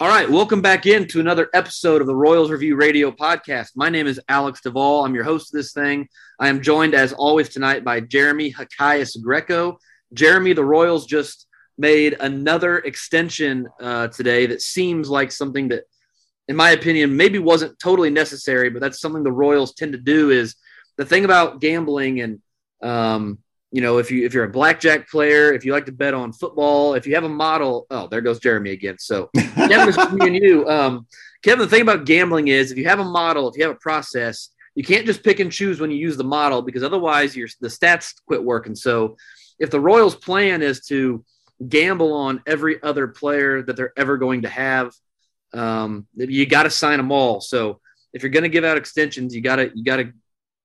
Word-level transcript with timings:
All 0.00 0.06
right, 0.06 0.30
welcome 0.30 0.62
back 0.62 0.86
in 0.86 1.08
to 1.08 1.18
another 1.18 1.50
episode 1.52 2.00
of 2.00 2.06
the 2.06 2.14
Royals 2.14 2.52
Review 2.52 2.76
Radio 2.76 3.10
podcast. 3.10 3.70
My 3.74 3.88
name 3.88 4.06
is 4.06 4.20
Alex 4.28 4.60
Duvall. 4.60 5.04
I'm 5.04 5.12
your 5.12 5.24
host 5.24 5.52
of 5.52 5.58
this 5.58 5.72
thing. 5.72 6.08
I 6.38 6.46
am 6.46 6.62
joined, 6.62 6.94
as 6.94 7.12
always, 7.12 7.48
tonight 7.48 7.82
by 7.82 7.98
Jeremy 7.98 8.52
Hakias 8.52 9.20
Greco. 9.20 9.80
Jeremy, 10.14 10.52
the 10.52 10.64
Royals 10.64 11.04
just 11.04 11.48
made 11.78 12.16
another 12.20 12.78
extension 12.78 13.66
uh, 13.80 14.06
today 14.06 14.46
that 14.46 14.62
seems 14.62 15.10
like 15.10 15.32
something 15.32 15.66
that, 15.70 15.82
in 16.46 16.54
my 16.54 16.70
opinion, 16.70 17.16
maybe 17.16 17.40
wasn't 17.40 17.76
totally 17.80 18.10
necessary, 18.10 18.70
but 18.70 18.80
that's 18.80 19.00
something 19.00 19.24
the 19.24 19.32
Royals 19.32 19.74
tend 19.74 19.94
to 19.94 19.98
do. 19.98 20.30
Is 20.30 20.54
the 20.96 21.06
thing 21.06 21.24
about 21.24 21.60
gambling 21.60 22.20
and 22.20 22.40
um, 22.84 23.38
you 23.70 23.82
know, 23.82 23.98
if 23.98 24.10
you 24.10 24.24
if 24.24 24.32
you're 24.32 24.44
a 24.44 24.50
blackjack 24.50 25.10
player, 25.10 25.52
if 25.52 25.64
you 25.64 25.72
like 25.72 25.86
to 25.86 25.92
bet 25.92 26.14
on 26.14 26.32
football, 26.32 26.94
if 26.94 27.06
you 27.06 27.14
have 27.14 27.24
a 27.24 27.28
model, 27.28 27.86
oh, 27.90 28.06
there 28.06 28.22
goes 28.22 28.38
Jeremy 28.38 28.70
again. 28.70 28.96
So 28.98 29.30
Kevin, 29.36 30.18
me 30.18 30.26
and 30.26 30.36
you, 30.36 30.68
um, 30.68 31.06
Kevin. 31.42 31.60
The 31.60 31.68
thing 31.68 31.82
about 31.82 32.06
gambling 32.06 32.48
is, 32.48 32.72
if 32.72 32.78
you 32.78 32.86
have 32.86 32.98
a 32.98 33.04
model, 33.04 33.48
if 33.48 33.56
you 33.56 33.64
have 33.64 33.76
a 33.76 33.78
process, 33.78 34.50
you 34.74 34.82
can't 34.82 35.04
just 35.04 35.22
pick 35.22 35.40
and 35.40 35.52
choose 35.52 35.80
when 35.80 35.90
you 35.90 35.98
use 35.98 36.16
the 36.16 36.24
model 36.24 36.62
because 36.62 36.82
otherwise, 36.82 37.36
your 37.36 37.48
the 37.60 37.68
stats 37.68 38.14
quit 38.26 38.42
working. 38.42 38.74
So, 38.74 39.16
if 39.58 39.70
the 39.70 39.80
Royals' 39.80 40.16
plan 40.16 40.62
is 40.62 40.86
to 40.86 41.22
gamble 41.68 42.14
on 42.14 42.42
every 42.46 42.82
other 42.82 43.08
player 43.08 43.62
that 43.62 43.76
they're 43.76 43.92
ever 43.98 44.16
going 44.16 44.42
to 44.42 44.48
have, 44.48 44.92
um, 45.52 46.06
you 46.14 46.46
got 46.46 46.62
to 46.62 46.70
sign 46.70 46.96
them 46.96 47.12
all. 47.12 47.42
So, 47.42 47.80
if 48.14 48.22
you're 48.22 48.30
going 48.30 48.44
to 48.44 48.48
give 48.48 48.64
out 48.64 48.78
extensions, 48.78 49.34
you 49.34 49.42
got 49.42 49.56
to 49.56 49.70
you 49.74 49.84
got 49.84 49.96
to 49.96 50.12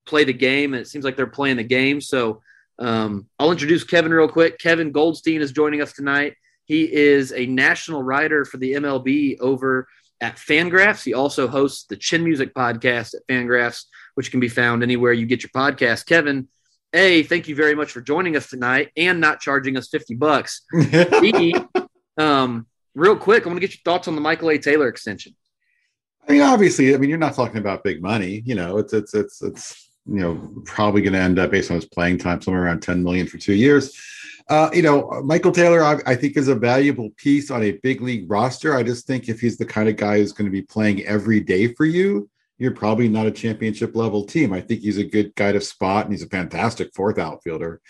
play 0.05 0.23
the 0.23 0.33
game, 0.33 0.73
and 0.73 0.79
it 0.79 0.87
seems 0.87 1.03
like 1.03 1.17
they're 1.17 1.27
playing 1.27 1.57
the 1.57 1.63
game. 1.63 1.99
So 1.99 2.41
um, 2.79 3.27
I'll 3.39 3.51
introduce 3.51 3.83
Kevin 3.83 4.13
real 4.13 4.27
quick. 4.27 4.59
Kevin 4.59 4.91
Goldstein 4.91 5.41
is 5.41 5.51
joining 5.51 5.81
us 5.81 5.93
tonight. 5.93 6.35
He 6.65 6.91
is 6.91 7.33
a 7.33 7.45
national 7.45 8.03
writer 8.03 8.45
for 8.45 8.57
the 8.57 8.73
MLB 8.73 9.39
over 9.39 9.87
at 10.21 10.37
Fangraphs. 10.37 11.03
He 11.03 11.13
also 11.13 11.47
hosts 11.47 11.85
the 11.85 11.97
Chin 11.97 12.23
Music 12.23 12.53
podcast 12.53 13.13
at 13.15 13.27
Fangraphs, 13.27 13.83
which 14.15 14.31
can 14.31 14.39
be 14.39 14.47
found 14.47 14.81
anywhere 14.81 15.13
you 15.13 15.25
get 15.25 15.43
your 15.43 15.49
podcast. 15.49 16.05
Kevin, 16.05 16.47
A, 16.93 17.23
thank 17.23 17.47
you 17.47 17.55
very 17.55 17.75
much 17.75 17.91
for 17.91 18.01
joining 18.01 18.35
us 18.35 18.49
tonight 18.49 18.91
and 18.95 19.19
not 19.19 19.41
charging 19.41 19.77
us 19.77 19.89
50 19.89 20.15
bucks. 20.15 20.61
B, 21.21 21.53
um, 22.17 22.65
real 22.95 23.17
quick, 23.17 23.43
I 23.43 23.49
want 23.49 23.57
to 23.57 23.67
get 23.67 23.75
your 23.75 23.81
thoughts 23.83 24.07
on 24.07 24.15
the 24.15 24.21
Michael 24.21 24.49
A. 24.49 24.57
Taylor 24.57 24.87
extension. 24.87 25.35
I 26.27 26.31
mean, 26.31 26.41
obviously, 26.41 26.95
I 26.95 26.97
mean, 26.97 27.09
you're 27.09 27.19
not 27.19 27.35
talking 27.35 27.57
about 27.57 27.83
big 27.83 28.01
money. 28.01 28.41
You 28.45 28.55
know, 28.55 28.77
it's 28.77 28.93
it's 28.93 29.13
it's 29.13 29.41
it's 29.41 29.89
you 30.05 30.19
know, 30.19 30.35
probably 30.65 31.01
going 31.01 31.13
to 31.13 31.19
end 31.19 31.39
up 31.39 31.51
based 31.51 31.71
on 31.71 31.75
his 31.75 31.85
playing 31.85 32.17
time 32.17 32.41
somewhere 32.41 32.63
around 32.63 32.81
10 32.81 33.03
million 33.03 33.27
for 33.27 33.37
two 33.37 33.53
years. 33.53 33.97
Uh, 34.49 34.69
you 34.73 34.81
know, 34.81 35.21
Michael 35.23 35.53
Taylor, 35.53 35.81
I, 35.81 35.99
I, 36.05 36.15
think, 36.15 36.35
is 36.35 36.49
a 36.49 36.55
valuable 36.55 37.09
piece 37.15 37.49
on 37.49 37.63
a 37.63 37.79
big 37.83 38.01
league 38.01 38.29
roster. 38.29 38.75
I 38.75 38.83
just 38.83 39.07
think 39.07 39.29
if 39.29 39.39
he's 39.39 39.57
the 39.57 39.65
kind 39.65 39.87
of 39.87 39.95
guy 39.95 40.17
who's 40.17 40.33
going 40.33 40.45
to 40.45 40.51
be 40.51 40.61
playing 40.61 41.03
every 41.05 41.39
day 41.39 41.67
for 41.73 41.85
you, 41.85 42.29
you're 42.57 42.71
probably 42.71 43.07
not 43.07 43.25
a 43.25 43.31
championship 43.31 43.95
level 43.95 44.25
team. 44.25 44.53
I 44.53 44.61
think 44.61 44.81
he's 44.81 44.97
a 44.97 45.03
good 45.03 45.33
guy 45.35 45.53
to 45.53 45.61
spot, 45.61 46.05
and 46.05 46.13
he's 46.13 46.23
a 46.23 46.29
fantastic 46.29 46.93
fourth 46.93 47.17
outfielder. 47.17 47.81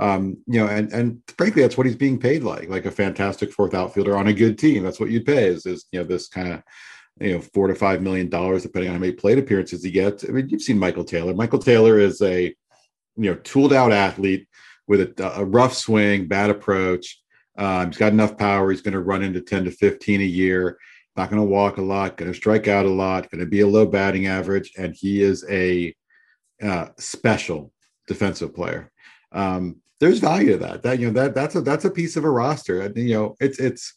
Um, 0.00 0.38
you 0.46 0.60
know, 0.60 0.66
and 0.66 0.92
and 0.92 1.22
frankly, 1.36 1.62
that's 1.62 1.76
what 1.76 1.86
he's 1.86 1.96
being 1.96 2.18
paid 2.18 2.42
like, 2.42 2.68
like 2.68 2.86
a 2.86 2.90
fantastic 2.90 3.52
fourth 3.52 3.74
outfielder 3.74 4.16
on 4.16 4.28
a 4.28 4.32
good 4.32 4.58
team. 4.58 4.82
That's 4.82 5.00
what 5.00 5.10
you'd 5.10 5.26
pay 5.26 5.46
is 5.46 5.66
is 5.66 5.86
you 5.92 6.00
know 6.00 6.06
this 6.06 6.28
kind 6.28 6.52
of 6.52 6.62
you 7.20 7.34
know 7.34 7.40
four 7.40 7.68
to 7.68 7.74
five 7.74 8.02
million 8.02 8.28
dollars 8.28 8.62
depending 8.62 8.90
on 8.90 8.96
how 8.96 9.00
many 9.00 9.12
plate 9.12 9.38
appearances 9.38 9.82
he 9.82 9.90
gets. 9.90 10.24
I 10.24 10.28
mean, 10.28 10.48
you've 10.48 10.62
seen 10.62 10.78
Michael 10.78 11.04
Taylor. 11.04 11.34
Michael 11.34 11.58
Taylor 11.58 11.98
is 11.98 12.20
a 12.22 12.44
you 12.44 12.54
know 13.30 13.34
tooled 13.36 13.72
out 13.72 13.92
athlete 13.92 14.48
with 14.86 15.00
a, 15.20 15.32
a 15.40 15.44
rough 15.44 15.74
swing, 15.74 16.26
bad 16.26 16.50
approach. 16.50 17.20
Um, 17.56 17.88
he's 17.88 17.98
got 17.98 18.12
enough 18.12 18.38
power. 18.38 18.70
He's 18.70 18.82
going 18.82 18.94
to 18.94 19.00
run 19.00 19.22
into 19.22 19.40
ten 19.40 19.64
to 19.64 19.70
fifteen 19.70 20.20
a 20.20 20.24
year. 20.24 20.78
Not 21.16 21.30
going 21.30 21.42
to 21.42 21.48
walk 21.48 21.78
a 21.78 21.82
lot. 21.82 22.16
Going 22.16 22.30
to 22.30 22.36
strike 22.36 22.68
out 22.68 22.86
a 22.86 22.90
lot. 22.90 23.30
Going 23.30 23.40
to 23.40 23.46
be 23.46 23.60
a 23.60 23.66
low 23.66 23.86
batting 23.86 24.28
average, 24.28 24.72
and 24.78 24.94
he 24.94 25.22
is 25.22 25.44
a 25.50 25.94
uh, 26.62 26.88
special 26.98 27.72
defensive 28.06 28.54
player. 28.54 28.90
Um, 29.32 29.80
there's 30.00 30.20
value 30.20 30.52
to 30.52 30.58
that. 30.58 30.82
That 30.82 31.00
you 31.00 31.08
know 31.08 31.20
that 31.20 31.34
that's 31.34 31.56
a 31.56 31.60
that's 31.60 31.84
a 31.84 31.90
piece 31.90 32.16
of 32.16 32.24
a 32.24 32.30
roster. 32.30 32.82
And, 32.82 32.96
you 32.96 33.14
know, 33.14 33.36
it's 33.40 33.58
it's 33.58 33.94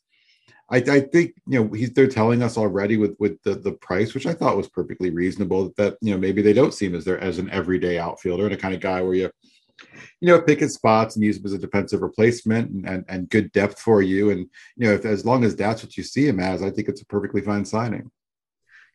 I, 0.71 0.77
I 0.77 0.99
think 1.01 1.33
you 1.45 1.59
know 1.59 1.67
he's 1.73 1.91
they're 1.91 2.07
telling 2.07 2.41
us 2.41 2.57
already 2.57 2.95
with 2.95 3.15
with 3.19 3.41
the 3.43 3.55
the 3.55 3.73
price, 3.73 4.13
which 4.13 4.25
I 4.25 4.33
thought 4.33 4.57
was 4.57 4.69
perfectly 4.69 5.09
reasonable. 5.09 5.73
That 5.75 5.97
you 6.01 6.13
know 6.13 6.17
maybe 6.17 6.41
they 6.41 6.53
don't 6.53 6.73
see 6.73 6.85
him 6.85 6.95
as 6.95 7.03
their 7.03 7.19
as 7.19 7.39
an 7.39 7.49
everyday 7.49 7.99
outfielder 7.99 8.45
and 8.45 8.53
a 8.53 8.57
kind 8.57 8.73
of 8.73 8.79
guy 8.79 9.01
where 9.01 9.13
you 9.13 9.29
you 10.21 10.27
know 10.27 10.41
pick 10.41 10.61
his 10.61 10.73
spots 10.73 11.15
and 11.15 11.25
use 11.25 11.37
him 11.37 11.45
as 11.45 11.53
a 11.53 11.57
defensive 11.57 12.01
replacement 12.01 12.71
and 12.71 12.87
and, 12.87 13.05
and 13.09 13.29
good 13.29 13.51
depth 13.51 13.79
for 13.81 14.01
you. 14.01 14.29
And 14.29 14.49
you 14.77 14.87
know 14.87 14.93
if 14.93 15.03
as 15.03 15.25
long 15.25 15.43
as 15.43 15.57
that's 15.57 15.83
what 15.83 15.97
you 15.97 16.03
see 16.03 16.25
him 16.25 16.39
as, 16.39 16.63
I 16.63 16.71
think 16.71 16.87
it's 16.87 17.01
a 17.01 17.05
perfectly 17.05 17.41
fine 17.41 17.65
signing. 17.65 18.09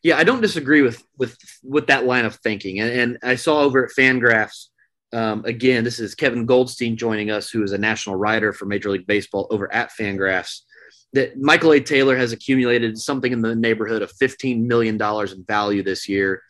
Yeah, 0.03 0.17
I 0.17 0.25
don't 0.25 0.41
disagree 0.41 0.81
with 0.81 1.05
with 1.19 1.37
with 1.63 1.89
that 1.89 2.07
line 2.07 2.25
of 2.25 2.37
thinking. 2.37 2.81
And, 2.81 2.91
and 2.91 3.19
I 3.23 3.35
saw 3.35 3.61
over 3.61 3.85
at 3.85 3.93
Fangraphs. 3.93 4.69
Um, 5.13 5.45
again, 5.45 5.85
this 5.85 6.01
is 6.01 6.15
Kevin 6.15 6.47
Goldstein 6.47 6.97
joining 6.97 7.31
us, 7.31 7.51
who 7.51 7.63
is 7.63 7.73
a 7.73 7.79
national 7.79 8.17
writer 8.17 8.53
for 8.53 8.65
Major 8.65 8.91
League 8.91 9.07
Baseball 9.07 9.47
over 9.51 9.73
at 9.73 9.91
Fangraphs 9.91 10.63
that 11.13 11.39
Michael 11.39 11.73
A. 11.73 11.81
Taylor 11.81 12.17
has 12.17 12.33
accumulated 12.33 12.99
something 12.99 13.33
in 13.33 13.41
the 13.41 13.55
neighborhood 13.55 14.03
of 14.03 14.13
$15 14.13 14.63
million 14.63 15.01
in 15.01 15.45
value 15.45 15.83
this 15.83 16.09
year 16.09 16.43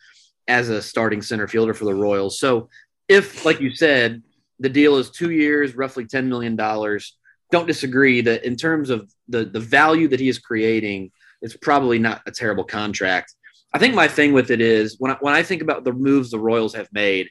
as 0.47 0.69
a 0.69 0.81
starting 0.81 1.21
center 1.21 1.47
fielder 1.47 1.73
for 1.73 1.85
the 1.85 1.93
Royals. 1.93 2.39
So, 2.39 2.69
if, 3.07 3.45
like 3.45 3.61
you 3.61 3.73
said, 3.73 4.21
the 4.59 4.69
deal 4.69 4.97
is 4.97 5.09
two 5.09 5.31
years, 5.31 5.75
roughly 5.75 6.05
$10 6.05 6.27
million, 6.27 6.55
don't 7.51 7.67
disagree 7.67 8.21
that 8.21 8.43
in 8.43 8.55
terms 8.55 8.89
of 8.89 9.09
the, 9.29 9.45
the 9.45 9.59
value 9.59 10.09
that 10.09 10.19
he 10.19 10.27
is 10.27 10.39
creating, 10.39 11.11
it's 11.41 11.55
probably 11.55 11.99
not 11.99 12.21
a 12.25 12.31
terrible 12.31 12.65
contract. 12.65 13.33
I 13.73 13.79
think 13.79 13.95
my 13.95 14.07
thing 14.07 14.33
with 14.33 14.51
it 14.51 14.59
is 14.59 14.95
when 14.99 15.11
I, 15.11 15.17
when 15.21 15.33
I 15.33 15.43
think 15.43 15.61
about 15.61 15.83
the 15.83 15.93
moves 15.93 16.31
the 16.31 16.39
Royals 16.39 16.73
have 16.75 16.89
made, 16.91 17.29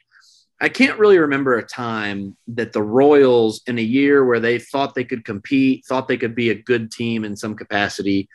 I 0.59 0.69
can't 0.69 0.97
really 0.97 1.19
remember 1.19 1.57
a 1.57 1.63
time 1.63 2.35
that 2.47 2.73
the 2.73 2.81
Royals, 2.81 3.61
in 3.67 3.77
a 3.77 3.83
year 3.83 4.25
where 4.25 4.39
they 4.39 4.57
thought 4.57 4.95
they 4.95 5.03
could 5.03 5.23
compete, 5.23 5.85
thought 5.85 6.07
they 6.07 6.17
could 6.17 6.33
be 6.33 6.49
a 6.49 6.55
good 6.55 6.91
team 6.91 7.23
in 7.23 7.35
some 7.35 7.55
capacity, 7.55 8.27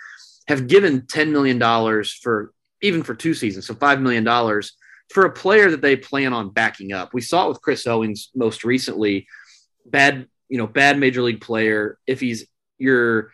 have 0.47 0.69
given 0.69 1.03
$10 1.03 1.31
million 1.31 1.59
for 2.23 2.53
even 2.81 3.03
for 3.03 3.15
two 3.15 3.35
seasons, 3.35 3.67
so 3.67 3.75
$5 3.75 4.01
million 4.01 4.25
for 5.11 5.25
a 5.25 5.33
player 5.33 5.71
that 5.71 5.83
they 5.83 5.97
plan 5.97 6.33
on 6.33 6.51
backing 6.51 6.93
up. 6.93 7.13
We 7.13 7.21
saw 7.21 7.47
it 7.47 7.49
with 7.49 7.61
Chris 7.61 7.87
Owings 7.87 8.31
most 8.35 8.65
recently. 8.65 9.27
Bad, 9.87 10.27
you 10.49 10.59
know, 10.59 10.67
bad 10.67 10.99
major 10.99 11.23
league 11.23 11.41
player. 11.41 11.99
If 12.07 12.21
he's 12.21 12.47
your 12.79 13.31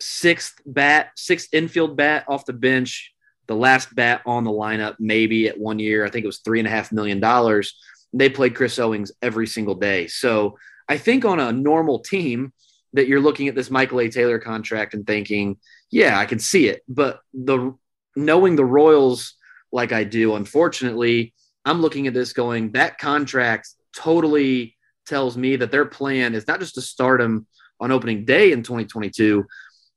sixth 0.00 0.60
bat, 0.64 1.10
sixth 1.16 1.48
infield 1.52 1.96
bat 1.96 2.24
off 2.28 2.46
the 2.46 2.52
bench, 2.52 3.12
the 3.46 3.56
last 3.56 3.94
bat 3.94 4.22
on 4.26 4.44
the 4.44 4.50
lineup, 4.50 4.96
maybe 4.98 5.48
at 5.48 5.58
one 5.58 5.78
year, 5.78 6.04
I 6.04 6.10
think 6.10 6.24
it 6.24 6.28
was 6.28 6.38
three 6.38 6.58
and 6.58 6.68
a 6.68 6.70
half 6.70 6.92
million 6.92 7.20
dollars 7.20 7.74
they 8.18 8.28
played 8.28 8.54
Chris 8.54 8.78
Owings 8.78 9.12
every 9.22 9.46
single 9.46 9.74
day. 9.74 10.06
So 10.06 10.58
I 10.88 10.98
think 10.98 11.24
on 11.24 11.40
a 11.40 11.52
normal 11.52 12.00
team 12.00 12.52
that 12.92 13.08
you're 13.08 13.20
looking 13.20 13.48
at 13.48 13.54
this 13.54 13.70
Michael 13.70 14.00
A. 14.00 14.08
Taylor 14.08 14.38
contract 14.38 14.94
and 14.94 15.06
thinking, 15.06 15.58
yeah, 15.90 16.18
I 16.18 16.24
can 16.24 16.38
see 16.38 16.68
it. 16.68 16.82
But 16.88 17.20
the 17.34 17.74
knowing 18.14 18.56
the 18.56 18.64
Royals 18.64 19.34
like 19.70 19.92
I 19.92 20.04
do, 20.04 20.34
unfortunately, 20.34 21.34
I'm 21.64 21.80
looking 21.80 22.06
at 22.06 22.14
this 22.14 22.32
going, 22.32 22.72
that 22.72 22.98
contract 22.98 23.68
totally 23.94 24.76
tells 25.06 25.36
me 25.36 25.56
that 25.56 25.70
their 25.70 25.84
plan 25.84 26.34
is 26.34 26.46
not 26.46 26.60
just 26.60 26.74
to 26.76 26.80
start 26.80 27.20
him 27.20 27.46
on 27.80 27.92
opening 27.92 28.24
day 28.24 28.52
in 28.52 28.62
2022, 28.62 29.44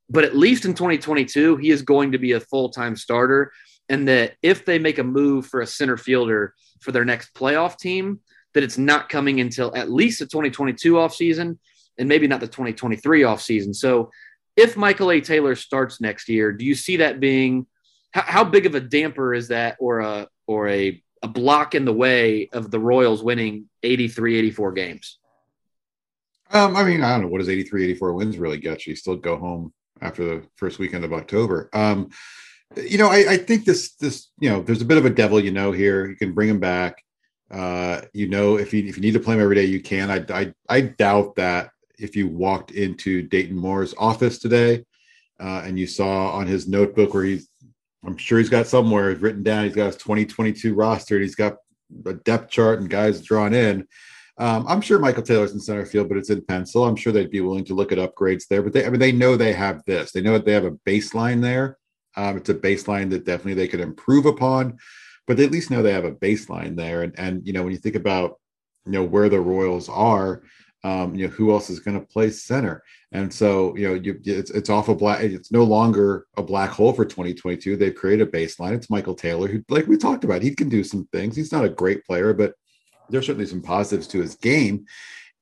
but 0.09 0.23
at 0.23 0.35
least 0.35 0.65
in 0.65 0.73
2022, 0.73 1.57
he 1.57 1.69
is 1.69 1.81
going 1.83 2.11
to 2.11 2.17
be 2.17 2.33
a 2.33 2.39
full 2.39 2.69
time 2.69 2.95
starter. 2.95 3.51
And 3.89 4.07
that 4.07 4.35
if 4.43 4.65
they 4.65 4.79
make 4.79 4.99
a 4.99 5.03
move 5.03 5.47
for 5.47 5.61
a 5.61 5.67
center 5.67 5.97
fielder, 5.97 6.53
for 6.79 6.91
their 6.91 7.05
next 7.05 7.33
playoff 7.33 7.77
team 7.77 8.19
that 8.53 8.63
it's 8.63 8.77
not 8.77 9.09
coming 9.09 9.39
until 9.39 9.75
at 9.75 9.91
least 9.91 10.19
the 10.19 10.25
2022 10.25 10.93
offseason 10.93 11.57
and 11.97 12.09
maybe 12.09 12.27
not 12.27 12.39
the 12.39 12.47
2023 12.47 13.21
offseason. 13.21 13.75
So 13.75 14.09
if 14.55 14.75
Michael 14.75 15.11
A. 15.11 15.21
Taylor 15.21 15.55
starts 15.55 16.01
next 16.01 16.27
year, 16.29 16.51
do 16.51 16.65
you 16.65 16.75
see 16.75 16.97
that 16.97 17.19
being 17.19 17.67
how, 18.11 18.21
how 18.21 18.43
big 18.43 18.65
of 18.65 18.75
a 18.75 18.79
damper 18.79 19.33
is 19.33 19.49
that 19.49 19.77
or 19.79 19.99
a 19.99 20.27
or 20.47 20.67
a, 20.67 21.01
a 21.21 21.27
block 21.27 21.75
in 21.75 21.85
the 21.85 21.93
way 21.93 22.49
of 22.51 22.71
the 22.71 22.79
Royals 22.79 23.21
winning 23.21 23.69
83, 23.83 24.37
84 24.37 24.71
games? 24.71 25.19
Um, 26.51 26.75
I 26.75 26.83
mean, 26.83 27.03
I 27.03 27.11
don't 27.11 27.21
know 27.21 27.27
what 27.27 27.37
does 27.37 27.49
83, 27.49 27.83
84 27.83 28.13
wins 28.13 28.37
really 28.39 28.57
get 28.57 28.87
you. 28.87 28.95
Still 28.95 29.15
go 29.15 29.37
home 29.37 29.71
after 30.01 30.23
the 30.23 30.47
first 30.55 30.79
weekend 30.79 31.05
of 31.05 31.13
October. 31.13 31.69
Um, 31.73 32.09
you 32.75 32.97
know, 32.97 33.07
I, 33.07 33.31
I, 33.31 33.37
think 33.37 33.65
this 33.65 33.95
this 33.95 34.29
you 34.39 34.49
know, 34.49 34.61
there's 34.61 34.81
a 34.81 34.85
bit 34.85 34.97
of 34.97 35.05
a 35.05 35.09
devil 35.09 35.39
you 35.39 35.51
know 35.51 35.71
here. 35.71 36.07
You 36.07 36.15
can 36.15 36.33
bring 36.33 36.49
him 36.49 36.59
back. 36.59 37.03
Uh, 37.49 38.01
you 38.13 38.27
know, 38.27 38.57
if 38.57 38.73
you 38.73 38.85
if 38.85 38.95
you 38.95 39.01
need 39.01 39.13
to 39.13 39.19
play 39.19 39.35
him 39.35 39.41
every 39.41 39.55
day, 39.55 39.65
you 39.65 39.81
can. 39.81 40.11
I 40.11 40.23
I, 40.29 40.53
I 40.69 40.81
doubt 40.81 41.35
that 41.35 41.71
if 41.99 42.15
you 42.15 42.27
walked 42.27 42.71
into 42.71 43.21
Dayton 43.23 43.57
Moore's 43.57 43.93
office 43.97 44.39
today 44.39 44.85
uh, 45.39 45.63
and 45.65 45.77
you 45.77 45.87
saw 45.87 46.31
on 46.31 46.47
his 46.47 46.67
notebook 46.67 47.13
where 47.13 47.23
he's, 47.23 47.49
I'm 48.05 48.17
sure 48.17 48.39
he's 48.39 48.49
got 48.49 48.67
somewhere 48.67 49.13
written 49.15 49.43
down. 49.43 49.65
He's 49.65 49.75
got 49.75 49.87
his 49.87 49.97
2022 49.97 50.73
roster. 50.73 51.15
And 51.15 51.23
he's 51.23 51.35
got 51.35 51.57
a 52.05 52.13
depth 52.13 52.49
chart 52.49 52.79
and 52.79 52.89
guys 52.89 53.21
drawn 53.21 53.53
in. 53.53 53.87
Um, 54.37 54.65
I'm 54.69 54.79
sure 54.79 54.99
Michael 54.99 55.23
Taylor's 55.23 55.51
in 55.51 55.59
center 55.59 55.85
field, 55.85 56.07
but 56.07 56.17
it's 56.17 56.29
in 56.29 56.45
pencil. 56.45 56.85
I'm 56.85 56.95
sure 56.95 57.11
they'd 57.11 57.29
be 57.29 57.41
willing 57.41 57.65
to 57.65 57.73
look 57.73 57.91
at 57.91 57.97
upgrades 57.97 58.47
there. 58.47 58.61
But 58.61 58.71
they, 58.71 58.85
I 58.85 58.89
mean, 58.89 58.99
they 58.99 59.11
know 59.11 59.35
they 59.35 59.51
have 59.51 59.83
this. 59.85 60.13
They 60.13 60.21
know 60.21 60.33
that 60.33 60.45
they 60.45 60.53
have 60.53 60.63
a 60.63 60.77
baseline 60.87 61.41
there 61.41 61.77
Um, 62.19 62.35
it's 62.35 62.49
a 62.49 62.53
baseline 62.53 63.09
that 63.11 63.25
definitely 63.25 63.53
they 63.53 63.69
could 63.69 63.79
improve 63.79 64.25
upon, 64.25 64.77
but 65.25 65.37
they 65.37 65.45
at 65.45 65.51
least 65.51 65.71
know 65.71 65.81
they 65.81 65.93
have 65.93 66.03
a 66.03 66.11
baseline 66.11 66.75
there. 66.75 67.03
And 67.03 67.17
and 67.17 67.47
you 67.47 67.53
know 67.53 67.63
when 67.63 67.71
you 67.71 67.77
think 67.77 67.95
about 67.95 68.39
you 68.85 68.91
know 68.91 69.03
where 69.03 69.29
the 69.29 69.39
Royals 69.39 69.87
are, 69.87 70.43
um, 70.83 71.15
you 71.15 71.27
know 71.27 71.33
who 71.33 71.51
else 71.53 71.69
is 71.69 71.79
going 71.79 71.97
to 71.97 72.05
play 72.05 72.29
center, 72.29 72.83
and 73.13 73.33
so 73.33 73.73
you 73.77 73.87
know 73.87 73.93
you, 73.93 74.19
it's 74.25 74.51
it's 74.51 74.69
off 74.69 74.89
a 74.89 74.95
black. 74.95 75.23
It's 75.23 75.51
no 75.51 75.63
longer 75.63 76.25
a 76.35 76.43
black 76.43 76.71
hole 76.71 76.91
for 76.91 77.05
2022. 77.05 77.77
They've 77.77 77.95
created 77.95 78.27
a 78.27 78.31
baseline. 78.31 78.73
It's 78.73 78.89
Michael 78.89 79.15
Taylor, 79.15 79.47
who 79.47 79.63
like 79.69 79.87
we 79.87 79.95
talked 79.95 80.25
about, 80.25 80.41
he 80.41 80.53
can 80.53 80.67
do 80.67 80.83
some 80.83 81.07
things. 81.13 81.37
He's 81.37 81.53
not 81.53 81.63
a 81.63 81.69
great 81.69 82.03
player, 82.05 82.33
but 82.33 82.53
there's 83.09 83.27
certainly 83.27 83.47
some 83.47 83.61
positives 83.61 84.07
to 84.07 84.21
his 84.21 84.35
game. 84.35 84.85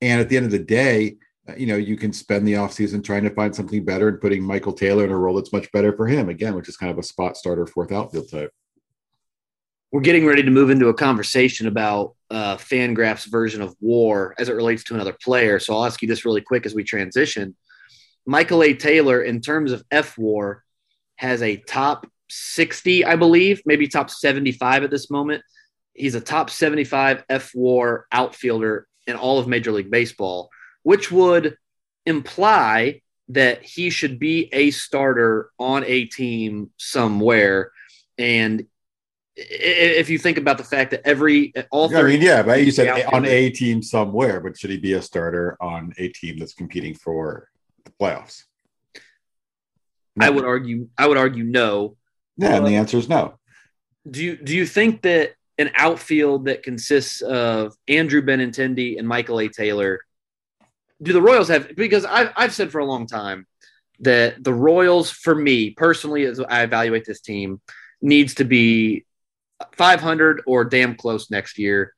And 0.00 0.20
at 0.20 0.28
the 0.28 0.36
end 0.36 0.46
of 0.46 0.52
the 0.52 0.60
day, 0.60 1.16
you 1.56 1.66
know, 1.66 1.76
you 1.76 1.96
can 1.96 2.12
spend 2.12 2.46
the 2.46 2.54
offseason 2.54 3.02
trying 3.02 3.24
to 3.24 3.30
find 3.30 3.54
something 3.54 3.84
better 3.84 4.08
and 4.08 4.20
putting 4.20 4.42
Michael 4.42 4.72
Taylor 4.72 5.04
in 5.04 5.10
a 5.10 5.16
role 5.16 5.36
that's 5.36 5.52
much 5.52 5.70
better 5.72 5.96
for 5.96 6.06
him, 6.06 6.28
again, 6.28 6.54
which 6.54 6.68
is 6.68 6.76
kind 6.76 6.92
of 6.92 6.98
a 6.98 7.02
spot 7.02 7.36
starter, 7.36 7.66
fourth 7.66 7.92
outfield 7.92 8.30
type. 8.30 8.50
We're 9.90 10.02
getting 10.02 10.26
ready 10.26 10.42
to 10.42 10.50
move 10.50 10.68
into 10.68 10.88
a 10.88 10.94
conversation 10.94 11.66
about 11.66 12.14
uh, 12.30 12.56
Fangraph's 12.56 13.24
version 13.24 13.62
of 13.62 13.74
war 13.80 14.34
as 14.38 14.50
it 14.50 14.54
relates 14.54 14.84
to 14.84 14.94
another 14.94 15.16
player. 15.22 15.58
So 15.58 15.74
I'll 15.74 15.86
ask 15.86 16.02
you 16.02 16.08
this 16.08 16.26
really 16.26 16.42
quick 16.42 16.66
as 16.66 16.74
we 16.74 16.84
transition. 16.84 17.56
Michael 18.26 18.62
A. 18.62 18.74
Taylor, 18.74 19.22
in 19.22 19.40
terms 19.40 19.72
of 19.72 19.82
F 19.90 20.18
war, 20.18 20.62
has 21.16 21.40
a 21.40 21.56
top 21.56 22.06
60, 22.28 23.06
I 23.06 23.16
believe, 23.16 23.62
maybe 23.64 23.88
top 23.88 24.10
75 24.10 24.84
at 24.84 24.90
this 24.90 25.10
moment. 25.10 25.42
He's 25.94 26.14
a 26.14 26.20
top 26.20 26.50
75 26.50 27.24
F 27.30 27.54
war 27.54 28.06
outfielder 28.12 28.86
in 29.06 29.16
all 29.16 29.38
of 29.38 29.48
Major 29.48 29.72
League 29.72 29.90
Baseball, 29.90 30.50
which 30.82 31.10
would 31.10 31.56
imply 32.06 33.00
that 33.28 33.62
he 33.62 33.90
should 33.90 34.18
be 34.18 34.48
a 34.52 34.70
starter 34.70 35.50
on 35.58 35.84
a 35.84 36.06
team 36.06 36.70
somewhere. 36.78 37.70
And 38.16 38.66
if 39.36 40.10
you 40.10 40.18
think 40.18 40.38
about 40.38 40.58
the 40.58 40.64
fact 40.64 40.90
that 40.90 41.02
every 41.04 41.52
all 41.70 41.94
I 41.94 42.02
mean, 42.02 42.22
yeah, 42.22 42.42
but 42.42 42.64
you 42.64 42.72
said 42.72 43.04
on 43.12 43.24
a 43.24 43.50
team 43.50 43.82
somewhere, 43.82 44.40
but 44.40 44.58
should 44.58 44.70
he 44.70 44.78
be 44.78 44.94
a 44.94 45.02
starter 45.02 45.56
on 45.60 45.92
a 45.98 46.08
team 46.08 46.38
that's 46.38 46.54
competing 46.54 46.94
for 46.94 47.48
the 47.84 47.92
playoffs? 47.92 48.44
No. 50.16 50.26
I 50.26 50.30
would 50.30 50.44
argue. 50.44 50.88
I 50.96 51.06
would 51.06 51.18
argue 51.18 51.44
no. 51.44 51.96
Yeah, 52.36 52.56
and 52.56 52.66
the 52.66 52.76
uh, 52.76 52.80
answer 52.80 52.96
is 52.96 53.08
no. 53.08 53.38
Do 54.10 54.24
you 54.24 54.36
do 54.36 54.56
you 54.56 54.66
think 54.66 55.02
that 55.02 55.34
an 55.58 55.70
outfield 55.74 56.46
that 56.46 56.62
consists 56.62 57.20
of 57.20 57.74
Andrew 57.88 58.22
Benintendi 58.22 58.98
and 58.98 59.06
Michael 59.06 59.40
A. 59.40 59.48
Taylor. 59.48 60.00
Do 61.02 61.12
the 61.12 61.22
Royals 61.22 61.48
have 61.48 61.76
because 61.76 62.04
I've 62.04 62.32
I've 62.36 62.54
said 62.54 62.72
for 62.72 62.80
a 62.80 62.84
long 62.84 63.06
time 63.06 63.46
that 64.00 64.42
the 64.42 64.54
Royals, 64.54 65.10
for 65.10 65.34
me 65.34 65.70
personally, 65.70 66.24
as 66.24 66.40
I 66.40 66.62
evaluate 66.62 67.04
this 67.04 67.20
team, 67.20 67.60
needs 68.00 68.34
to 68.34 68.44
be 68.44 69.04
500 69.72 70.42
or 70.46 70.64
damn 70.64 70.94
close 70.94 71.30
next 71.30 71.58
year, 71.58 71.94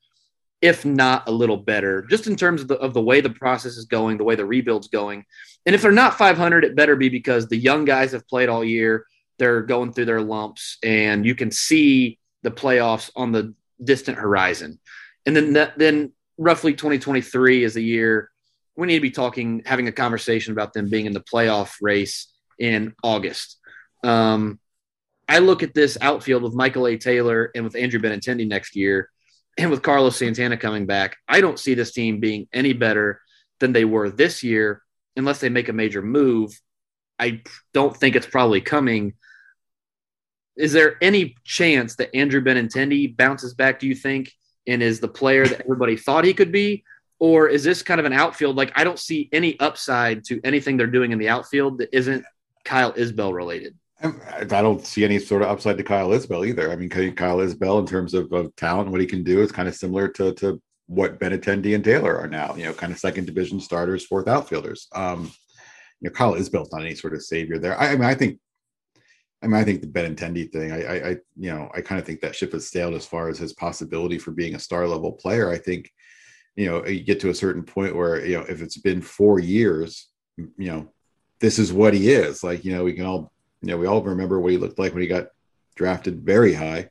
if 0.63 0.85
not 0.85 1.29
a 1.29 1.33
little 1.33 1.57
better, 1.57 2.03
just 2.09 2.27
in 2.27 2.37
terms 2.37 2.63
of 2.63 2.69
the, 2.69 2.77
of 2.77 2.95
the 2.95 3.03
way 3.03 3.21
the 3.21 3.31
process 3.31 3.77
is 3.77 3.85
going, 3.85 4.17
the 4.17 4.25
way 4.25 4.35
the 4.35 4.47
rebuild's 4.47 4.89
going. 4.89 5.25
And 5.67 5.75
if 5.75 5.83
they're 5.83 5.93
not 5.93 6.17
500, 6.17 6.65
it 6.65 6.77
better 6.77 6.97
be 6.97 7.09
because 7.09 7.49
the 7.49 7.57
young 7.57 7.85
guys 7.85 8.13
have 8.13 8.27
played 8.29 8.49
all 8.49 8.65
year. 8.65 9.07
They're 9.39 9.63
going 9.63 9.93
through 9.93 10.07
their 10.07 10.21
lumps, 10.21 10.79
and 10.83 11.25
you 11.25 11.35
can 11.35 11.51
see 11.51 12.19
the 12.43 12.51
playoffs 12.51 13.11
on 13.17 13.33
the 13.33 13.55
distant 13.83 14.19
horizon. 14.19 14.79
And 15.27 15.37
then 15.37 15.55
that, 15.55 15.79
then 15.79 16.13
roughly 16.39 16.73
2023 16.73 17.65
is 17.65 17.75
the 17.75 17.83
year 17.83 18.31
we 18.77 18.87
need 18.87 18.97
to 18.97 19.01
be 19.01 19.11
talking, 19.11 19.63
having 19.67 19.89
a 19.89 19.93
conversation 19.93 20.53
about 20.53 20.73
them 20.73 20.89
being 20.89 21.07
in 21.07 21.13
the 21.13 21.21
playoff 21.21 21.75
race 21.81 22.29
in 22.59 22.95
August. 23.03 23.59
Um, 24.03 24.59
I 25.29 25.39
look 25.39 25.63
at 25.63 25.75
this 25.75 25.97
outfield 26.01 26.43
with 26.43 26.55
Michael 26.55 26.87
A. 26.87 26.97
Taylor 26.97 27.51
and 27.55 27.65
with 27.65 27.77
Andrew 27.77 28.01
Benintendi 28.01 28.49
next 28.49 28.75
year, 28.75 29.11
and 29.59 29.71
with 29.71 29.83
Carlos 29.83 30.17
Santana 30.17 30.57
coming 30.57 30.87
back. 30.87 31.17
I 31.29 31.41
don't 31.41 31.59
see 31.59 31.75
this 31.75 31.93
team 31.93 32.21
being 32.21 32.49
any 32.53 32.73
better 32.73 33.21
than 33.59 33.73
they 33.73 33.85
were 33.85 34.11
this 34.11 34.43
year 34.43 34.83
unless 35.17 35.41
they 35.41 35.49
make 35.49 35.69
a 35.69 35.73
major 35.73 36.03
move. 36.03 36.59
I 37.19 37.43
don't 37.75 37.95
think 37.97 38.17
it's 38.17 38.27
probably 38.27 38.61
coming 38.61 39.15
is 40.61 40.73
there 40.73 40.97
any 41.01 41.35
chance 41.45 41.97
that 41.97 42.15
Andrew 42.15 42.43
Benintendi 42.43 43.17
bounces 43.17 43.55
back, 43.55 43.79
do 43.81 43.87
you 43.87 43.95
think, 43.95 44.33
and 44.67 44.83
is 44.83 45.01
the 45.01 45.09
player 45.09 45.47
that 45.47 45.61
everybody 45.63 45.97
thought 45.97 46.25
he 46.25 46.35
could 46.35 46.53
be? 46.53 46.85
Or 47.21 47.49
is 47.49 47.63
this 47.63 47.83
kind 47.83 48.01
of 48.01 48.07
an 48.07 48.13
outfield? 48.13 48.57
Like, 48.57 48.73
I 48.75 48.83
don't 48.83 48.99
see 48.99 49.29
any 49.33 49.61
upside 49.61 50.25
to 50.25 50.41
anything 50.43 50.77
they're 50.77 50.87
doing 50.87 51.13
in 51.13 51.19
the 51.19 51.29
outfield 51.29 51.79
that 51.79 51.95
isn't 51.95 52.25
Kyle 52.65 52.93
Isbel 52.95 53.33
related. 53.33 53.77
I 54.03 54.45
don't 54.45 54.85
see 54.85 55.05
any 55.05 55.19
sort 55.19 55.43
of 55.43 55.49
upside 55.49 55.77
to 55.77 55.85
Kyle 55.85 56.09
Isbel 56.09 56.47
either. 56.47 56.73
I 56.73 56.77
mean, 56.77 56.89
Kyle 56.89 57.37
Isbel, 57.37 57.81
in 57.81 57.87
terms 57.87 58.15
of, 58.15 58.33
of 58.33 58.57
talent 58.57 58.87
and 58.87 58.93
what 58.93 59.03
he 59.03 59.07
can 59.07 59.23
do, 59.23 59.43
is 59.43 59.53
kind 59.53 59.69
of 59.69 59.75
similar 59.75 60.09
to, 60.09 60.33
to 60.37 60.61
what 60.87 61.21
Benintendi 61.21 61.75
and 61.75 61.85
Taylor 61.85 62.19
are 62.19 62.27
now, 62.27 62.55
you 62.57 62.65
know, 62.65 62.73
kind 62.73 62.93
of 62.93 62.99
second 62.99 63.27
division 63.27 63.61
starters, 63.61 64.07
fourth 64.07 64.27
outfielders. 64.27 64.89
Um, 64.93 65.31
you 66.01 66.09
know, 66.09 66.11
Kyle 66.11 66.33
Isbel's 66.33 66.73
not 66.73 66.81
any 66.81 66.95
sort 66.95 67.13
of 67.13 67.23
savior 67.23 67.59
there. 67.59 67.79
I, 67.79 67.89
I 67.89 67.93
mean, 67.93 68.05
I 68.05 68.15
think 68.15 68.41
I 69.43 69.47
mean, 69.47 69.57
I 69.57 69.65
think 69.65 69.81
the 69.81 69.87
Benintendi 69.87 70.53
thing, 70.53 70.73
I, 70.73 70.83
I, 70.83 71.09
I 71.11 71.11
you 71.37 71.51
know, 71.51 71.71
I 71.75 71.81
kind 71.81 71.99
of 71.99 72.07
think 72.07 72.21
that 72.21 72.35
ship 72.35 72.53
has 72.53 72.69
sailed 72.69 72.95
as 72.95 73.07
far 73.07 73.29
as 73.29 73.39
his 73.39 73.53
possibility 73.55 74.19
for 74.19 74.33
being 74.33 74.55
a 74.55 74.59
star 74.59 74.87
level 74.87 75.13
player. 75.13 75.51
I 75.51 75.59
think, 75.59 75.91
you 76.57 76.67
know, 76.67 76.87
you 76.87 77.01
get 77.01 77.21
to 77.21 77.31
a 77.31 77.35
certain 77.35 77.63
point 77.63 77.97
where, 77.97 78.25
you 78.25 78.39
know, 78.39 78.45
if 78.49 78.61
it's 78.63 78.77
been 78.77 79.01
four 79.01 79.39
years, 79.39 80.09
you 80.37 80.53
know, 80.59 80.89
this 81.41 81.59
is 81.59 81.73
what 81.73 81.95
he 81.95 82.11
is. 82.11 82.45
Like, 82.45 82.65
you 82.65 82.75
know, 82.75 82.85
we 82.85 82.93
can 82.93 83.07
all, 83.07 83.33
you 83.63 83.69
know, 83.69 83.79
we 83.79 83.87
all 83.87 84.03
remember 84.03 84.41
what 84.41 84.53
he 84.53 84.59
looked 84.59 84.79
like 84.79 84.93
when 84.93 85.03
he 85.03 85.09
got 85.09 85.29
drafted 85.75 86.21
very 86.21 86.53
high. 86.53 86.91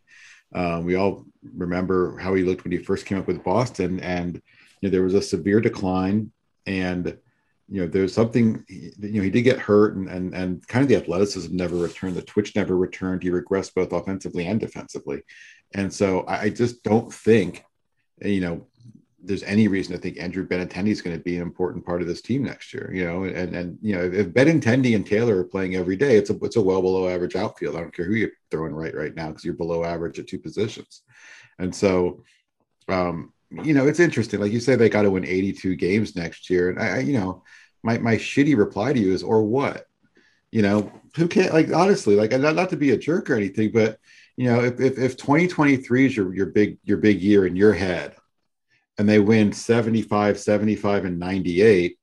Um, 0.53 0.85
we 0.85 0.95
all 0.95 1.25
remember 1.56 2.17
how 2.17 2.33
he 2.33 2.44
looked 2.44 2.63
when 2.63 2.71
he 2.71 2.79
first 2.79 3.06
came 3.06 3.19
up 3.19 3.27
with 3.27 3.44
Boston, 3.44 4.00
and 4.00 4.35
you 4.81 4.89
know, 4.89 4.89
there 4.89 5.03
was 5.03 5.13
a 5.13 5.21
severe 5.21 5.61
decline, 5.61 6.31
and 6.65 7.17
you 7.71 7.81
know, 7.81 7.88
there's 7.88 8.13
something, 8.13 8.65
you 8.67 8.91
know, 9.00 9.21
he 9.21 9.29
did 9.29 9.44
get 9.44 9.59
hurt 9.59 9.95
and, 9.95 10.09
and, 10.09 10.33
and 10.33 10.67
kind 10.67 10.81
of 10.81 10.89
the 10.89 10.95
athleticism 10.95 11.56
never 11.56 11.75
returned. 11.75 12.15
The 12.15 12.23
twitch 12.23 12.56
never 12.56 12.75
returned. 12.75 13.21
He 13.21 13.29
regressed 13.29 13.75
both 13.75 13.94
offensively 13.94 14.47
and 14.47 14.59
defensively. 14.59 15.21
And 15.75 15.94
so 15.94 16.25
I, 16.27 16.50
just 16.50 16.83
don't 16.83 17.13
think, 17.13 17.63
you 18.23 18.41
know, 18.41 18.67
there's 19.21 19.44
any 19.44 19.68
reason 19.68 19.94
to 19.94 20.00
think 20.00 20.19
Andrew 20.19 20.48
Benintendi 20.48 20.89
is 20.89 21.01
going 21.01 21.18
to 21.18 21.24
be 21.24 21.36
an 21.36 21.42
important 21.42 21.86
part 21.86 22.01
of 22.01 22.07
this 22.07 22.21
team 22.21 22.44
next 22.44 22.74
year, 22.74 22.92
you 22.94 23.06
know, 23.06 23.24
and, 23.24 23.56
and, 23.56 23.77
you 23.81 23.95
know, 23.95 24.04
if 24.04 24.27
Benintendi 24.27 24.95
and 24.95 25.06
Taylor 25.06 25.39
are 25.39 25.44
playing 25.44 25.75
every 25.75 25.95
day, 25.95 26.16
it's 26.16 26.30
a, 26.30 26.38
it's 26.42 26.56
a 26.56 26.62
well 26.62 26.81
below 26.81 27.10
average 27.10 27.36
outfield. 27.36 27.75
I 27.75 27.81
don't 27.81 27.94
care 27.94 28.06
who 28.06 28.13
you're 28.13 28.31
throwing 28.50 28.74
right 28.74 28.95
right 28.95 29.13
now, 29.16 29.27
because 29.27 29.44
you're 29.44 29.54
below 29.54 29.83
average 29.83 30.19
at 30.19 30.28
two 30.28 30.40
positions. 30.40 31.02
And 31.59 31.76
so, 31.76 32.23
um, 32.88 33.33
you 33.52 33.73
know, 33.73 33.88
it's 33.88 33.99
interesting. 33.99 34.40
Like 34.40 34.52
you 34.52 34.59
say, 34.59 34.76
they 34.76 34.90
got 34.90 35.02
to 35.02 35.11
win 35.11 35.26
82 35.26 35.76
games 35.76 36.16
next 36.16 36.49
year. 36.49 36.69
And 36.69 36.80
I, 36.80 36.99
you 36.99 37.14
know, 37.14 37.44
my, 37.83 37.97
my 37.97 38.16
shitty 38.16 38.56
reply 38.57 38.94
to 38.94 38.99
you 38.99 39.14
is, 39.14 39.23
or 39.23 39.44
what? 39.44 39.85
You 40.52 40.61
know, 40.61 40.92
who 41.16 41.28
can't 41.28 41.54
like 41.54 41.71
honestly, 41.71 42.16
like 42.16 42.31
not, 42.31 42.56
not 42.56 42.69
to 42.71 42.78
be 42.78 42.92
a 42.92 42.97
jerk 42.97 43.30
or 43.30 43.35
anything, 43.35 43.71
but 43.71 43.99
you 44.35 44.45
know, 44.45 44.64
if, 44.64 44.80
if, 44.80 44.97
if 44.97 45.18
2023 45.18 46.06
is 46.06 46.18
your, 46.18 46.33
your 46.33 46.47
big, 46.47 46.78
your 46.83 46.97
big 46.97 47.21
year 47.21 47.45
in 47.45 47.56
your 47.56 47.73
head 47.73 48.16
and 48.99 49.07
they 49.07 49.18
win 49.18 49.53
75, 49.53 50.37
75 50.37 51.06
and 51.06 51.18
98, 51.18 51.97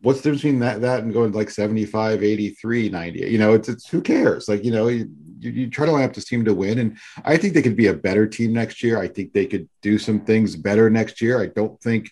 what's 0.00 0.20
the 0.20 0.22
difference 0.22 0.42
between 0.42 0.60
that, 0.60 0.80
that 0.80 1.04
and 1.04 1.12
going 1.12 1.32
like 1.32 1.50
75, 1.50 2.22
83, 2.22 2.88
98, 2.88 3.30
you 3.30 3.38
know, 3.38 3.52
it's, 3.52 3.68
it's 3.68 3.86
who 3.86 4.00
cares? 4.00 4.48
Like, 4.48 4.64
you 4.64 4.72
know, 4.72 4.88
you, 4.88 5.10
you, 5.38 5.68
try 5.68 5.84
to 5.84 5.92
line 5.92 6.04
up 6.04 6.14
this 6.14 6.24
team 6.24 6.46
to 6.46 6.54
win. 6.54 6.78
And 6.78 6.96
I 7.26 7.36
think 7.36 7.52
they 7.52 7.60
could 7.60 7.76
be 7.76 7.88
a 7.88 7.94
better 7.94 8.26
team 8.26 8.54
next 8.54 8.82
year. 8.82 8.98
I 8.98 9.06
think 9.06 9.34
they 9.34 9.44
could 9.44 9.68
do 9.82 9.98
some 9.98 10.20
things 10.20 10.56
better 10.56 10.88
next 10.88 11.20
year. 11.20 11.42
I 11.42 11.46
don't 11.46 11.78
think, 11.82 12.10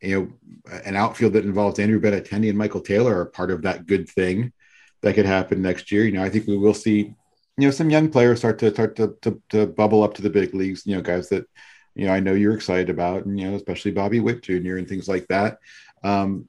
you 0.00 0.18
know, 0.64 0.80
an 0.86 0.96
outfield 0.96 1.34
that 1.34 1.44
involves 1.44 1.78
Andrew 1.78 2.00
Benintendi 2.00 2.48
and 2.48 2.56
Michael 2.56 2.80
Taylor 2.80 3.20
are 3.20 3.26
part 3.26 3.50
of 3.50 3.62
that 3.62 3.84
good 3.84 4.08
thing 4.08 4.50
that 5.02 5.14
could 5.14 5.26
happen 5.26 5.60
next 5.60 5.92
year. 5.92 6.06
You 6.06 6.12
know, 6.12 6.22
I 6.22 6.30
think 6.30 6.46
we 6.46 6.56
will 6.56 6.74
see, 6.74 7.14
you 7.58 7.66
know, 7.66 7.70
some 7.70 7.90
young 7.90 8.08
players 8.08 8.38
start 8.38 8.58
to 8.60 8.70
start 8.72 8.96
to, 8.96 9.14
to, 9.20 9.42
to 9.50 9.66
bubble 9.66 10.02
up 10.02 10.14
to 10.14 10.22
the 10.22 10.30
big 10.30 10.54
leagues. 10.54 10.86
You 10.86 10.96
know, 10.96 11.02
guys 11.02 11.28
that, 11.28 11.44
you 11.98 12.06
know, 12.06 12.12
I 12.12 12.20
know 12.20 12.34
you're 12.34 12.54
excited 12.54 12.90
about, 12.90 13.26
and 13.26 13.38
you 13.38 13.50
know, 13.50 13.56
especially 13.56 13.90
Bobby 13.90 14.20
Witt 14.20 14.42
Jr. 14.42 14.76
and 14.76 14.88
things 14.88 15.08
like 15.08 15.26
that. 15.28 15.58
Um, 16.02 16.48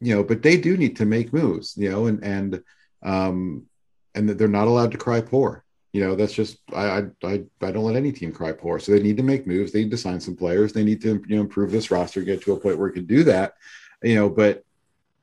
you 0.00 0.14
know, 0.14 0.22
but 0.22 0.42
they 0.42 0.56
do 0.56 0.76
need 0.76 0.96
to 0.96 1.06
make 1.06 1.32
moves. 1.32 1.76
You 1.76 1.90
know, 1.90 2.06
and 2.06 2.22
and 2.22 2.62
um, 3.02 3.66
and 4.14 4.28
they're 4.28 4.48
not 4.48 4.68
allowed 4.68 4.92
to 4.92 4.98
cry 4.98 5.20
poor 5.20 5.64
you 5.92 6.04
know 6.04 6.14
that's 6.14 6.32
just 6.32 6.58
I, 6.74 7.06
I 7.24 7.42
I 7.62 7.70
don't 7.72 7.84
let 7.84 7.96
any 7.96 8.12
team 8.12 8.32
cry 8.32 8.52
poor. 8.52 8.78
So 8.78 8.92
they 8.92 9.02
need 9.02 9.16
to 9.16 9.22
make 9.22 9.46
moves. 9.46 9.72
They 9.72 9.82
need 9.82 9.90
to 9.90 9.96
sign 9.96 10.20
some 10.20 10.36
players. 10.36 10.72
They 10.72 10.84
need 10.84 11.00
to 11.02 11.22
you 11.26 11.36
know 11.36 11.42
improve 11.42 11.70
this 11.70 11.90
roster, 11.90 12.22
get 12.22 12.42
to 12.42 12.52
a 12.52 12.60
point 12.60 12.78
where 12.78 12.88
it 12.88 12.92
can 12.92 13.06
do 13.06 13.24
that. 13.24 13.54
You 14.02 14.14
know, 14.16 14.28
but 14.28 14.64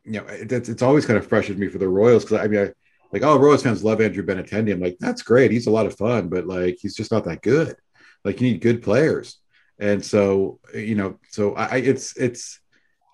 you 0.03 0.19
know 0.19 0.25
it's 0.27 0.69
it's 0.69 0.81
always 0.81 1.05
kind 1.05 1.17
of 1.17 1.27
frustrated 1.27 1.59
me 1.59 1.67
for 1.67 1.77
the 1.77 1.87
Royals 1.87 2.25
because 2.25 2.39
I 2.39 2.47
mean 2.47 2.61
I 2.61 2.71
like 3.11 3.21
oh 3.21 3.37
Royals 3.37 3.63
fans 3.63 3.83
love 3.83 4.01
Andrew 4.01 4.25
Benintendi. 4.25 4.73
I'm 4.73 4.81
like 4.81 4.97
that's 4.99 5.21
great. 5.21 5.51
He's 5.51 5.67
a 5.67 5.71
lot 5.71 5.85
of 5.85 5.97
fun, 5.97 6.29
but 6.29 6.47
like 6.47 6.77
he's 6.81 6.95
just 6.95 7.11
not 7.11 7.25
that 7.25 7.43
good. 7.43 7.75
Like 8.23 8.41
you 8.41 8.51
need 8.51 8.61
good 8.61 8.81
players, 8.81 9.37
and 9.79 10.03
so 10.03 10.59
you 10.73 10.95
know 10.95 11.19
so 11.29 11.53
I 11.55 11.77
it's 11.77 12.15
it's 12.17 12.59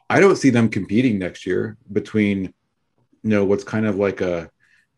I 0.10 0.20
don't 0.20 0.36
see 0.36 0.50
them 0.50 0.70
competing 0.70 1.20
next 1.20 1.46
year 1.46 1.78
between 1.92 2.44
you 2.44 3.30
know 3.30 3.46
what's 3.46 3.64
kind 3.64 3.86
of 3.86 3.96
like 3.96 4.22
a 4.22 4.52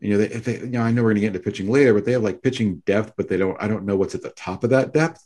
you 0.04 0.10
know, 0.10 0.18
they, 0.18 0.28
they, 0.28 0.60
you 0.60 0.66
know, 0.68 0.82
I 0.82 0.92
know 0.92 1.02
we're 1.02 1.12
going 1.12 1.16
to 1.16 1.22
get 1.22 1.28
into 1.28 1.40
pitching 1.40 1.70
later, 1.70 1.94
but 1.94 2.04
they 2.04 2.12
have 2.12 2.24
like 2.24 2.42
pitching 2.42 2.84
depth, 2.86 3.14
but 3.16 3.30
they 3.30 3.38
don't. 3.38 3.56
I 3.62 3.70
don't 3.70 3.86
know 3.86 3.96
what's 3.96 4.16
at 4.16 4.22
the 4.22 4.32
top 4.32 4.66
of 4.66 4.72
that 4.72 4.94
depth. 4.94 5.26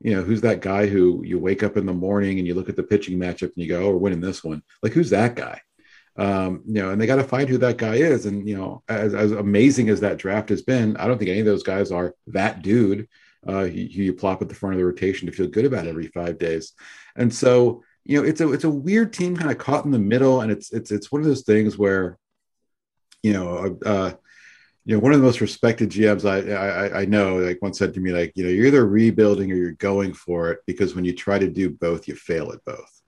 You 0.00 0.16
know, 0.16 0.22
who's 0.22 0.40
that 0.40 0.60
guy 0.60 0.86
who 0.86 1.22
you 1.24 1.38
wake 1.38 1.62
up 1.62 1.76
in 1.76 1.86
the 1.86 1.92
morning 1.92 2.38
and 2.38 2.46
you 2.46 2.54
look 2.54 2.68
at 2.68 2.74
the 2.74 2.82
pitching 2.82 3.16
matchup 3.16 3.42
and 3.42 3.52
you 3.54 3.68
go, 3.68 3.84
"Oh, 3.84 3.90
we're 3.90 3.98
winning 3.98 4.20
this 4.20 4.42
one." 4.42 4.64
Like, 4.82 4.92
who's 4.92 5.10
that 5.10 5.36
guy? 5.36 5.60
Um, 6.16 6.62
you 6.66 6.82
know, 6.82 6.90
and 6.90 7.00
they 7.00 7.06
got 7.06 7.16
to 7.16 7.24
find 7.24 7.48
who 7.48 7.58
that 7.58 7.76
guy 7.76 7.94
is. 7.94 8.26
And 8.26 8.48
you 8.48 8.56
know, 8.56 8.82
as, 8.88 9.14
as 9.14 9.30
amazing 9.30 9.88
as 9.88 10.00
that 10.00 10.18
draft 10.18 10.48
has 10.48 10.62
been, 10.62 10.96
I 10.96 11.06
don't 11.06 11.16
think 11.16 11.30
any 11.30 11.40
of 11.40 11.46
those 11.46 11.62
guys 11.62 11.92
are 11.92 12.12
that 12.26 12.62
dude 12.62 13.08
uh, 13.46 13.64
who 13.64 13.70
you 13.70 14.12
plop 14.12 14.42
at 14.42 14.48
the 14.48 14.54
front 14.54 14.74
of 14.74 14.78
the 14.78 14.86
rotation 14.86 15.26
to 15.26 15.32
feel 15.32 15.46
good 15.46 15.64
about 15.64 15.86
every 15.86 16.08
five 16.08 16.38
days. 16.38 16.72
And 17.16 17.32
so, 17.32 17.82
you 18.04 18.20
know, 18.20 18.26
it's 18.26 18.40
a 18.40 18.52
it's 18.52 18.64
a 18.64 18.70
weird 18.70 19.12
team 19.12 19.36
kind 19.36 19.50
of 19.50 19.58
caught 19.58 19.84
in 19.84 19.90
the 19.90 19.98
middle, 19.98 20.40
and 20.40 20.50
it's 20.50 20.72
it's 20.72 20.90
it's 20.90 21.12
one 21.12 21.20
of 21.20 21.26
those 21.26 21.42
things 21.42 21.78
where 21.78 22.18
you 23.22 23.32
know, 23.32 23.78
uh, 23.84 24.12
you 24.84 24.94
know, 24.94 25.00
one 25.00 25.12
of 25.12 25.18
the 25.18 25.24
most 25.24 25.40
respected 25.40 25.90
GMs 25.90 26.24
I, 26.24 26.52
I, 26.52 27.00
I 27.02 27.04
know, 27.04 27.36
like 27.36 27.60
once 27.60 27.78
said 27.78 27.92
to 27.94 28.00
me, 28.00 28.10
like, 28.10 28.32
you 28.34 28.44
know, 28.44 28.50
you're 28.50 28.66
either 28.66 28.86
rebuilding 28.86 29.52
or 29.52 29.56
you're 29.56 29.72
going 29.72 30.14
for 30.14 30.50
it 30.50 30.60
because 30.66 30.94
when 30.94 31.04
you 31.04 31.14
try 31.14 31.38
to 31.38 31.50
do 31.50 31.68
both, 31.68 32.08
you 32.08 32.14
fail 32.14 32.52
at 32.52 32.64
both. 32.64 33.02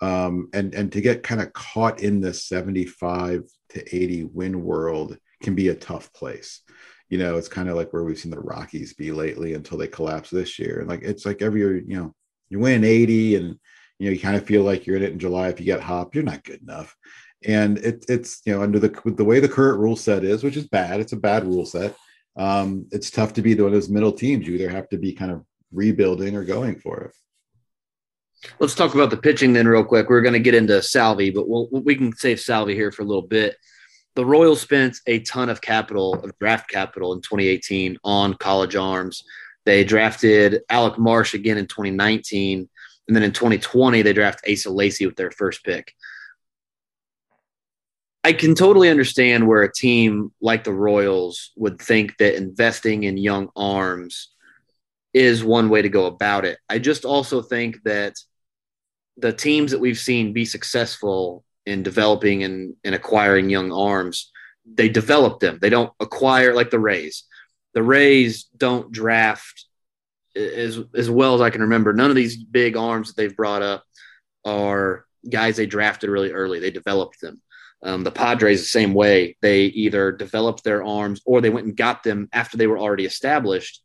Um, 0.00 0.48
and 0.52 0.74
and 0.74 0.92
to 0.92 1.00
get 1.00 1.22
kind 1.22 1.40
of 1.40 1.52
caught 1.52 2.00
in 2.00 2.20
this 2.20 2.44
75 2.44 3.44
to 3.70 3.96
80 3.96 4.24
win 4.24 4.62
world 4.62 5.16
can 5.42 5.54
be 5.54 5.68
a 5.68 5.74
tough 5.74 6.12
place. 6.12 6.60
You 7.08 7.18
know, 7.18 7.36
it's 7.36 7.48
kind 7.48 7.68
of 7.68 7.76
like 7.76 7.92
where 7.92 8.04
we've 8.04 8.18
seen 8.18 8.30
the 8.30 8.40
Rockies 8.40 8.94
be 8.94 9.12
lately 9.12 9.54
until 9.54 9.78
they 9.78 9.88
collapse 9.88 10.30
this 10.30 10.58
year. 10.58 10.80
And 10.80 10.88
like 10.88 11.02
it's 11.02 11.24
like 11.24 11.42
every 11.42 11.60
year, 11.60 11.78
you 11.78 11.96
know, 11.96 12.14
you 12.50 12.58
win 12.58 12.84
80 12.84 13.36
and 13.36 13.58
you 13.98 14.06
know, 14.06 14.12
you 14.12 14.20
kind 14.20 14.36
of 14.36 14.46
feel 14.46 14.62
like 14.62 14.86
you're 14.86 14.96
in 14.96 15.02
it 15.02 15.12
in 15.12 15.18
July. 15.18 15.48
If 15.48 15.58
you 15.58 15.66
get 15.66 15.80
hop, 15.80 16.14
you're 16.14 16.24
not 16.24 16.44
good 16.44 16.62
enough 16.62 16.94
and 17.44 17.78
it, 17.78 18.04
it's 18.08 18.42
you 18.44 18.54
know 18.54 18.62
under 18.62 18.78
the 18.78 19.00
the 19.04 19.24
way 19.24 19.40
the 19.40 19.48
current 19.48 19.78
rule 19.78 19.96
set 19.96 20.24
is, 20.24 20.42
which 20.42 20.56
is 20.56 20.66
bad. 20.66 21.00
It's 21.00 21.12
a 21.12 21.16
bad 21.16 21.44
rule 21.44 21.66
set. 21.66 21.96
Um, 22.36 22.86
it's 22.90 23.10
tough 23.10 23.32
to 23.34 23.42
be 23.42 23.54
the 23.54 23.64
one 23.64 23.72
of 23.72 23.74
those 23.74 23.88
middle 23.88 24.12
teams. 24.12 24.46
You 24.46 24.54
either 24.54 24.70
have 24.70 24.88
to 24.90 24.98
be 24.98 25.12
kind 25.12 25.30
of 25.30 25.44
rebuilding 25.72 26.36
or 26.36 26.44
going 26.44 26.78
for 26.78 27.00
it. 27.02 27.14
Let's 28.60 28.74
talk 28.74 28.94
about 28.94 29.10
the 29.10 29.16
pitching 29.16 29.52
then, 29.52 29.66
real 29.66 29.84
quick. 29.84 30.08
We're 30.08 30.22
going 30.22 30.34
to 30.34 30.38
get 30.38 30.54
into 30.54 30.80
Salvi, 30.80 31.30
but 31.30 31.48
we'll, 31.48 31.68
we 31.72 31.96
can 31.96 32.14
save 32.14 32.38
Salvi 32.38 32.74
here 32.74 32.92
for 32.92 33.02
a 33.02 33.04
little 33.04 33.26
bit. 33.26 33.56
The 34.14 34.26
Royals 34.26 34.60
spent 34.60 34.98
a 35.06 35.20
ton 35.20 35.48
of 35.48 35.60
capital, 35.60 36.14
of 36.14 36.36
draft 36.38 36.68
capital 36.68 37.12
in 37.12 37.20
2018 37.20 37.98
on 38.02 38.34
college 38.34 38.74
arms. 38.74 39.22
They 39.64 39.84
drafted 39.84 40.62
Alec 40.68 40.98
Marsh 40.98 41.34
again 41.34 41.58
in 41.58 41.66
2019. 41.66 42.68
And 43.06 43.16
then 43.16 43.22
in 43.22 43.32
2020, 43.32 44.02
they 44.02 44.12
draft 44.12 44.44
Asa 44.50 44.70
Lacy 44.70 45.06
with 45.06 45.16
their 45.16 45.30
first 45.30 45.64
pick. 45.64 45.94
I 48.24 48.32
can 48.32 48.54
totally 48.54 48.90
understand 48.90 49.46
where 49.46 49.62
a 49.62 49.72
team 49.72 50.32
like 50.40 50.64
the 50.64 50.72
Royals 50.72 51.52
would 51.56 51.80
think 51.80 52.16
that 52.18 52.36
investing 52.36 53.04
in 53.04 53.16
young 53.16 53.48
arms 53.56 54.28
is 55.14 55.42
one 55.42 55.68
way 55.68 55.82
to 55.82 55.88
go 55.88 56.06
about 56.06 56.44
it. 56.44 56.58
I 56.68 56.78
just 56.78 57.04
also 57.04 57.40
think 57.40 57.82
that 57.84 58.14
the 59.16 59.32
teams 59.32 59.70
that 59.70 59.80
we've 59.80 59.98
seen 59.98 60.32
be 60.32 60.44
successful 60.44 61.44
in 61.68 61.82
developing 61.82 62.42
and, 62.44 62.74
and 62.84 62.94
acquiring 62.94 63.50
young 63.50 63.72
arms, 63.72 64.30
they 64.64 64.88
develop 64.88 65.40
them. 65.40 65.58
They 65.60 65.70
don't 65.70 65.92
acquire 66.00 66.54
like 66.54 66.70
the 66.70 66.78
Rays. 66.78 67.24
The 67.74 67.82
Rays 67.82 68.44
don't 68.56 68.90
draft 68.90 69.66
as 70.34 70.80
as 70.94 71.10
well 71.10 71.34
as 71.34 71.40
I 71.40 71.50
can 71.50 71.62
remember. 71.62 71.92
None 71.92 72.10
of 72.10 72.16
these 72.16 72.36
big 72.36 72.76
arms 72.76 73.08
that 73.08 73.16
they've 73.16 73.36
brought 73.36 73.62
up 73.62 73.84
are 74.44 75.04
guys 75.28 75.56
they 75.56 75.66
drafted 75.66 76.10
really 76.10 76.32
early. 76.32 76.58
They 76.58 76.70
developed 76.70 77.20
them. 77.20 77.40
Um, 77.82 78.02
the 78.02 78.10
Padres, 78.10 78.60
the 78.60 78.66
same 78.66 78.94
way, 78.94 79.36
they 79.40 79.64
either 79.64 80.10
developed 80.10 80.64
their 80.64 80.82
arms 80.82 81.20
or 81.24 81.40
they 81.40 81.50
went 81.50 81.66
and 81.66 81.76
got 81.76 82.02
them 82.02 82.28
after 82.32 82.56
they 82.56 82.66
were 82.66 82.78
already 82.78 83.04
established. 83.04 83.82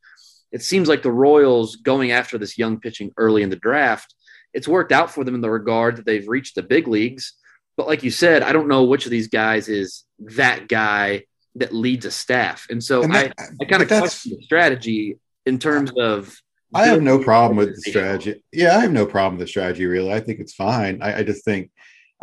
It 0.51 0.63
seems 0.63 0.87
like 0.87 1.03
the 1.03 1.11
Royals 1.11 1.75
going 1.77 2.11
after 2.11 2.37
this 2.37 2.57
young 2.57 2.79
pitching 2.79 3.11
early 3.17 3.43
in 3.43 3.49
the 3.49 3.55
draft, 3.55 4.13
it's 4.53 4.67
worked 4.67 4.91
out 4.91 5.11
for 5.11 5.23
them 5.23 5.35
in 5.35 5.41
the 5.41 5.49
regard 5.49 5.97
that 5.97 6.05
they've 6.05 6.27
reached 6.27 6.55
the 6.55 6.63
big 6.63 6.87
leagues. 6.87 7.33
But 7.75 7.87
like 7.87 8.03
you 8.03 8.11
said, 8.11 8.43
I 8.43 8.53
don't 8.53 8.67
know 8.67 8.83
which 8.83 9.05
of 9.05 9.11
these 9.11 9.27
guys 9.27 9.67
is 9.67 10.03
that 10.19 10.67
guy 10.67 11.23
that 11.55 11.73
leads 11.73 12.05
a 12.05 12.11
staff. 12.11 12.67
And 12.69 12.83
so 12.83 13.03
and 13.03 13.13
that, 13.13 13.33
I, 13.37 13.43
I 13.61 13.65
kind 13.65 13.81
of 13.81 13.87
question 13.87 14.37
the 14.37 14.43
strategy 14.43 15.17
in 15.45 15.59
terms 15.59 15.91
of. 15.97 16.35
I 16.75 16.87
have 16.87 17.03
no 17.03 17.19
problem 17.19 17.57
with 17.57 17.75
the 17.75 17.81
strategy. 17.91 18.43
Yeah, 18.51 18.77
I 18.77 18.81
have 18.81 18.91
no 18.91 19.05
problem 19.05 19.37
with 19.37 19.47
the 19.47 19.49
strategy, 19.49 19.85
really. 19.85 20.11
I 20.11 20.19
think 20.19 20.39
it's 20.39 20.53
fine. 20.53 21.01
I, 21.03 21.19
I 21.19 21.23
just 21.23 21.45
think 21.45 21.69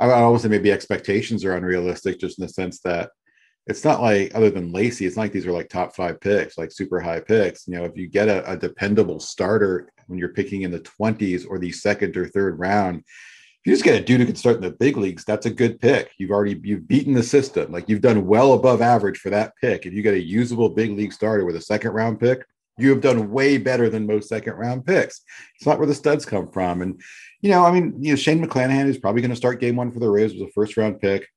I 0.01 0.11
always 0.11 0.43
say 0.43 0.49
maybe 0.49 0.73
expectations 0.73 1.45
are 1.45 1.55
unrealistic, 1.55 2.19
just 2.19 2.39
in 2.39 2.47
the 2.47 2.53
sense 2.53 2.81
that 2.81 3.11
it's 3.67 3.85
not 3.85 4.01
like 4.01 4.35
other 4.35 4.51
than 4.51 4.73
Lacy, 4.73 5.07
it's 5.07 5.17
not 5.17 5.23
like 5.23 5.33
these 5.33 5.47
are 5.47 5.53
like 5.53 5.69
top 5.69 5.95
five 5.95 6.21
picks, 6.21 6.57
like 6.57 6.73
super 6.73 7.01
high 7.01 7.21
picks. 7.21 7.69
You 7.69 7.75
know, 7.75 7.85
if 7.85 7.97
you 7.97 8.09
get 8.09 8.29
a, 8.29 8.51
a 8.51 8.57
dependable 8.57 9.21
starter 9.21 9.93
when 10.07 10.19
you're 10.19 10.31
picking 10.31 10.63
in 10.63 10.71
the 10.71 10.81
20s 10.81 11.47
or 11.49 11.59
the 11.59 11.71
second 11.71 12.17
or 12.17 12.27
third 12.27 12.59
round, 12.59 13.05
you 13.65 13.73
just 13.73 13.85
get 13.85 14.01
a 14.01 14.05
dude 14.05 14.21
who 14.21 14.27
can 14.27 14.37
start 14.37 14.57
in 14.57 14.63
the 14.63 14.71
big 14.71 14.97
leagues, 14.97 15.25
that's 15.25 15.47
a 15.47 15.51
good 15.51 15.81
pick. 15.81 16.13
You've 16.19 16.31
already 16.31 16.59
you've 16.63 16.89
beaten 16.89 17.13
the 17.13 17.23
system. 17.23 17.71
Like 17.71 17.89
you've 17.89 18.01
done 18.01 18.27
well 18.27 18.55
above 18.55 18.81
average 18.81 19.19
for 19.19 19.31
that 19.31 19.53
pick. 19.61 19.85
If 19.85 19.93
you 19.93 20.03
get 20.03 20.15
a 20.15 20.23
usable 20.23 20.71
big 20.71 20.93
league 20.93 21.13
starter 21.13 21.45
with 21.45 21.57
a 21.57 21.61
second 21.61 21.93
round 21.93 22.21
pick, 22.21 22.47
you 22.79 22.89
have 22.91 23.03
done 23.03 23.31
way 23.31 23.59
better 23.59 23.91
than 23.91 24.07
most 24.07 24.29
second 24.29 24.55
round 24.55 24.87
picks. 24.87 25.21
It's 25.57 25.67
not 25.67 25.79
where 25.79 25.87
the 25.87 25.95
studs 25.95 26.25
come 26.25 26.51
from. 26.51 26.81
And 26.81 27.01
you 27.43 27.51
know, 27.51 27.65
I 27.65 27.71
mean, 27.71 27.95
you 28.03 28.13
know, 28.13 28.17
Shane 28.17 28.45
McClanahan 28.45 28.87
is 28.87 28.99
probably 28.99 29.21
going 29.21 29.31
to 29.31 29.37
start 29.37 29.61
game 29.61 29.77
one 29.77 29.93
for 29.93 30.01
the 30.01 30.09
Rays 30.09 30.33
was 30.33 30.43
a 30.43 30.53
first 30.53 30.77
round 30.77 31.01
pick. 31.01 31.29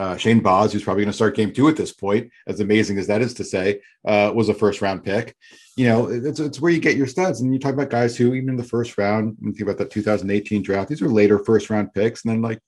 Uh, 0.00 0.16
Shane 0.16 0.40
Baz, 0.40 0.72
who's 0.72 0.82
probably 0.82 1.02
going 1.02 1.12
to 1.12 1.16
start 1.16 1.36
game 1.36 1.52
two 1.52 1.68
at 1.68 1.76
this 1.76 1.92
point, 1.92 2.32
as 2.46 2.60
amazing 2.60 2.96
as 2.96 3.06
that 3.08 3.20
is 3.20 3.34
to 3.34 3.44
say, 3.44 3.82
uh, 4.06 4.32
was 4.34 4.48
a 4.48 4.54
first 4.54 4.80
round 4.80 5.04
pick. 5.04 5.36
You 5.76 5.88
know, 5.88 6.06
it's, 6.08 6.40
it's 6.40 6.58
where 6.58 6.72
you 6.72 6.80
get 6.80 6.96
your 6.96 7.06
studs. 7.06 7.42
And 7.42 7.52
you 7.52 7.60
talk 7.60 7.74
about 7.74 7.90
guys 7.90 8.16
who, 8.16 8.32
even 8.32 8.48
in 8.48 8.56
the 8.56 8.64
first 8.64 8.96
round, 8.96 9.36
when 9.38 9.50
you 9.50 9.52
think 9.52 9.68
about 9.68 9.76
that 9.76 9.90
2018 9.90 10.62
draft, 10.62 10.88
these 10.88 11.02
are 11.02 11.08
later 11.10 11.38
first 11.38 11.68
round 11.68 11.92
picks. 11.92 12.24
And 12.24 12.32
then, 12.32 12.40
like, 12.40 12.60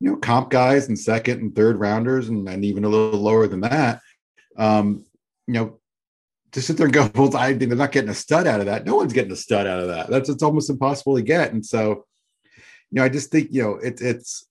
you 0.00 0.10
know, 0.10 0.16
comp 0.16 0.50
guys 0.50 0.88
and 0.88 0.98
second 0.98 1.40
and 1.40 1.54
third 1.54 1.78
rounders, 1.78 2.28
and, 2.28 2.48
and 2.48 2.64
even 2.64 2.84
a 2.84 2.88
little 2.88 3.20
lower 3.20 3.46
than 3.46 3.60
that. 3.60 4.00
Um, 4.56 5.04
you 5.46 5.54
know, 5.54 5.78
to 6.50 6.60
sit 6.60 6.76
there 6.76 6.86
and 6.86 6.92
go, 6.92 7.08
well, 7.14 7.36
I 7.36 7.52
they're 7.52 7.68
not 7.68 7.92
getting 7.92 8.10
a 8.10 8.14
stud 8.14 8.48
out 8.48 8.58
of 8.58 8.66
that. 8.66 8.84
No 8.84 8.96
one's 8.96 9.12
getting 9.12 9.30
a 9.30 9.36
stud 9.36 9.68
out 9.68 9.78
of 9.78 9.86
that. 9.86 10.10
That's 10.10 10.28
it's 10.28 10.42
almost 10.42 10.70
impossible 10.70 11.14
to 11.14 11.22
get. 11.22 11.52
And 11.52 11.64
so, 11.64 12.04
you 12.90 12.96
know, 12.96 13.04
I 13.04 13.10
just 13.10 13.30
think 13.30 13.50
you 13.52 13.62
know 13.62 13.76
it, 13.76 14.00
it's 14.00 14.48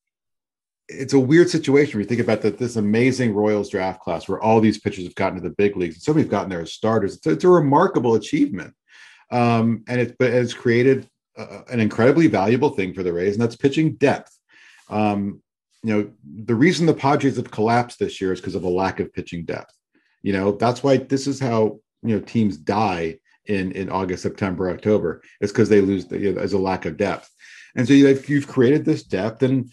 it's 0.90 1.14
a 1.14 1.20
weird 1.20 1.50
situation 1.50 1.94
where 1.94 2.02
you 2.02 2.08
think 2.08 2.22
about 2.22 2.42
that 2.42 2.58
this 2.58 2.78
amazing 2.78 3.34
Royals 3.34 3.70
draft 3.70 4.02
class 4.02 4.28
where 4.28 4.42
all 4.42 4.62
these 4.62 4.80
pitchers 4.80 5.04
have 5.04 5.16
gotten 5.16 5.42
to 5.42 5.48
the 5.48 5.56
big 5.56 5.76
leagues 5.76 5.96
and 5.96 6.04
some 6.04 6.18
have 6.18 6.30
gotten 6.30 6.50
there 6.50 6.62
as 6.62 6.74
starters. 6.74 7.18
It's, 7.18 7.28
it's 7.28 7.44
a 7.44 7.50
remarkable 7.50 8.16
achievement, 8.16 8.74
um, 9.32 9.84
and 9.88 10.00
it's 10.00 10.14
but 10.18 10.32
it's 10.32 10.54
created 10.54 11.10
uh, 11.38 11.62
an 11.70 11.80
incredibly 11.80 12.28
valuable 12.28 12.70
thing 12.70 12.94
for 12.94 13.04
the 13.04 13.14
Rays, 13.14 13.34
and 13.34 13.42
that's 13.42 13.56
pitching 13.56 13.96
depth. 13.96 14.38
Um, 14.90 15.42
you 15.84 15.94
know, 15.94 16.12
the 16.46 16.56
reason 16.56 16.86
the 16.86 16.94
Padres 16.94 17.36
have 17.36 17.52
collapsed 17.52 18.00
this 18.00 18.20
year 18.22 18.34
is 18.34 18.40
because 18.40 18.56
of 18.56 18.64
a 18.64 18.70
lack 18.70 19.00
of 19.00 19.14
pitching 19.14 19.46
depth. 19.46 19.74
You 20.24 20.34
know, 20.34 20.54
that's 20.54 20.84
why 20.84 20.98
this 20.98 21.28
is 21.28 21.40
how 21.40 21.80
you 22.02 22.16
know 22.16 22.22
teams 22.22 22.58
die 22.58 23.20
in 23.46 23.74
in 23.74 23.90
August, 23.90 24.24
September, 24.24 24.70
October. 24.70 25.22
It's 25.42 25.52
because 25.52 25.70
they 25.70 25.82
lose 25.82 26.06
the, 26.06 26.18
you 26.18 26.30
know, 26.30 26.40
there's 26.40 26.54
a 26.54 26.58
lack 26.58 26.86
of 26.86 26.98
depth. 26.98 27.30
And 27.76 27.88
so 27.88 27.94
you've, 27.94 28.28
you've 28.28 28.48
created 28.48 28.86
this 28.86 29.04
depth, 29.04 29.44
and 29.44 29.70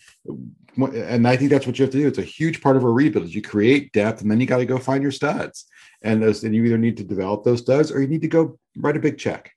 and 0.77 1.27
I 1.27 1.37
think 1.37 1.51
that's 1.51 1.67
what 1.67 1.79
you 1.79 1.85
have 1.85 1.93
to 1.93 1.99
do. 1.99 2.09
It's 2.09 2.19
a 2.19 2.23
huge 2.23 2.61
part 2.61 2.77
of 2.77 2.85
a 2.85 2.91
rebuild. 2.91 3.25
Is 3.25 3.35
you 3.35 3.43
create 3.43 3.93
depth, 3.93 4.23
and 4.23 4.31
then 4.31 4.41
you 4.41 4.47
got 4.47 4.59
to 4.59 4.67
go 4.67 4.79
find 4.79 5.03
your 5.03 5.13
studs, 5.13 5.67
and 6.03 6.23
those 6.23 6.45
and 6.45 6.55
you 6.55 6.65
either 6.65 6.79
need 6.79 6.97
to 6.99 7.05
develop 7.05 7.45
those 7.45 7.61
studs 7.61 7.91
or 7.91 8.01
you 8.01 8.09
need 8.09 8.23
to 8.23 8.29
go 8.29 8.59
write 8.77 8.97
a 8.97 9.01
big 9.01 9.19
check, 9.19 9.53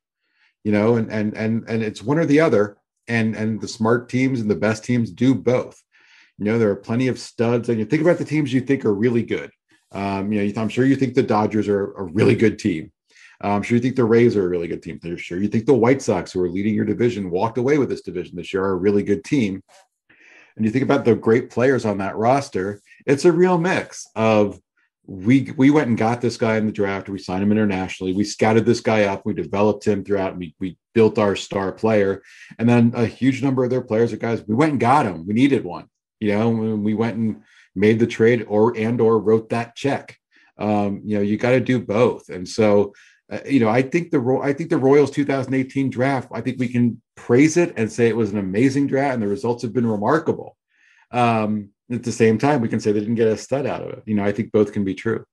you 0.63 0.71
know. 0.71 0.95
And 0.95 1.11
and 1.11 1.35
and 1.35 1.63
and 1.67 1.83
it's 1.83 2.03
one 2.03 2.19
or 2.19 2.25
the 2.25 2.39
other. 2.39 2.77
And 3.09 3.37
and 3.37 3.61
the 3.61 3.69
smart 3.69 4.09
teams 4.09 4.41
and 4.41 4.51
the 4.51 4.55
best 4.55 4.83
teams 4.83 5.11
do 5.11 5.33
both. 5.33 5.81
You 6.37 6.43
know, 6.43 6.59
there 6.59 6.69
are 6.69 6.75
plenty 6.75 7.07
of 7.07 7.17
studs, 7.17 7.69
and 7.69 7.79
you 7.79 7.85
think 7.85 8.01
about 8.01 8.17
the 8.17 8.25
teams 8.25 8.51
you 8.51 8.59
think 8.59 8.83
are 8.83 8.93
really 8.93 9.23
good. 9.23 9.49
Um, 9.93 10.33
you 10.33 10.43
know, 10.43 10.61
I'm 10.61 10.67
sure 10.67 10.85
you 10.85 10.97
think 10.97 11.13
the 11.13 11.23
Dodgers 11.23 11.69
are 11.69 11.93
a 11.93 12.03
really 12.03 12.35
good 12.35 12.59
team. 12.59 12.91
I'm 13.39 13.61
sure 13.61 13.77
you 13.77 13.81
think 13.81 13.95
the 13.95 14.03
Rays 14.03 14.35
are 14.35 14.45
a 14.45 14.49
really 14.49 14.67
good 14.67 14.81
team. 14.83 14.99
I'm 15.03 15.15
sure 15.17 15.39
you 15.39 15.47
think 15.47 15.65
the 15.65 15.73
White 15.73 16.01
Sox, 16.01 16.31
who 16.31 16.41
are 16.41 16.49
leading 16.49 16.73
your 16.73 16.85
division, 16.85 17.29
walked 17.29 17.57
away 17.57 17.77
with 17.77 17.87
this 17.87 18.01
division 18.01 18.35
this 18.35 18.51
year, 18.51 18.63
are 18.63 18.71
a 18.71 18.75
really 18.75 19.03
good 19.03 19.23
team. 19.23 19.63
And 20.57 20.65
you 20.65 20.71
think 20.71 20.83
about 20.83 21.05
the 21.05 21.15
great 21.15 21.49
players 21.49 21.85
on 21.85 21.99
that 21.99 22.17
roster, 22.17 22.81
it's 23.05 23.25
a 23.25 23.31
real 23.31 23.57
mix 23.57 24.07
of 24.15 24.59
we 25.05 25.53
we 25.55 25.69
went 25.69 25.87
and 25.87 25.97
got 25.97 26.19
this 26.19 26.35
guy 26.35 26.57
in 26.57 26.65
the 26.65 26.71
draft. 26.71 27.07
We 27.07 27.19
signed 27.19 27.41
him 27.41 27.51
internationally. 27.51 28.11
We 28.11 28.25
scouted 28.25 28.65
this 28.65 28.81
guy 28.81 29.03
up. 29.03 29.25
We 29.25 29.33
developed 29.33 29.87
him 29.87 30.03
throughout. 30.03 30.37
We 30.37 30.53
we 30.59 30.77
built 30.93 31.17
our 31.17 31.35
star 31.35 31.71
player, 31.71 32.23
and 32.59 32.67
then 32.67 32.91
a 32.93 33.05
huge 33.05 33.41
number 33.41 33.63
of 33.63 33.69
their 33.69 33.81
players 33.81 34.11
are 34.11 34.17
guys 34.17 34.43
we 34.45 34.55
went 34.55 34.71
and 34.71 34.81
got 34.81 35.05
him. 35.05 35.25
We 35.25 35.33
needed 35.33 35.63
one. 35.63 35.87
You 36.19 36.37
know, 36.37 36.49
we 36.49 36.93
went 36.93 37.15
and 37.15 37.43
made 37.73 37.99
the 37.99 38.07
trade 38.07 38.45
or 38.49 38.75
and 38.77 38.99
or 38.99 39.19
wrote 39.19 39.49
that 39.49 39.75
check. 39.75 40.17
Um, 40.57 41.01
you 41.05 41.15
know, 41.15 41.21
you 41.21 41.37
got 41.37 41.51
to 41.51 41.59
do 41.59 41.79
both. 41.79 42.29
And 42.29 42.47
so, 42.47 42.93
uh, 43.29 43.39
you 43.45 43.59
know, 43.59 43.69
I 43.69 43.81
think 43.81 44.11
the 44.11 44.39
I 44.41 44.53
think 44.53 44.69
the 44.69 44.77
Royals 44.77 45.11
2018 45.11 45.89
draft. 45.89 46.29
I 46.31 46.41
think 46.41 46.59
we 46.59 46.69
can 46.69 47.01
praise 47.15 47.57
it 47.57 47.73
and 47.75 47.91
say 47.91 48.07
it 48.07 48.15
was 48.15 48.31
an 48.31 48.37
amazing 48.37 48.87
draft, 48.87 49.15
and 49.15 49.23
the 49.23 49.27
results 49.27 49.63
have 49.63 49.73
been 49.73 49.85
remarkable. 49.85 50.55
Um, 51.11 51.69
at 51.91 52.03
the 52.03 52.11
same 52.11 52.37
time, 52.37 52.61
we 52.61 52.69
can 52.69 52.79
say 52.79 52.91
they 52.91 52.99
didn't 52.99 53.15
get 53.15 53.27
a 53.27 53.37
stud 53.37 53.65
out 53.65 53.81
of 53.81 53.89
it. 53.89 54.03
You 54.05 54.15
know, 54.15 54.23
I 54.23 54.31
think 54.31 54.51
both 54.51 54.71
can 54.71 54.83
be 54.83 54.95
true. 54.95 55.25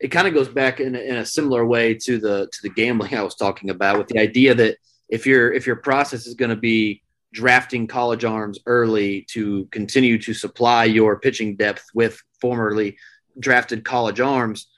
It 0.00 0.08
kind 0.08 0.28
of 0.28 0.34
goes 0.34 0.48
back 0.48 0.80
in 0.80 0.94
a, 0.94 0.98
in 0.98 1.16
a 1.16 1.26
similar 1.26 1.66
way 1.66 1.94
to 1.94 2.18
the 2.18 2.48
to 2.50 2.58
the 2.62 2.70
gambling 2.70 3.14
I 3.14 3.22
was 3.22 3.34
talking 3.34 3.68
about, 3.68 3.98
with 3.98 4.08
the 4.08 4.18
idea 4.18 4.54
that 4.54 4.78
if 5.10 5.26
your 5.26 5.52
if 5.52 5.66
your 5.66 5.76
process 5.76 6.26
is 6.26 6.34
going 6.34 6.50
to 6.50 6.56
be 6.56 7.02
drafting 7.34 7.86
college 7.86 8.24
arms 8.24 8.58
early 8.64 9.26
to 9.30 9.66
continue 9.66 10.18
to 10.18 10.32
supply 10.32 10.84
your 10.84 11.20
pitching 11.20 11.56
depth 11.56 11.84
with 11.92 12.22
formerly 12.40 12.96
drafted 13.38 13.84
college 13.84 14.20
arms, 14.20 14.68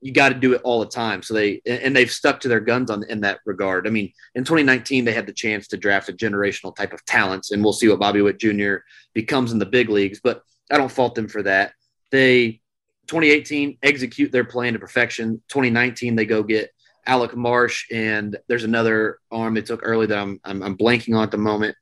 you 0.00 0.12
got 0.12 0.30
to 0.30 0.34
do 0.34 0.54
it 0.54 0.62
all 0.64 0.80
the 0.80 0.86
time. 0.86 1.22
So 1.22 1.34
they 1.34 1.60
and 1.66 1.94
they've 1.94 2.10
stuck 2.10 2.40
to 2.40 2.48
their 2.48 2.60
guns 2.60 2.90
on 2.90 3.04
in 3.04 3.20
that 3.20 3.40
regard. 3.44 3.86
I 3.86 3.90
mean, 3.90 4.12
in 4.34 4.44
2019 4.44 5.04
they 5.04 5.12
had 5.12 5.26
the 5.26 5.32
chance 5.32 5.68
to 5.68 5.76
draft 5.76 6.08
a 6.08 6.12
generational 6.12 6.74
type 6.74 6.92
of 6.92 7.04
talents, 7.04 7.50
and 7.50 7.62
we'll 7.62 7.72
see 7.72 7.88
what 7.88 8.00
Bobby 8.00 8.22
Witt 8.22 8.38
Jr. 8.38 8.76
becomes 9.12 9.52
in 9.52 9.58
the 9.58 9.66
big 9.66 9.90
leagues. 9.90 10.20
But 10.22 10.42
I 10.70 10.78
don't 10.78 10.90
fault 10.90 11.14
them 11.14 11.28
for 11.28 11.42
that. 11.42 11.72
They 12.10 12.60
2018 13.08 13.78
execute 13.82 14.32
their 14.32 14.44
plan 14.44 14.72
to 14.72 14.78
perfection. 14.78 15.42
2019 15.48 16.16
they 16.16 16.24
go 16.24 16.42
get 16.42 16.70
Alec 17.06 17.36
Marsh, 17.36 17.86
and 17.92 18.38
there's 18.48 18.64
another 18.64 19.18
arm 19.30 19.54
they 19.54 19.62
took 19.62 19.80
early 19.82 20.06
that 20.06 20.18
I'm 20.18 20.40
I'm, 20.44 20.62
I'm 20.62 20.76
blanking 20.78 21.14
on 21.14 21.24
at 21.24 21.30
the 21.30 21.38
moment. 21.38 21.76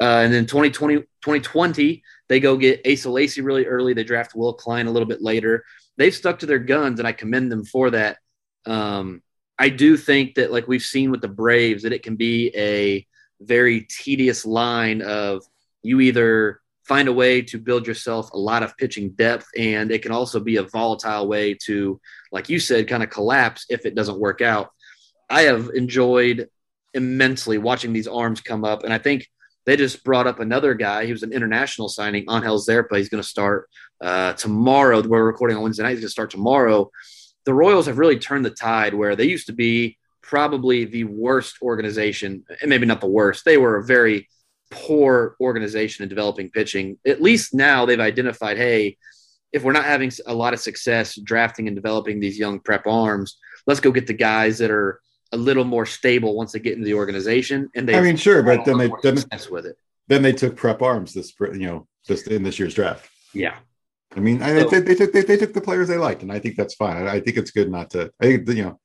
Uh, 0.00 0.22
and 0.24 0.32
then 0.32 0.44
2020 0.46 0.96
2020 0.96 2.02
they 2.28 2.40
go 2.40 2.56
get 2.56 2.86
Asa 2.86 3.10
Lacy 3.10 3.42
really 3.42 3.66
early. 3.66 3.94
They 3.94 4.04
draft 4.04 4.34
Will 4.34 4.52
Klein 4.52 4.86
a 4.86 4.90
little 4.90 5.08
bit 5.08 5.22
later 5.22 5.64
they've 5.96 6.14
stuck 6.14 6.40
to 6.40 6.46
their 6.46 6.58
guns, 6.58 6.98
and 6.98 7.08
I 7.08 7.12
commend 7.12 7.50
them 7.50 7.64
for 7.64 7.90
that. 7.90 8.18
Um, 8.66 9.22
I 9.58 9.68
do 9.68 9.96
think 9.96 10.34
that, 10.34 10.52
like 10.52 10.66
we've 10.66 10.82
seen 10.82 11.10
with 11.10 11.20
the 11.20 11.28
Braves, 11.28 11.82
that 11.84 11.92
it 11.92 12.02
can 12.02 12.16
be 12.16 12.52
a 12.56 13.06
very 13.40 13.82
tedious 13.82 14.44
line 14.44 15.02
of 15.02 15.42
you 15.82 16.00
either 16.00 16.60
find 16.84 17.08
a 17.08 17.12
way 17.12 17.40
to 17.40 17.58
build 17.58 17.86
yourself 17.86 18.30
a 18.32 18.38
lot 18.38 18.62
of 18.62 18.76
pitching 18.76 19.10
depth, 19.10 19.46
and 19.56 19.90
it 19.90 20.02
can 20.02 20.12
also 20.12 20.40
be 20.40 20.56
a 20.56 20.62
volatile 20.62 21.26
way 21.26 21.54
to, 21.54 22.00
like 22.32 22.48
you 22.48 22.58
said, 22.58 22.88
kind 22.88 23.02
of 23.02 23.10
collapse 23.10 23.66
if 23.68 23.86
it 23.86 23.94
doesn't 23.94 24.18
work 24.18 24.40
out. 24.40 24.70
I 25.30 25.42
have 25.42 25.70
enjoyed 25.74 26.48
immensely 26.92 27.58
watching 27.58 27.92
these 27.92 28.08
arms 28.08 28.40
come 28.40 28.64
up, 28.64 28.84
and 28.84 28.92
I 28.92 28.98
think 28.98 29.28
they 29.66 29.76
just 29.76 30.04
brought 30.04 30.26
up 30.26 30.40
another 30.40 30.74
guy. 30.74 31.06
He 31.06 31.12
was 31.12 31.22
an 31.22 31.32
international 31.32 31.88
signing, 31.88 32.26
Angel 32.30 32.58
Zerpa. 32.58 32.98
He's 32.98 33.08
going 33.08 33.22
to 33.22 33.28
start 33.28 33.68
uh, 34.04 34.34
tomorrow. 34.34 35.00
We're 35.00 35.24
recording 35.24 35.56
on 35.56 35.62
Wednesday 35.62 35.82
night. 35.82 35.90
He's 35.90 36.00
going 36.00 36.08
to 36.08 36.12
start 36.12 36.30
tomorrow. 36.30 36.90
The 37.46 37.54
Royals 37.54 37.86
have 37.86 37.98
really 37.98 38.18
turned 38.18 38.44
the 38.44 38.50
tide 38.50 38.94
where 38.94 39.16
they 39.16 39.24
used 39.24 39.46
to 39.46 39.52
be 39.52 39.98
probably 40.22 40.84
the 40.84 41.04
worst 41.04 41.56
organization, 41.62 42.44
and 42.60 42.68
maybe 42.68 42.86
not 42.86 43.00
the 43.00 43.06
worst. 43.06 43.44
They 43.44 43.56
were 43.56 43.76
a 43.76 43.84
very 43.84 44.28
poor 44.70 45.36
organization 45.40 46.02
in 46.02 46.08
developing 46.08 46.50
pitching. 46.50 46.98
At 47.06 47.22
least 47.22 47.54
now 47.54 47.86
they've 47.86 48.00
identified, 48.00 48.56
hey, 48.58 48.98
if 49.52 49.62
we're 49.62 49.72
not 49.72 49.84
having 49.84 50.12
a 50.26 50.34
lot 50.34 50.52
of 50.52 50.60
success 50.60 51.16
drafting 51.16 51.66
and 51.68 51.76
developing 51.76 52.20
these 52.20 52.38
young 52.38 52.60
prep 52.60 52.86
arms, 52.86 53.38
let's 53.66 53.80
go 53.80 53.90
get 53.90 54.06
the 54.06 54.12
guys 54.12 54.58
that 54.58 54.70
are 54.70 55.00
a 55.32 55.36
little 55.36 55.64
more 55.64 55.86
stable 55.86 56.36
once 56.36 56.52
they 56.52 56.58
get 56.58 56.74
into 56.74 56.84
the 56.84 56.94
organization. 56.94 57.70
And 57.74 57.88
they, 57.88 57.96
I 57.96 58.00
mean, 58.00 58.16
sure, 58.16 58.42
but 58.42 58.64
then 58.64 58.78
they 58.78 58.90
then, 59.02 59.16
with 59.50 59.66
it. 59.66 59.76
Then 60.08 60.22
they 60.22 60.32
took 60.32 60.56
prep 60.56 60.82
arms 60.82 61.14
this, 61.14 61.32
you 61.40 61.66
know, 61.66 61.86
just 62.06 62.28
in 62.28 62.42
this 62.42 62.58
year's 62.58 62.74
draft. 62.74 63.08
Yeah. 63.32 63.56
I 64.16 64.20
mean, 64.20 64.42
I, 64.42 64.52
they, 64.64 64.80
they, 64.80 64.94
took 64.94 65.12
they, 65.12 65.22
they, 65.22 65.36
took 65.36 65.52
the 65.52 65.60
players 65.60 65.88
they 65.88 65.96
liked, 65.96 66.22
and 66.22 66.32
I 66.32 66.38
think 66.38 66.56
that's 66.56 66.74
fine. 66.74 66.96
I, 66.96 67.14
I, 67.14 67.20
think 67.20 67.36
it's 67.36 67.50
good 67.50 67.70
not 67.70 67.90
to. 67.90 68.10
I 68.20 68.24
think 68.24 68.48
you 68.48 68.64
know, 68.64 68.80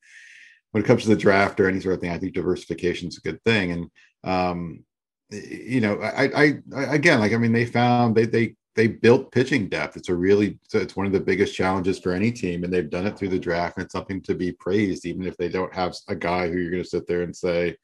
when 0.72 0.82
it 0.82 0.86
comes 0.86 1.02
to 1.04 1.08
the 1.08 1.16
draft 1.16 1.60
or 1.60 1.68
any 1.68 1.80
sort 1.80 1.94
of 1.94 2.00
thing, 2.00 2.10
I 2.10 2.18
think 2.18 2.34
diversification 2.34 3.08
is 3.08 3.18
a 3.18 3.20
good 3.20 3.42
thing. 3.44 3.72
And 3.72 3.90
um, 4.24 4.84
you 5.30 5.80
know, 5.80 6.00
I, 6.00 6.24
I, 6.24 6.54
I 6.74 6.82
again, 6.94 7.20
like 7.20 7.32
I 7.32 7.36
mean, 7.36 7.52
they 7.52 7.66
found 7.66 8.14
they 8.14 8.26
they 8.26 8.54
they 8.74 8.86
built 8.88 9.32
pitching 9.32 9.68
depth. 9.68 9.96
It's 9.96 10.08
a 10.08 10.14
really 10.14 10.58
it's 10.72 10.96
one 10.96 11.06
of 11.06 11.12
the 11.12 11.20
biggest 11.20 11.54
challenges 11.54 11.98
for 11.98 12.12
any 12.12 12.32
team, 12.32 12.64
and 12.64 12.72
they've 12.72 12.90
done 12.90 13.06
it 13.06 13.16
through 13.18 13.28
the 13.28 13.38
draft. 13.38 13.76
And 13.76 13.84
it's 13.84 13.92
something 13.92 14.20
to 14.22 14.34
be 14.34 14.52
praised, 14.52 15.06
even 15.06 15.26
if 15.26 15.36
they 15.36 15.48
don't 15.48 15.74
have 15.74 15.94
a 16.08 16.14
guy 16.14 16.48
who 16.48 16.58
you're 16.58 16.70
going 16.70 16.82
to 16.82 16.88
sit 16.88 17.06
there 17.06 17.22
and 17.22 17.34
say, 17.34 17.76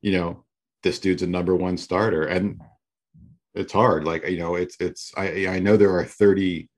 you 0.00 0.12
know, 0.12 0.44
this 0.82 0.98
dude's 0.98 1.22
a 1.22 1.26
number 1.26 1.56
one 1.56 1.76
starter. 1.76 2.24
And 2.26 2.60
it's 3.54 3.72
hard. 3.72 4.04
Like 4.04 4.28
you 4.28 4.38
know, 4.38 4.56
it's 4.56 4.76
it's 4.80 5.12
I 5.16 5.46
I 5.46 5.58
know 5.60 5.76
there 5.76 5.96
are 5.96 6.04
30 6.04 6.68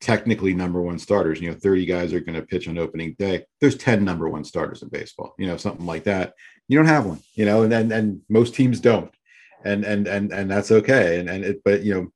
technically 0.00 0.54
number 0.54 0.80
one 0.80 0.98
starters. 0.98 1.40
You 1.40 1.50
know, 1.50 1.56
30 1.56 1.86
guys 1.86 2.12
are 2.12 2.20
going 2.20 2.38
to 2.38 2.46
pitch 2.46 2.68
on 2.68 2.78
opening 2.78 3.14
day. 3.18 3.44
There's 3.60 3.76
10 3.76 4.04
number 4.04 4.28
one 4.28 4.44
starters 4.44 4.82
in 4.82 4.88
baseball. 4.88 5.34
You 5.38 5.46
know, 5.46 5.56
something 5.56 5.86
like 5.86 6.04
that. 6.04 6.34
You 6.68 6.78
don't 6.78 6.86
have 6.86 7.06
one. 7.06 7.20
You 7.34 7.44
know, 7.44 7.62
and 7.62 7.72
then 7.72 7.92
and 7.92 8.22
most 8.28 8.54
teams 8.54 8.80
don't. 8.80 9.12
And 9.64 9.84
and 9.84 10.06
and 10.06 10.32
and 10.32 10.50
that's 10.50 10.70
okay. 10.70 11.20
And 11.20 11.28
and 11.28 11.44
it, 11.44 11.62
but 11.64 11.82
you 11.82 11.94
know 11.94 12.12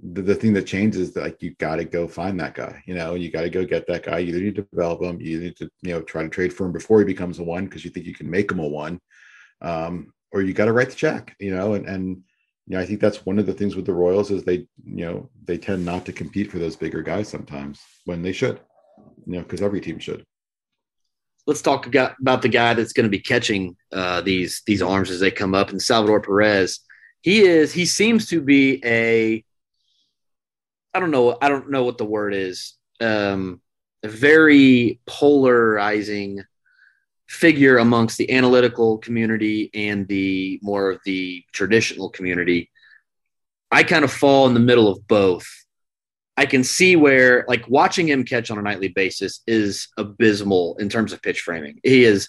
the, 0.00 0.22
the 0.22 0.34
thing 0.34 0.52
that 0.54 0.66
changes 0.66 1.14
like 1.16 1.42
you 1.42 1.54
got 1.56 1.76
to 1.76 1.84
go 1.84 2.08
find 2.08 2.40
that 2.40 2.54
guy 2.54 2.82
you 2.86 2.94
know 2.94 3.14
you 3.14 3.30
got 3.30 3.42
to 3.42 3.50
go 3.50 3.64
get 3.64 3.86
that 3.86 4.04
guy 4.04 4.18
you 4.18 4.28
either 4.28 4.40
need 4.40 4.54
to 4.56 4.62
develop 4.62 5.02
him 5.02 5.20
you 5.20 5.38
need 5.38 5.56
to 5.56 5.68
you 5.82 5.92
know 5.92 6.00
try 6.02 6.22
to 6.22 6.28
trade 6.28 6.52
for 6.52 6.66
him 6.66 6.72
before 6.72 6.98
he 6.98 7.04
becomes 7.04 7.38
a 7.38 7.42
one 7.42 7.66
because 7.66 7.84
you 7.84 7.90
think 7.90 8.06
you 8.06 8.14
can 8.14 8.30
make 8.30 8.50
him 8.50 8.58
a 8.58 8.66
one 8.66 8.98
um, 9.60 10.12
or 10.32 10.42
you 10.42 10.54
got 10.54 10.64
to 10.64 10.72
write 10.72 10.88
the 10.88 10.96
check 10.96 11.36
you 11.38 11.54
know 11.54 11.74
and 11.74 11.86
and 11.86 12.22
you 12.66 12.76
know 12.76 12.82
i 12.82 12.86
think 12.86 13.00
that's 13.00 13.26
one 13.26 13.38
of 13.38 13.46
the 13.46 13.52
things 13.52 13.76
with 13.76 13.86
the 13.86 13.92
royals 13.92 14.30
is 14.30 14.44
they 14.44 14.66
you 14.84 15.04
know 15.04 15.28
they 15.44 15.58
tend 15.58 15.84
not 15.84 16.04
to 16.06 16.12
compete 16.12 16.50
for 16.50 16.58
those 16.58 16.76
bigger 16.76 17.02
guys 17.02 17.28
sometimes 17.28 17.80
when 18.04 18.22
they 18.22 18.32
should 18.32 18.60
you 19.26 19.34
know 19.34 19.42
because 19.42 19.62
every 19.62 19.80
team 19.80 19.98
should 19.98 20.22
let's 21.46 21.62
talk 21.62 21.86
about 21.86 22.42
the 22.42 22.48
guy 22.48 22.72
that's 22.74 22.92
going 22.92 23.04
to 23.04 23.10
be 23.10 23.18
catching 23.18 23.76
uh, 23.92 24.20
these 24.20 24.62
these 24.66 24.80
arms 24.80 25.10
as 25.10 25.20
they 25.20 25.30
come 25.30 25.54
up 25.54 25.70
and 25.70 25.82
salvador 25.82 26.20
perez 26.20 26.80
he 27.20 27.40
is 27.40 27.72
he 27.72 27.84
seems 27.84 28.28
to 28.28 28.40
be 28.40 28.80
a 28.84 29.44
I 30.94 31.00
don't 31.00 31.10
know. 31.10 31.36
I 31.40 31.48
don't 31.48 31.70
know 31.70 31.84
what 31.84 31.98
the 31.98 32.04
word 32.04 32.34
is. 32.34 32.74
Um, 33.00 33.60
a 34.02 34.08
very 34.08 35.00
polarizing 35.06 36.42
figure 37.32 37.78
amongst 37.78 38.18
the 38.18 38.30
analytical 38.30 38.98
community 38.98 39.70
and 39.72 40.06
the 40.06 40.60
more 40.62 40.90
of 40.90 41.00
the 41.06 41.42
traditional 41.52 42.10
community. 42.10 42.70
I 43.70 43.84
kind 43.84 44.04
of 44.04 44.12
fall 44.12 44.46
in 44.46 44.52
the 44.52 44.60
middle 44.60 44.86
of 44.86 45.08
both. 45.08 45.46
I 46.36 46.44
can 46.44 46.62
see 46.62 46.94
where, 46.94 47.46
like, 47.48 47.66
watching 47.68 48.06
him 48.06 48.24
catch 48.24 48.50
on 48.50 48.58
a 48.58 48.62
nightly 48.62 48.88
basis 48.88 49.40
is 49.46 49.88
abysmal 49.96 50.76
in 50.78 50.90
terms 50.90 51.14
of 51.14 51.22
pitch 51.22 51.40
framing. 51.40 51.80
He 51.82 52.04
is, 52.04 52.28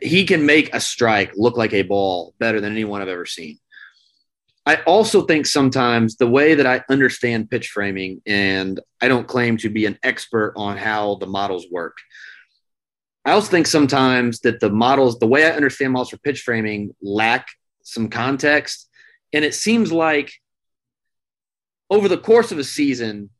he 0.00 0.24
can 0.24 0.46
make 0.46 0.72
a 0.72 0.80
strike 0.80 1.32
look 1.34 1.56
like 1.56 1.72
a 1.72 1.82
ball 1.82 2.32
better 2.38 2.60
than 2.60 2.70
anyone 2.70 3.02
I've 3.02 3.08
ever 3.08 3.26
seen. 3.26 3.58
I 4.64 4.76
also 4.82 5.22
think 5.22 5.46
sometimes 5.46 6.16
the 6.16 6.28
way 6.28 6.54
that 6.54 6.66
I 6.66 6.84
understand 6.88 7.50
pitch 7.50 7.70
framing, 7.70 8.22
and 8.26 8.78
I 9.00 9.08
don't 9.08 9.26
claim 9.26 9.56
to 9.58 9.70
be 9.70 9.86
an 9.86 9.98
expert 10.04 10.52
on 10.54 10.76
how 10.76 11.16
the 11.16 11.26
models 11.26 11.66
work. 11.68 11.98
I 13.24 13.32
also 13.32 13.50
think 13.50 13.66
sometimes 13.66 14.40
that 14.40 14.60
the 14.60 14.70
models, 14.70 15.18
the 15.18 15.26
way 15.26 15.46
I 15.46 15.50
understand 15.50 15.92
models 15.92 16.10
for 16.10 16.18
pitch 16.18 16.40
framing, 16.40 16.94
lack 17.02 17.48
some 17.82 18.08
context. 18.08 18.88
And 19.32 19.44
it 19.44 19.54
seems 19.54 19.92
like 19.92 20.32
over 21.90 22.08
the 22.08 22.18
course 22.18 22.52
of 22.52 22.58
a 22.58 22.64
season, 22.64 23.30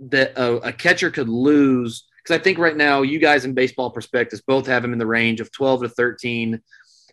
that 0.00 0.36
a, 0.36 0.68
a 0.68 0.72
catcher 0.72 1.10
could 1.10 1.28
lose. 1.28 2.06
Because 2.22 2.38
I 2.38 2.42
think 2.42 2.58
right 2.58 2.76
now, 2.76 3.02
you 3.02 3.18
guys 3.18 3.44
in 3.44 3.54
Baseball 3.54 3.90
Prospectus 3.90 4.40
both 4.40 4.66
have 4.66 4.84
him 4.84 4.92
in 4.92 4.98
the 4.98 5.06
range 5.06 5.40
of 5.40 5.52
12 5.52 5.82
to 5.82 5.88
13 5.88 6.60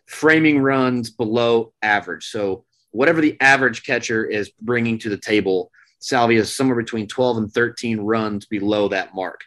framing 0.06 0.58
runs 0.58 1.10
below 1.10 1.72
average. 1.82 2.26
So 2.26 2.64
whatever 2.90 3.20
the 3.20 3.36
average 3.40 3.84
catcher 3.84 4.24
is 4.24 4.50
bringing 4.60 4.98
to 4.98 5.08
the 5.08 5.18
table, 5.18 5.70
Salvia 5.98 6.40
is 6.40 6.54
somewhere 6.54 6.76
between 6.76 7.06
12 7.06 7.36
and 7.36 7.52
13 7.52 8.00
runs 8.00 8.46
below 8.46 8.88
that 8.88 9.14
mark. 9.14 9.42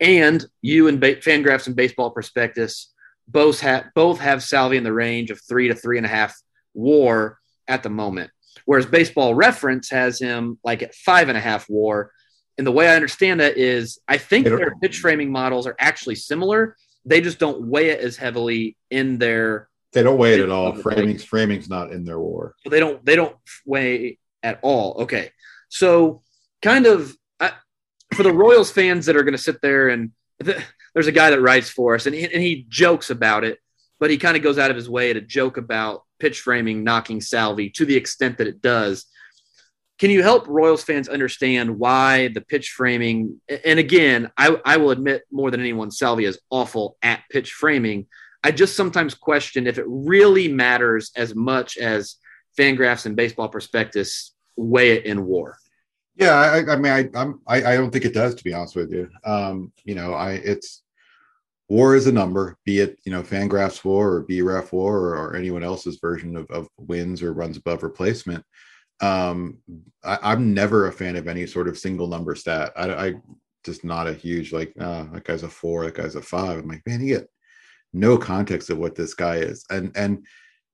And 0.00 0.44
you 0.62 0.88
and 0.88 1.00
ba- 1.00 1.16
Fangraphs 1.16 1.66
and 1.66 1.76
Baseball 1.76 2.10
Prospectus 2.10 2.92
both 3.28 3.60
have 3.60 3.86
both 3.94 4.20
have 4.20 4.42
Salvi 4.42 4.76
in 4.76 4.84
the 4.84 4.92
range 4.92 5.30
of 5.30 5.40
three 5.40 5.68
to 5.68 5.74
three 5.74 5.96
and 5.96 6.06
a 6.06 6.08
half 6.08 6.34
WAR 6.74 7.38
at 7.66 7.82
the 7.82 7.90
moment, 7.90 8.30
whereas 8.66 8.86
Baseball 8.86 9.34
Reference 9.34 9.90
has 9.90 10.20
him 10.20 10.58
like 10.62 10.82
at 10.82 10.94
five 10.94 11.28
and 11.28 11.38
a 11.38 11.40
half 11.40 11.66
WAR. 11.68 12.12
And 12.58 12.66
the 12.66 12.72
way 12.72 12.88
I 12.88 12.94
understand 12.94 13.40
that 13.40 13.58
is, 13.58 13.98
I 14.08 14.16
think 14.16 14.46
their 14.46 14.74
pitch 14.80 14.98
framing 14.98 15.30
models 15.30 15.66
are 15.66 15.76
actually 15.78 16.14
similar. 16.14 16.76
They 17.04 17.20
just 17.20 17.38
don't 17.38 17.66
weigh 17.66 17.90
it 17.90 18.00
as 18.00 18.16
heavily 18.16 18.76
in 18.90 19.18
their 19.18 19.68
they 19.92 20.02
don't 20.02 20.18
weigh 20.18 20.34
it 20.34 20.40
at 20.40 20.50
all. 20.50 20.74
Framing's 20.74 21.24
framing's 21.24 21.68
not 21.68 21.90
in 21.90 22.04
their 22.04 22.20
war. 22.20 22.54
They 22.68 22.80
don't 22.80 23.04
they 23.04 23.16
don't 23.16 23.36
weigh 23.64 24.18
at 24.42 24.58
all. 24.62 25.02
Okay, 25.02 25.30
so 25.68 26.22
kind 26.62 26.86
of 26.86 27.16
for 28.16 28.22
the 28.22 28.32
Royals 28.32 28.70
fans 28.70 29.06
that 29.06 29.16
are 29.16 29.22
going 29.22 29.32
to 29.32 29.38
sit 29.38 29.60
there 29.60 29.88
and 29.88 30.12
the, 30.38 30.62
there's 30.94 31.06
a 31.06 31.12
guy 31.12 31.30
that 31.30 31.40
writes 31.40 31.70
for 31.70 31.94
us 31.94 32.06
and 32.06 32.14
he, 32.14 32.24
and 32.24 32.42
he 32.42 32.66
jokes 32.68 33.10
about 33.10 33.44
it, 33.44 33.58
but 34.00 34.10
he 34.10 34.18
kind 34.18 34.36
of 34.36 34.42
goes 34.42 34.58
out 34.58 34.70
of 34.70 34.76
his 34.76 34.88
way 34.88 35.12
to 35.12 35.20
joke 35.20 35.56
about 35.56 36.02
pitch 36.18 36.40
framing 36.40 36.82
knocking 36.84 37.20
Salvy 37.20 37.70
to 37.70 37.84
the 37.84 37.96
extent 37.96 38.38
that 38.38 38.46
it 38.46 38.60
does. 38.60 39.06
Can 39.98 40.10
you 40.10 40.22
help 40.22 40.46
Royals 40.46 40.84
fans 40.84 41.08
understand 41.08 41.78
why 41.78 42.28
the 42.28 42.42
pitch 42.42 42.70
framing? 42.70 43.40
And 43.64 43.78
again, 43.78 44.30
I, 44.36 44.60
I 44.64 44.76
will 44.76 44.90
admit 44.90 45.22
more 45.30 45.50
than 45.50 45.60
anyone, 45.60 45.90
Salvy 45.90 46.26
is 46.26 46.38
awful 46.50 46.98
at 47.02 47.22
pitch 47.30 47.52
framing 47.52 48.06
I 48.46 48.52
just 48.52 48.76
sometimes 48.76 49.16
question 49.16 49.66
if 49.66 49.76
it 49.76 49.86
really 49.88 50.46
matters 50.46 51.10
as 51.16 51.34
much 51.34 51.76
as 51.76 52.14
Fangraphs 52.56 53.04
and 53.04 53.16
Baseball 53.16 53.48
Prospectus 53.48 54.32
weigh 54.54 54.92
it 54.92 55.04
in 55.04 55.26
WAR? 55.26 55.58
Yeah, 56.16 56.34
I, 56.34 56.72
I 56.72 56.76
mean, 56.76 56.92
I, 56.92 57.10
I'm, 57.14 57.40
I, 57.46 57.56
I 57.56 57.76
don't 57.76 57.90
think 57.90 58.06
it 58.06 58.14
does, 58.14 58.34
to 58.34 58.44
be 58.44 58.54
honest 58.54 58.74
with 58.74 58.90
you. 58.90 59.10
Um, 59.24 59.72
you 59.84 59.94
know, 59.94 60.14
I, 60.14 60.32
it's 60.32 60.82
WAR 61.68 61.94
is 61.94 62.06
a 62.06 62.12
number, 62.12 62.56
be 62.64 62.78
it 62.80 62.98
you 63.04 63.12
know 63.12 63.22
Fangraphs 63.22 63.84
WAR 63.84 64.14
or 64.14 64.24
BREF 64.24 64.72
WAR 64.72 64.96
or, 64.96 65.16
or 65.16 65.36
anyone 65.36 65.62
else's 65.62 65.96
version 65.96 66.36
of, 66.36 66.50
of 66.50 66.68
wins 66.78 67.22
or 67.22 67.32
runs 67.32 67.56
above 67.56 67.82
replacement. 67.82 68.44
Um, 69.00 69.58
I, 70.04 70.32
am 70.32 70.54
never 70.54 70.86
a 70.86 70.92
fan 70.92 71.16
of 71.16 71.28
any 71.28 71.46
sort 71.46 71.68
of 71.68 71.76
single 71.76 72.06
number 72.06 72.34
stat. 72.34 72.72
I, 72.76 73.08
I 73.08 73.14
just 73.64 73.84
not 73.84 74.06
a 74.06 74.14
huge 74.14 74.52
like, 74.52 74.72
uh, 74.80 75.04
that 75.12 75.24
guy's 75.24 75.42
a 75.42 75.48
four, 75.48 75.84
that 75.84 75.94
guy's 75.94 76.14
a 76.14 76.22
five. 76.22 76.60
I'm 76.60 76.68
like, 76.68 76.86
man, 76.86 77.00
you 77.00 77.18
get 77.18 77.28
no 77.92 78.16
context 78.16 78.70
of 78.70 78.78
what 78.78 78.94
this 78.94 79.12
guy 79.12 79.36
is, 79.36 79.64
and 79.68 79.94
and 79.96 80.24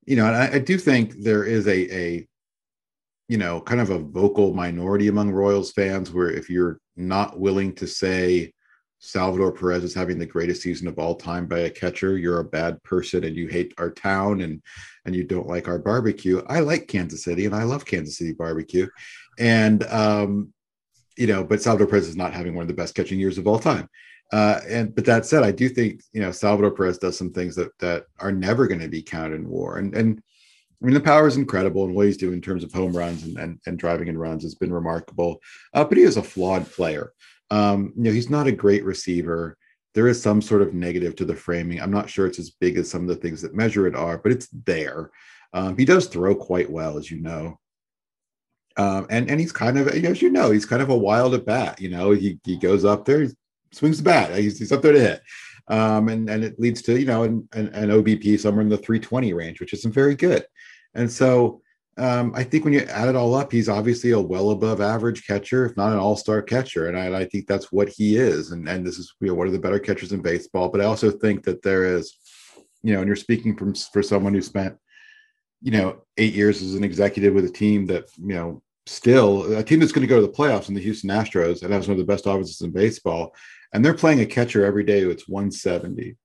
you 0.04 0.16
know, 0.16 0.26
and 0.26 0.36
I, 0.36 0.54
I 0.54 0.58
do 0.58 0.78
think 0.78 1.14
there 1.22 1.44
is 1.44 1.66
a 1.66 1.96
a 1.96 2.28
you 3.32 3.38
know 3.38 3.62
kind 3.62 3.80
of 3.80 3.88
a 3.88 3.98
vocal 3.98 4.52
minority 4.52 5.08
among 5.08 5.30
Royals 5.30 5.72
fans 5.72 6.12
where 6.12 6.28
if 6.28 6.50
you're 6.50 6.78
not 6.96 7.40
willing 7.40 7.74
to 7.76 7.86
say 7.86 8.52
Salvador 8.98 9.52
Perez 9.52 9.84
is 9.84 9.94
having 9.94 10.18
the 10.18 10.26
greatest 10.26 10.60
season 10.60 10.86
of 10.86 10.98
all 10.98 11.14
time 11.14 11.46
by 11.46 11.60
a 11.60 11.70
catcher, 11.70 12.18
you're 12.18 12.40
a 12.40 12.44
bad 12.44 12.82
person 12.82 13.24
and 13.24 13.34
you 13.34 13.48
hate 13.48 13.72
our 13.78 13.90
town 13.90 14.42
and 14.42 14.60
and 15.06 15.16
you 15.16 15.24
don't 15.24 15.46
like 15.46 15.66
our 15.66 15.78
barbecue. 15.78 16.42
I 16.46 16.60
like 16.60 16.88
Kansas 16.88 17.24
City 17.24 17.46
and 17.46 17.54
I 17.54 17.62
love 17.62 17.86
Kansas 17.86 18.18
City 18.18 18.34
barbecue. 18.34 18.86
And 19.38 19.82
um, 19.84 20.52
you 21.16 21.26
know, 21.26 21.42
but 21.42 21.62
Salvador 21.62 21.86
Perez 21.86 22.08
is 22.08 22.16
not 22.16 22.34
having 22.34 22.54
one 22.54 22.64
of 22.64 22.68
the 22.68 22.74
best 22.74 22.94
catching 22.94 23.18
years 23.18 23.38
of 23.38 23.46
all 23.46 23.58
time. 23.58 23.88
Uh, 24.30 24.60
and 24.68 24.94
but 24.94 25.06
that 25.06 25.24
said, 25.24 25.42
I 25.42 25.52
do 25.52 25.70
think 25.70 26.02
you 26.12 26.20
know 26.20 26.32
Salvador 26.32 26.72
Perez 26.72 26.98
does 26.98 27.16
some 27.16 27.32
things 27.32 27.56
that 27.56 27.70
that 27.78 28.04
are 28.20 28.30
never 28.30 28.66
going 28.66 28.80
to 28.82 28.88
be 28.88 29.02
counted 29.02 29.36
in 29.36 29.48
WAR. 29.48 29.78
And 29.78 29.94
and 29.96 30.22
I 30.82 30.86
mean 30.86 30.94
the 30.94 31.00
power 31.00 31.28
is 31.28 31.36
incredible, 31.36 31.84
and 31.84 31.94
what 31.94 32.06
he's 32.06 32.16
doing 32.16 32.34
in 32.34 32.40
terms 32.40 32.64
of 32.64 32.72
home 32.72 32.92
runs 32.92 33.22
and 33.22 33.38
and, 33.38 33.58
and 33.66 33.78
driving 33.78 34.08
in 34.08 34.18
runs 34.18 34.42
has 34.42 34.54
been 34.54 34.72
remarkable. 34.72 35.40
Uh, 35.72 35.84
but 35.84 35.96
he 35.96 36.04
is 36.04 36.16
a 36.16 36.22
flawed 36.22 36.70
player. 36.70 37.12
Um, 37.50 37.92
you 37.96 38.04
know, 38.04 38.10
he's 38.10 38.30
not 38.30 38.46
a 38.46 38.52
great 38.52 38.84
receiver. 38.84 39.56
There 39.94 40.08
is 40.08 40.20
some 40.20 40.40
sort 40.40 40.62
of 40.62 40.72
negative 40.72 41.14
to 41.16 41.24
the 41.24 41.36
framing. 41.36 41.80
I'm 41.80 41.90
not 41.90 42.08
sure 42.08 42.26
it's 42.26 42.38
as 42.38 42.50
big 42.50 42.78
as 42.78 42.90
some 42.90 43.02
of 43.02 43.08
the 43.08 43.16
things 43.16 43.42
that 43.42 43.54
measure 43.54 43.86
it 43.86 43.94
are, 43.94 44.16
but 44.16 44.32
it's 44.32 44.48
there. 44.64 45.10
Um, 45.52 45.76
he 45.76 45.84
does 45.84 46.06
throw 46.06 46.34
quite 46.34 46.70
well, 46.70 46.96
as 46.96 47.10
you 47.10 47.20
know. 47.20 47.58
Um, 48.78 49.06
and 49.10 49.30
and 49.30 49.38
he's 49.38 49.52
kind 49.52 49.78
of, 49.78 49.88
as 49.88 50.22
you 50.22 50.30
know, 50.30 50.50
he's 50.50 50.64
kind 50.64 50.82
of 50.82 50.88
a 50.88 50.96
wild 50.96 51.34
at 51.34 51.44
bat. 51.44 51.80
You 51.80 51.90
know, 51.90 52.12
he 52.12 52.40
he 52.44 52.56
goes 52.56 52.84
up 52.84 53.04
there, 53.04 53.28
swings 53.70 53.98
the 53.98 54.04
bat, 54.04 54.34
he's, 54.36 54.58
he's 54.58 54.72
up 54.72 54.82
there 54.82 54.92
to 54.92 55.00
hit, 55.00 55.22
um, 55.68 56.08
and 56.08 56.28
and 56.30 56.42
it 56.42 56.58
leads 56.58 56.80
to 56.82 56.98
you 56.98 57.06
know 57.06 57.24
an, 57.24 57.48
an, 57.52 57.68
an 57.68 57.90
OBP 57.90 58.40
somewhere 58.40 58.62
in 58.62 58.70
the 58.70 58.78
320 58.78 59.34
range, 59.34 59.60
which 59.60 59.74
isn't 59.74 59.92
very 59.92 60.14
good. 60.14 60.46
And 60.94 61.10
so 61.10 61.62
um, 61.98 62.32
I 62.34 62.42
think 62.42 62.64
when 62.64 62.72
you 62.72 62.80
add 62.80 63.08
it 63.08 63.16
all 63.16 63.34
up, 63.34 63.52
he's 63.52 63.68
obviously 63.68 64.12
a 64.12 64.20
well 64.20 64.50
above 64.50 64.80
average 64.80 65.26
catcher, 65.26 65.66
if 65.66 65.76
not 65.76 65.92
an 65.92 65.98
all 65.98 66.16
star 66.16 66.40
catcher. 66.40 66.88
And 66.88 66.98
I, 66.98 67.20
I, 67.20 67.24
think 67.26 67.46
that's 67.46 67.70
what 67.70 67.88
he 67.90 68.16
is. 68.16 68.50
And, 68.52 68.66
and 68.66 68.86
this 68.86 68.98
is 68.98 69.12
you 69.20 69.28
know, 69.28 69.34
one 69.34 69.46
of 69.46 69.52
the 69.52 69.58
better 69.58 69.78
catchers 69.78 70.12
in 70.12 70.22
baseball. 70.22 70.70
But 70.70 70.80
I 70.80 70.84
also 70.84 71.10
think 71.10 71.44
that 71.44 71.62
there 71.62 71.84
is, 71.84 72.16
you 72.82 72.94
know, 72.94 73.00
and 73.00 73.06
you're 73.06 73.16
speaking 73.16 73.56
from 73.56 73.74
for 73.74 74.02
someone 74.02 74.32
who 74.32 74.40
spent, 74.40 74.76
you 75.60 75.70
know, 75.70 76.02
eight 76.16 76.32
years 76.32 76.62
as 76.62 76.74
an 76.74 76.84
executive 76.84 77.34
with 77.34 77.44
a 77.44 77.50
team 77.50 77.86
that, 77.86 78.06
you 78.16 78.34
know, 78.34 78.62
still 78.86 79.58
a 79.58 79.62
team 79.62 79.78
that's 79.78 79.92
going 79.92 80.06
to 80.06 80.12
go 80.12 80.20
to 80.20 80.26
the 80.26 80.32
playoffs 80.32 80.68
in 80.68 80.74
the 80.74 80.80
Houston 80.80 81.10
Astros 81.10 81.62
and 81.62 81.72
has 81.72 81.86
one 81.86 81.92
of 81.92 81.98
the 81.98 82.10
best 82.10 82.26
offenses 82.26 82.62
in 82.62 82.72
baseball. 82.72 83.34
And 83.74 83.84
they're 83.84 83.94
playing 83.94 84.20
a 84.20 84.26
catcher 84.26 84.64
every 84.64 84.82
day 84.82 85.00
it's 85.02 85.28
170. 85.28 86.16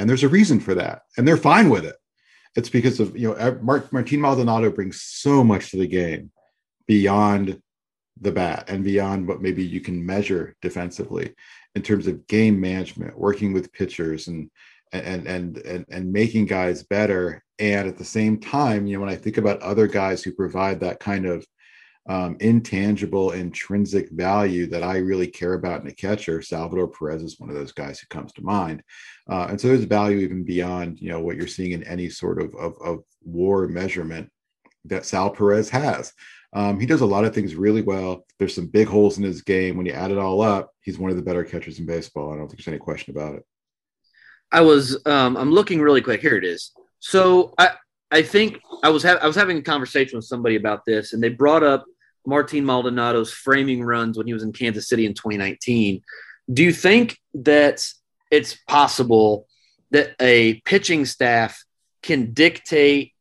And 0.00 0.10
there's 0.10 0.24
a 0.24 0.28
reason 0.28 0.58
for 0.58 0.74
that. 0.74 1.02
And 1.16 1.26
they're 1.26 1.36
fine 1.36 1.70
with 1.70 1.84
it 1.84 1.96
it's 2.56 2.70
because 2.70 3.00
of 3.00 3.16
you 3.16 3.34
know 3.34 3.58
Martin 3.62 4.20
Maldonado 4.20 4.70
brings 4.70 5.02
so 5.02 5.44
much 5.44 5.70
to 5.70 5.76
the 5.76 5.86
game 5.86 6.30
beyond 6.86 7.60
the 8.20 8.32
bat 8.32 8.68
and 8.68 8.82
beyond 8.84 9.28
what 9.28 9.42
maybe 9.42 9.64
you 9.64 9.80
can 9.80 10.04
measure 10.04 10.56
defensively 10.60 11.34
in 11.74 11.82
terms 11.82 12.06
of 12.06 12.26
game 12.26 12.60
management, 12.60 13.18
working 13.18 13.52
with 13.52 13.72
pitchers 13.72 14.28
and 14.28 14.50
and 14.92 15.26
and 15.26 15.58
and, 15.58 15.84
and 15.88 16.12
making 16.12 16.46
guys 16.46 16.82
better. 16.82 17.42
And 17.58 17.88
at 17.88 17.98
the 17.98 18.04
same 18.04 18.38
time, 18.38 18.86
you 18.86 18.96
know, 18.96 19.00
when 19.00 19.12
I 19.12 19.16
think 19.16 19.36
about 19.36 19.62
other 19.62 19.86
guys 19.86 20.22
who 20.22 20.32
provide 20.32 20.80
that 20.80 21.00
kind 21.00 21.26
of 21.26 21.46
um, 22.08 22.36
intangible 22.40 23.32
intrinsic 23.32 24.10
value 24.10 24.66
that 24.66 24.82
I 24.82 24.96
really 24.98 25.26
care 25.26 25.54
about 25.54 25.82
in 25.82 25.88
a 25.88 25.94
catcher. 25.94 26.40
Salvador 26.40 26.88
Perez 26.88 27.22
is 27.22 27.38
one 27.38 27.50
of 27.50 27.56
those 27.56 27.72
guys 27.72 28.00
who 28.00 28.06
comes 28.08 28.32
to 28.32 28.42
mind. 28.42 28.82
Uh, 29.30 29.48
and 29.50 29.60
so 29.60 29.68
there's 29.68 29.84
value 29.84 30.18
even 30.18 30.42
beyond, 30.42 31.00
you 31.00 31.10
know, 31.10 31.20
what 31.20 31.36
you're 31.36 31.46
seeing 31.46 31.72
in 31.72 31.84
any 31.84 32.08
sort 32.08 32.40
of, 32.40 32.54
of, 32.54 32.74
of 32.82 33.04
war 33.22 33.68
measurement 33.68 34.30
that 34.86 35.04
Sal 35.04 35.30
Perez 35.30 35.68
has. 35.68 36.12
Um, 36.54 36.80
he 36.80 36.86
does 36.86 37.02
a 37.02 37.06
lot 37.06 37.24
of 37.24 37.34
things 37.34 37.54
really 37.54 37.82
well. 37.82 38.24
There's 38.38 38.54
some 38.54 38.68
big 38.68 38.88
holes 38.88 39.18
in 39.18 39.24
his 39.24 39.42
game. 39.42 39.76
When 39.76 39.84
you 39.84 39.92
add 39.92 40.10
it 40.10 40.18
all 40.18 40.40
up, 40.40 40.72
he's 40.80 40.98
one 40.98 41.10
of 41.10 41.16
the 41.16 41.22
better 41.22 41.44
catchers 41.44 41.78
in 41.78 41.84
baseball. 41.84 42.32
I 42.32 42.36
don't 42.36 42.48
think 42.48 42.58
there's 42.58 42.68
any 42.68 42.78
question 42.78 43.14
about 43.14 43.34
it. 43.34 43.44
I 44.50 44.62
was, 44.62 44.98
um, 45.04 45.36
I'm 45.36 45.52
looking 45.52 45.82
really 45.82 46.00
quick. 46.00 46.22
Here 46.22 46.36
it 46.36 46.44
is. 46.44 46.72
So 47.00 47.52
I, 47.58 47.72
I 48.10 48.22
think 48.22 48.58
I 48.82 48.88
was 48.88 49.02
ha- 49.02 49.18
I 49.20 49.26
was 49.26 49.36
having 49.36 49.58
a 49.58 49.62
conversation 49.62 50.16
with 50.16 50.24
somebody 50.24 50.56
about 50.56 50.86
this, 50.86 51.12
and 51.12 51.22
they 51.22 51.28
brought 51.28 51.62
up 51.62 51.84
Martin 52.26 52.64
Maldonado's 52.64 53.32
framing 53.32 53.82
runs 53.82 54.16
when 54.16 54.26
he 54.26 54.32
was 54.32 54.42
in 54.42 54.52
Kansas 54.52 54.88
City 54.88 55.06
in 55.06 55.14
2019. 55.14 56.02
Do 56.52 56.62
you 56.62 56.72
think 56.72 57.18
that 57.34 57.86
it's 58.30 58.56
possible 58.66 59.46
that 59.90 60.14
a 60.20 60.60
pitching 60.64 61.04
staff 61.04 61.64
can 62.02 62.32
dictate 62.32 63.12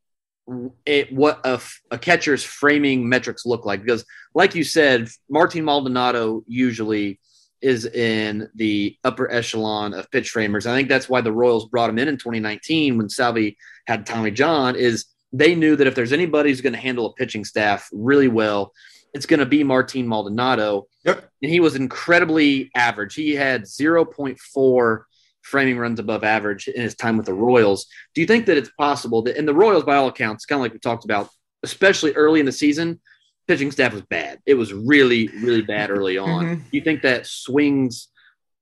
it, 0.86 1.12
what 1.12 1.42
a, 1.44 1.60
a, 1.92 1.98
catcher's 1.98 2.44
framing 2.44 3.10
metrics 3.10 3.46
look 3.46 3.66
like? 3.66 3.82
Because, 3.82 4.06
like 4.34 4.56
you 4.56 4.64
said, 4.64 5.10
Martin 5.30 5.66
Maldonado 5.66 6.44
usually 6.48 7.20
is 7.62 7.86
in 7.86 8.50
the 8.56 8.96
upper 9.04 9.30
echelon 9.32 9.94
of 9.94 10.10
pitch 10.12 10.30
framers. 10.30 10.66
I 10.66 10.76
think 10.76 10.90
that's 10.90 11.10
why 11.10 11.22
the 11.22 11.32
Royals 11.32 11.68
brought 11.68 11.90
him 11.90 12.00
in 12.00 12.08
in 12.08 12.18
2019 12.18 12.98
when 12.98 13.10
Salvi 13.10 13.58
had 13.88 14.06
Tommy 14.06 14.32
John. 14.32 14.76
Is 14.76 15.06
they 15.34 15.56
knew 15.56 15.76
that 15.76 15.88
if 15.88 15.96
there's 15.96 16.13
anybody 16.13 16.50
who's 16.50 16.62
going 16.62 16.74
to 16.74 16.80
handle 16.80 17.08
a 17.08 17.13
pitching 17.13 17.46
staff 17.46 17.90
really 17.92 18.28
well, 18.28 18.74
it's 19.13 19.26
going 19.26 19.40
to 19.40 19.46
be 19.46 19.63
Martin 19.63 20.08
Maldonado. 20.08 20.88
Yep. 21.04 21.30
And 21.42 21.52
he 21.52 21.60
was 21.60 21.76
incredibly 21.76 22.72
average. 22.76 23.16
He 23.16 23.36
had 23.36 23.63
0.4 23.63 25.04
framing 25.42 25.78
runs 25.78 26.00
above 26.00 26.24
average 26.24 26.68
in 26.68 26.82
his 26.82 26.96
time 26.96 27.18
with 27.18 27.26
the 27.26 27.34
Royals. 27.34 27.88
Do 28.13 28.22
you 28.22 28.28
think 28.28 28.46
that 28.46 28.58
it's 28.58 28.72
possible 28.78 29.22
that, 29.24 29.38
in 29.38 29.46
the 29.46 29.54
Royals, 29.54 29.84
by 29.84 29.96
all 29.96 30.08
accounts, 30.08 30.46
kind 30.46 30.60
of 30.60 30.63
like 30.63 30.74
we 30.74 30.80
talked 30.80 31.06
about, 31.06 31.30
especially 31.63 32.13
early 32.13 32.40
in 32.40 32.46
the 32.46 32.52
season, 32.52 33.00
pitching 33.48 33.72
staff 33.72 33.94
was 33.94 34.04
bad. 34.04 34.40
It 34.46 34.56
was 34.56 34.74
really, 34.74 35.28
really 35.28 35.62
bad 35.62 35.90
early 35.90 36.18
on. 36.18 36.46
Mm-hmm. 36.46 36.56
Do 36.56 36.78
you 36.78 36.82
think 36.82 37.02
that 37.02 37.26
swings 37.26 38.10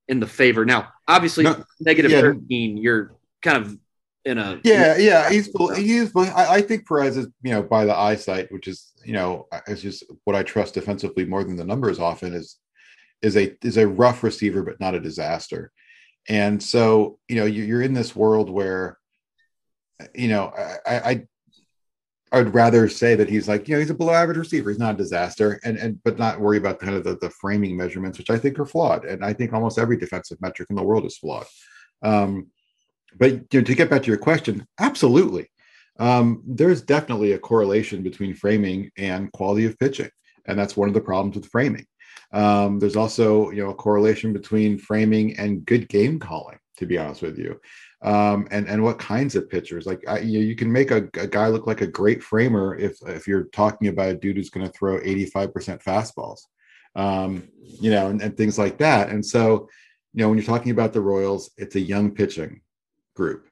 in 0.08 0.19
the 0.19 0.28
favor? 0.28 0.63
Now, 0.63 0.89
obviously, 1.08 1.43
no, 1.43 1.63
negative 1.80 2.12
yeah. 2.12 2.21
13, 2.21 2.78
you're 2.78 3.15
kind 3.41 3.58
of 3.58 3.78
in 4.25 4.38
a 4.38 4.59
yeah 4.63 4.97
yeah 4.97 5.29
he's 5.29 5.49
he's 5.75 6.15
I, 6.15 6.55
I 6.55 6.61
think 6.61 6.88
Perez 6.88 7.15
is 7.17 7.27
you 7.43 7.51
know 7.51 7.61
by 7.61 7.85
the 7.85 7.95
eyesight 7.95 8.51
which 8.51 8.67
is 8.67 8.91
you 9.03 9.13
know 9.13 9.47
is 9.67 9.81
just 9.81 10.03
what 10.23 10.35
I 10.35 10.43
trust 10.43 10.73
defensively 10.73 11.25
more 11.25 11.43
than 11.43 11.55
the 11.55 11.65
numbers 11.65 11.99
often 11.99 12.33
is 12.33 12.57
is 13.21 13.38
a 13.38 13.55
is 13.63 13.77
a 13.77 13.88
rough 13.88 14.23
receiver 14.23 14.63
but 14.63 14.79
not 14.79 14.95
a 14.95 14.99
disaster 14.99 15.71
and 16.27 16.61
so 16.61 17.19
you 17.29 17.35
know 17.35 17.45
you're 17.45 17.83
in 17.83 17.93
this 17.93 18.15
world 18.15 18.49
where 18.49 18.97
you 20.13 20.27
know 20.27 20.51
I, 20.88 20.97
I 20.97 21.27
I 22.31 22.39
would 22.39 22.53
rather 22.53 22.89
say 22.89 23.15
that 23.15 23.29
he's 23.29 23.47
like, 23.47 23.67
you 23.67 23.75
know, 23.75 23.79
he's 23.79 23.91
a 23.91 23.93
below 23.93 24.11
average 24.11 24.38
receiver. 24.38 24.69
He's 24.69 24.79
not 24.79 24.95
a 24.95 24.97
disaster, 24.97 25.59
and 25.63 25.77
and 25.77 26.03
but 26.03 26.19
not 26.19 26.41
worry 26.41 26.57
about 26.57 26.79
kind 26.79 26.95
of 26.95 27.05
the, 27.05 27.17
the 27.21 27.29
framing 27.29 27.77
measurements, 27.77 28.17
which 28.17 28.29
I 28.29 28.38
think 28.38 28.59
are 28.59 28.65
flawed. 28.65 29.05
And 29.05 29.23
I 29.23 29.31
think 29.31 29.53
almost 29.53 29.79
every 29.79 29.95
defensive 29.95 30.41
metric 30.41 30.67
in 30.69 30.75
the 30.75 30.83
world 30.83 31.05
is 31.05 31.17
flawed. 31.17 31.45
Um, 32.01 32.47
but 33.17 33.32
you 33.32 33.60
know, 33.60 33.62
to 33.62 33.75
get 33.75 33.89
back 33.89 34.04
to 34.04 34.08
your 34.08 34.17
question, 34.17 34.67
absolutely. 34.80 35.49
Um, 35.97 36.43
there's 36.45 36.82
definitely 36.82 37.34
a 37.34 37.39
correlation 37.39 38.04
between 38.04 38.34
framing 38.34 38.91
and 38.97 39.32
quality 39.32 39.65
of 39.65 39.80
pitching, 39.80 40.10
and 40.45 40.60
that's 40.60 40.75
one 40.75 40.88
of 40.88 40.93
the 40.93 41.01
problems 41.01 41.36
with 41.36 41.45
framing. 41.45 41.86
Um, 42.34 42.80
there's 42.80 42.97
also, 42.97 43.49
you 43.51 43.63
know, 43.63 43.69
a 43.69 43.75
correlation 43.75 44.34
between 44.34 44.78
framing 44.78 45.38
and 45.38 45.65
good 45.65 45.88
game 45.88 46.19
calling. 46.19 46.58
To 46.80 46.86
be 46.86 46.97
honest 46.97 47.21
with 47.21 47.39
you, 47.39 47.58
um, 48.01 48.47
and 48.51 48.67
and 48.67 48.84
what 48.84 48.99
kinds 48.99 49.36
of 49.36 49.49
pitchers? 49.49 49.86
Like 49.86 50.04
I, 50.08 50.19
you, 50.19 50.39
know, 50.39 50.45
you 50.45 50.58
can 50.58 50.69
make 50.69 50.91
a, 50.91 51.08
a, 51.13 51.25
guy 51.25 51.47
look 51.47 51.67
like 51.67 51.80
a 51.80 51.88
great 51.88 52.21
framer 52.21 52.75
if 52.78 52.97
if 53.08 53.28
you're 53.28 53.45
talking 53.45 53.88
about 53.88 54.10
a 54.10 54.15
dude 54.15 54.36
who's 54.36 54.49
going 54.49 54.65
to 54.67 54.71
throw 54.73 54.99
85% 54.99 55.82
fastballs, 55.82 56.41
um, 56.95 57.47
you 57.58 57.91
know, 57.91 58.10
and, 58.10 58.21
and 58.21 58.36
things 58.36 58.60
like 58.60 58.78
that. 58.80 59.10
And 59.10 59.25
so, 59.25 59.69
you 60.13 60.21
know, 60.21 60.28
when 60.28 60.38
you're 60.38 60.45
talking 60.45 60.71
about 60.71 60.91
the 60.91 60.99
Royals, 60.99 61.51
it's 61.58 61.75
a 61.75 61.80
young 61.80 62.12
pitching 62.12 62.60
group. 63.15 63.47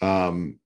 Um, 0.00 0.58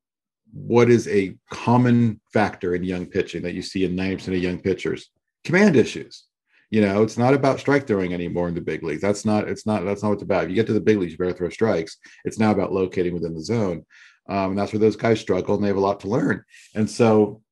what 0.53 0.91
is 0.91 1.09
a 1.09 1.37
common 1.51 2.21
factor 2.33 2.75
in 2.75 2.85
young 2.85 3.07
pitching 3.07 3.43
that 3.43 3.55
you 3.55 3.63
see 3.63 3.85
in 3.85 3.97
90% 3.97 4.29
of 4.29 4.35
young 4.35 4.59
pitchers? 4.59 5.11
Command 5.45 5.77
issues. 5.77 6.25
You 6.71 6.81
know, 6.81 7.03
it's 7.03 7.19
not 7.19 7.35
about 7.35 7.61
strike 7.61 7.87
throwing 7.87 8.15
anymore 8.15 8.49
in 8.49 8.55
the 8.55 8.61
big 8.61 8.83
leagues. 8.83 9.03
That's 9.03 9.25
not, 9.25 9.49
it's 9.49 9.67
not, 9.67 9.85
that's 9.85 10.03
not 10.03 10.11
what 10.11 10.15
it's 10.15 10.23
about. 10.23 10.45
If 10.45 10.51
you 10.51 10.57
get 10.57 10.67
to 10.69 10.73
the 10.73 10.81
big 10.81 10.99
leagues, 10.99 11.13
you 11.13 11.19
better 11.19 11.33
throw 11.33 11.51
strikes. 11.51 11.99
It's 12.25 12.39
now 12.39 12.51
about 12.51 12.73
locating 12.73 13.13
within 13.13 13.35
the 13.35 13.43
zone. 13.43 13.85
Um, 14.29 14.51
and 14.51 14.59
that's 14.59 14.73
where 14.73 14.81
those 14.81 14.97
guys 14.97 15.21
struggle 15.21 15.55
and 15.55 15.63
they 15.63 15.69
have 15.69 15.77
a 15.77 15.81
lot 15.81 16.01
to 16.01 16.09
learn. 16.09 16.45
And 16.75 16.89
so, 16.89 17.43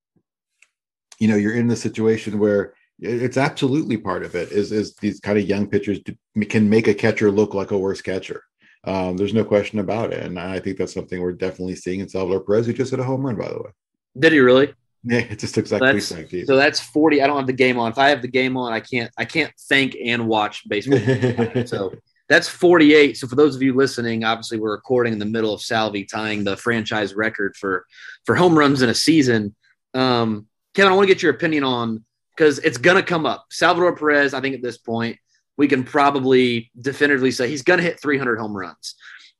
you 1.19 1.29
know, 1.29 1.37
you're 1.37 1.55
in 1.55 1.69
the 1.69 1.77
situation 1.77 2.39
where 2.39 2.75
it's 2.99 3.37
absolutely 3.37 3.97
part 3.97 4.25
of 4.25 4.35
it 4.35 4.53
is 4.53 4.73
is 4.73 4.95
these 4.97 5.21
kind 5.21 5.39
of 5.39 5.49
young 5.49 5.67
pitchers 5.67 6.01
can 6.49 6.69
make 6.69 6.87
a 6.87 6.95
catcher 6.95 7.31
look 7.31 7.55
like 7.55 7.71
a 7.71 7.79
worse 7.79 8.03
catcher. 8.03 8.43
Um, 8.85 9.17
there's 9.17 9.35
no 9.35 9.45
question 9.45 9.79
about 9.79 10.13
it, 10.13 10.25
and 10.25 10.39
I 10.39 10.59
think 10.59 10.79
that's 10.79 10.95
something 10.95 11.21
we're 11.21 11.33
definitely 11.33 11.77
seeing 11.77 12.01
in 12.01 12.09
Salvador 12.09 12.41
Perez, 12.41 12.67
who 12.67 12.73
just 12.73 12.91
hit 12.91 13.01
a 13.01 13.05
home 13.05 13.27
run, 13.27 13.37
by 13.37 13.49
the 13.49 13.63
way. 13.63 13.71
Did 14.19 14.33
he 14.33 14.41
really? 14.41 14.73
Yeah, 15.05 15.19
it 15.31 15.39
just 15.39 15.55
took 15.55 15.65
exactly 15.65 15.93
that's, 15.93 16.47
so 16.47 16.57
that's 16.57 16.81
40. 16.81 17.23
I 17.23 17.27
don't 17.27 17.37
have 17.37 17.47
the 17.47 17.53
game 17.53 17.79
on. 17.79 17.93
If 17.93 17.99
I 17.99 18.09
have 18.09 18.23
the 18.23 18.29
game 18.29 18.57
on, 18.57 18.73
I 18.73 18.81
can't 18.81 19.11
I 19.17 19.25
can't 19.25 19.53
think 19.69 19.97
and 20.03 20.29
watch 20.29 20.69
baseball. 20.69 20.99
so 21.67 21.93
that's 22.29 22.49
48. 22.49 23.17
So 23.17 23.27
for 23.27 23.37
those 23.37 23.57
of 23.57 23.63
you 23.63 23.75
listening, 23.75 24.25
obviously 24.25 24.59
we're 24.59 24.73
recording 24.73 25.13
in 25.13 25.19
the 25.19 25.27
middle 25.27 25.53
of 25.53 25.63
Salvi 25.63 26.05
tying 26.05 26.45
the 26.45 26.57
franchise 26.57 27.15
record 27.15 27.57
for 27.57 27.87
for 28.25 28.35
home 28.35 28.59
runs 28.59 28.83
in 28.83 28.89
a 28.89 28.95
season. 28.95 29.55
Um, 29.95 30.47
Kevin, 30.75 30.93
I 30.93 30.97
want 30.97 31.09
to 31.09 31.15
get 31.15 31.23
your 31.23 31.35
opinion 31.35 31.65
on 31.65 32.05
because 32.37 32.59
it's 32.61 32.79
gonna 32.79 33.03
come 33.03 33.27
up. 33.27 33.47
Salvador 33.51 33.97
Perez, 33.97 34.35
I 34.35 34.41
think 34.41 34.55
at 34.55 34.63
this 34.63 34.79
point, 34.79 35.19
we 35.61 35.69
can 35.69 35.85
probably 35.85 36.71
definitively 36.81 37.31
say 37.31 37.47
he's 37.47 37.61
gonna 37.61 37.83
hit 37.83 38.01
300 38.01 38.39
home 38.39 38.57
runs. 38.57 38.95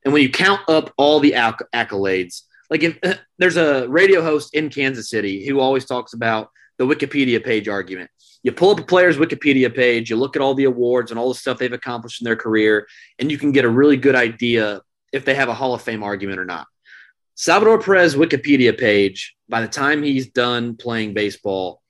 And 0.05 0.13
when 0.13 0.21
you 0.21 0.29
count 0.29 0.61
up 0.69 0.93
all 0.99 1.19
the 1.19 1.35
acc- 1.35 1.73
accolades, 1.75 2.43
like 2.69 2.83
if 2.83 2.99
uh, 3.03 3.15
there's 3.39 3.57
a 3.57 3.89
radio 3.89 4.21
host 4.21 4.55
in 4.55 4.69
Kansas 4.69 5.09
City 5.09 5.47
who 5.47 5.61
always 5.61 5.87
talks 5.87 6.13
about 6.13 6.51
the 6.77 6.85
Wikipedia 6.87 7.43
page 7.43 7.69
argument. 7.69 8.11
You 8.43 8.53
pull 8.53 8.73
up 8.73 8.81
a 8.81 8.83
player's 8.83 9.17
Wikipedia 9.17 9.75
page, 9.75 10.11
you 10.11 10.17
look 10.17 10.37
at 10.37 10.43
all 10.43 10.53
the 10.53 10.65
awards 10.65 11.11
and 11.11 11.19
all 11.19 11.31
the 11.31 11.35
stuff 11.35 11.57
they've 11.57 11.73
accomplished 11.73 12.21
in 12.21 12.27
their 12.27 12.37
career, 12.37 12.87
and 13.19 13.31
you 13.31 13.39
can 13.39 13.51
get 13.51 13.65
a 13.65 13.69
really 13.71 13.97
good 13.97 14.15
idea 14.15 14.83
if 15.15 15.25
they 15.25 15.35
have 15.35 15.49
a 15.49 15.55
Hall 15.55 15.73
of 15.73 15.81
Fame 15.81 16.03
argument 16.03 16.39
or 16.39 16.45
not. 16.45 16.67
Salvador 17.35 17.81
Perez 17.81 18.15
Wikipedia 18.15 18.79
page, 18.79 19.37
by 19.49 19.63
the 19.63 19.69
time 19.69 20.03
he's 20.03 20.29
done 20.29 20.77
playing 20.77 21.15
baseball, 21.15 21.81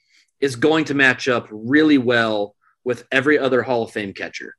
is 0.41 0.55
going 0.55 0.85
to 0.85 0.95
match 0.95 1.27
up 1.27 1.49
really 1.51 1.99
well 1.99 2.55
with 2.91 3.07
every 3.13 3.39
other 3.39 3.63
Hall 3.63 3.85
of 3.85 3.93
Fame 3.93 4.13
catcher. 4.13 4.57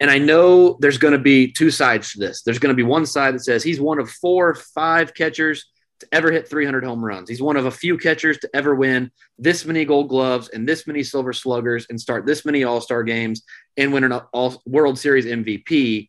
And 0.00 0.10
I 0.10 0.16
know 0.16 0.78
there's 0.80 0.96
going 0.96 1.12
to 1.12 1.18
be 1.18 1.52
two 1.52 1.70
sides 1.70 2.12
to 2.12 2.18
this. 2.18 2.40
There's 2.40 2.58
going 2.58 2.74
to 2.74 2.82
be 2.82 2.82
one 2.82 3.04
side 3.04 3.34
that 3.34 3.44
says 3.44 3.62
he's 3.62 3.78
one 3.78 3.98
of 3.98 4.08
four, 4.08 4.54
five 4.54 5.12
catchers 5.12 5.66
to 6.00 6.06
ever 6.12 6.32
hit 6.32 6.48
300 6.48 6.82
home 6.82 7.04
runs. 7.04 7.28
He's 7.28 7.42
one 7.42 7.58
of 7.58 7.66
a 7.66 7.70
few 7.70 7.98
catchers 7.98 8.38
to 8.38 8.48
ever 8.56 8.74
win 8.74 9.10
this 9.38 9.66
many 9.66 9.84
gold 9.84 10.08
gloves 10.08 10.48
and 10.48 10.66
this 10.66 10.86
many 10.86 11.02
silver 11.02 11.34
sluggers 11.34 11.86
and 11.90 12.00
start 12.00 12.24
this 12.24 12.46
many 12.46 12.64
all 12.64 12.80
star 12.80 13.02
games 13.02 13.42
and 13.76 13.92
win 13.92 14.04
an 14.04 14.12
all 14.32 14.62
World 14.64 14.98
Series 14.98 15.26
MVP. 15.26 16.08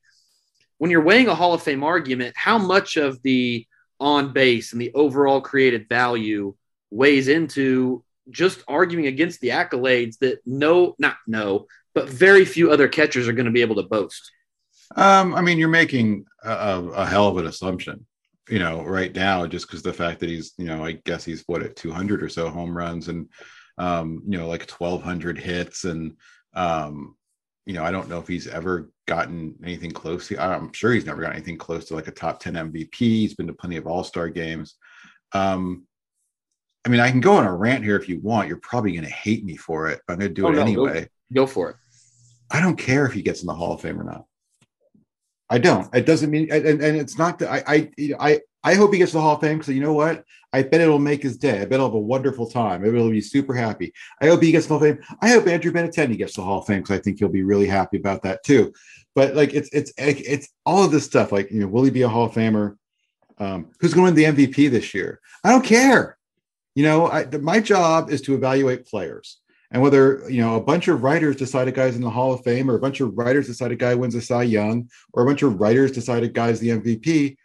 When 0.77 0.91
you're 0.91 1.03
weighing 1.03 1.27
a 1.27 1.35
Hall 1.35 1.53
of 1.53 1.61
Fame 1.61 1.83
argument, 1.83 2.37
how 2.37 2.57
much 2.57 2.95
of 2.95 3.21
the 3.21 3.67
on 3.99 4.31
base 4.31 4.71
and 4.71 4.81
the 4.81 4.93
overall 4.93 5.41
created 5.41 5.89
value 5.89 6.55
weighs 6.89 7.27
into 7.27 8.05
just 8.29 8.63
arguing 8.67 9.07
against 9.07 9.41
the 9.41 9.49
accolades 9.49 10.17
that 10.19 10.39
no, 10.45 10.95
not 10.99 11.17
no, 11.27 11.67
but 11.93 12.09
very 12.09 12.45
few 12.45 12.71
other 12.71 12.87
catchers 12.87 13.27
are 13.27 13.33
going 13.33 13.45
to 13.45 13.51
be 13.51 13.61
able 13.61 13.75
to 13.75 13.83
boast. 13.83 14.31
Um, 14.95 15.33
I 15.33 15.41
mean, 15.41 15.57
you're 15.57 15.69
making 15.69 16.25
a, 16.43 16.79
a, 16.95 17.05
hell 17.05 17.27
of 17.27 17.37
an 17.37 17.47
assumption, 17.47 18.05
you 18.49 18.59
know, 18.59 18.83
right 18.83 19.13
now, 19.13 19.47
just 19.47 19.67
because 19.67 19.81
the 19.81 19.93
fact 19.93 20.19
that 20.19 20.29
he's, 20.29 20.53
you 20.57 20.65
know, 20.65 20.85
I 20.85 20.93
guess 21.05 21.25
he's 21.25 21.43
what 21.47 21.63
at 21.63 21.75
200 21.75 22.21
or 22.21 22.29
so 22.29 22.49
home 22.49 22.75
runs 22.75 23.07
and, 23.07 23.29
um, 23.77 24.21
you 24.27 24.37
know, 24.37 24.47
like 24.47 24.69
1,200 24.69 25.39
hits, 25.39 25.85
and, 25.85 26.15
um, 26.53 27.15
you 27.65 27.73
know, 27.73 27.83
I 27.83 27.91
don't 27.91 28.09
know 28.09 28.19
if 28.19 28.27
he's 28.27 28.47
ever 28.47 28.91
gotten 29.07 29.55
anything 29.63 29.91
close. 29.91 30.27
To, 30.27 30.41
I'm 30.41 30.71
sure 30.73 30.91
he's 30.91 31.05
never 31.05 31.21
got 31.21 31.33
anything 31.33 31.57
close 31.57 31.85
to 31.85 31.95
like 31.95 32.07
a 32.07 32.11
top 32.11 32.39
10 32.39 32.53
MVP. 32.53 32.95
He's 32.95 33.33
been 33.33 33.47
to 33.47 33.53
plenty 33.53 33.77
of 33.77 33.87
All 33.87 34.03
Star 34.03 34.29
games. 34.29 34.75
Um, 35.31 35.87
I 36.85 36.89
mean, 36.89 36.99
I 36.99 37.09
can 37.09 37.21
go 37.21 37.33
on 37.35 37.45
a 37.45 37.55
rant 37.55 37.83
here 37.83 37.95
if 37.95 38.09
you 38.09 38.19
want. 38.19 38.47
You're 38.47 38.57
probably 38.57 38.91
going 38.91 39.05
to 39.05 39.09
hate 39.09 39.45
me 39.45 39.55
for 39.55 39.87
it, 39.87 40.01
but 40.05 40.13
I'm 40.13 40.19
going 40.19 40.33
to 40.33 40.41
do 40.41 40.47
oh, 40.47 40.51
it 40.51 40.55
no, 40.55 40.61
anyway. 40.61 41.09
Go, 41.33 41.43
go 41.43 41.47
for 41.47 41.69
it. 41.69 41.75
I 42.51 42.59
don't 42.59 42.77
care 42.77 43.05
if 43.05 43.13
he 43.13 43.21
gets 43.21 43.41
in 43.41 43.47
the 43.47 43.53
Hall 43.53 43.73
of 43.73 43.81
Fame 43.81 43.99
or 43.99 44.03
not. 44.03 44.25
I 45.49 45.59
don't. 45.59 45.93
It 45.93 46.05
doesn't 46.05 46.29
mean, 46.29 46.49
and, 46.51 46.65
and 46.65 46.97
it's 46.97 47.17
not 47.17 47.39
that 47.39 47.51
I, 47.51 47.63
I, 47.67 47.91
you 47.97 48.09
know, 48.09 48.17
I, 48.19 48.41
I 48.63 48.75
hope 48.75 48.93
he 48.93 48.99
gets 48.99 49.11
the 49.11 49.21
Hall 49.21 49.35
of 49.35 49.41
Fame 49.41 49.57
because 49.57 49.73
you 49.73 49.81
know 49.81 49.93
what? 49.93 50.23
I 50.51 50.63
bet 50.63 50.81
it'll 50.81 50.99
make 50.99 51.21
his 51.23 51.37
day. 51.37 51.61
I 51.61 51.65
bet 51.65 51.79
he'll 51.79 51.87
have 51.87 51.93
a 51.93 51.99
wonderful 51.99 52.49
time. 52.49 52.81
Maybe 52.81 52.97
he'll 52.97 53.09
be 53.09 53.21
super 53.21 53.53
happy. 53.53 53.93
I 54.21 54.27
hope 54.27 54.41
he 54.41 54.51
gets 54.51 54.67
the 54.67 54.77
Hall 54.77 54.83
of 54.83 54.97
Fame. 54.97 55.17
I 55.21 55.29
hope 55.29 55.47
Andrew 55.47 55.71
Benintendi 55.71 56.17
gets 56.17 56.35
the 56.35 56.43
Hall 56.43 56.59
of 56.59 56.67
Fame 56.67 56.81
because 56.81 56.97
I 56.97 57.01
think 57.01 57.19
he'll 57.19 57.29
be 57.29 57.43
really 57.43 57.67
happy 57.67 57.97
about 57.97 58.23
that 58.23 58.43
too. 58.43 58.73
But 59.15 59.35
like, 59.35 59.53
it's 59.53 59.69
it's 59.73 59.93
it's 59.97 60.49
all 60.65 60.83
of 60.83 60.91
this 60.91 61.05
stuff. 61.05 61.31
Like, 61.31 61.51
you 61.51 61.59
know, 61.59 61.67
will 61.67 61.83
he 61.83 61.91
be 61.91 62.03
a 62.03 62.09
Hall 62.09 62.25
of 62.25 62.33
Famer? 62.33 62.77
Um, 63.37 63.71
who's 63.79 63.93
going 63.93 64.15
to 64.15 64.23
win 64.23 64.35
the 64.35 64.45
MVP 64.45 64.69
this 64.71 64.93
year? 64.93 65.19
I 65.43 65.51
don't 65.51 65.65
care. 65.65 66.17
You 66.75 66.83
know, 66.83 67.09
I, 67.09 67.25
my 67.37 67.59
job 67.59 68.09
is 68.09 68.21
to 68.21 68.35
evaluate 68.35 68.85
players. 68.85 69.39
And 69.71 69.81
whether 69.81 70.23
you 70.29 70.39
know 70.39 70.55
a 70.55 70.61
bunch 70.61 70.87
of 70.87 71.01
writers 71.01 71.35
decide 71.35 71.67
a 71.67 71.71
guy's 71.71 71.95
in 71.95 72.01
the 72.03 72.09
Hall 72.09 72.31
of 72.31 72.43
Fame, 72.43 72.69
or 72.69 72.75
a 72.75 72.79
bunch 72.79 72.99
of 72.99 73.17
writers 73.17 73.47
decide 73.47 73.71
a 73.71 73.75
guy 73.75 73.95
wins 73.95 74.13
a 74.13 74.21
Cy 74.21 74.43
Young, 74.43 74.87
or 75.13 75.23
a 75.23 75.25
bunch 75.25 75.41
of 75.41 75.59
writers 75.59 75.91
decide 75.91 76.21
a 76.21 76.27
guy's 76.27 76.59
the 76.59 76.69
MVP, 76.69 77.35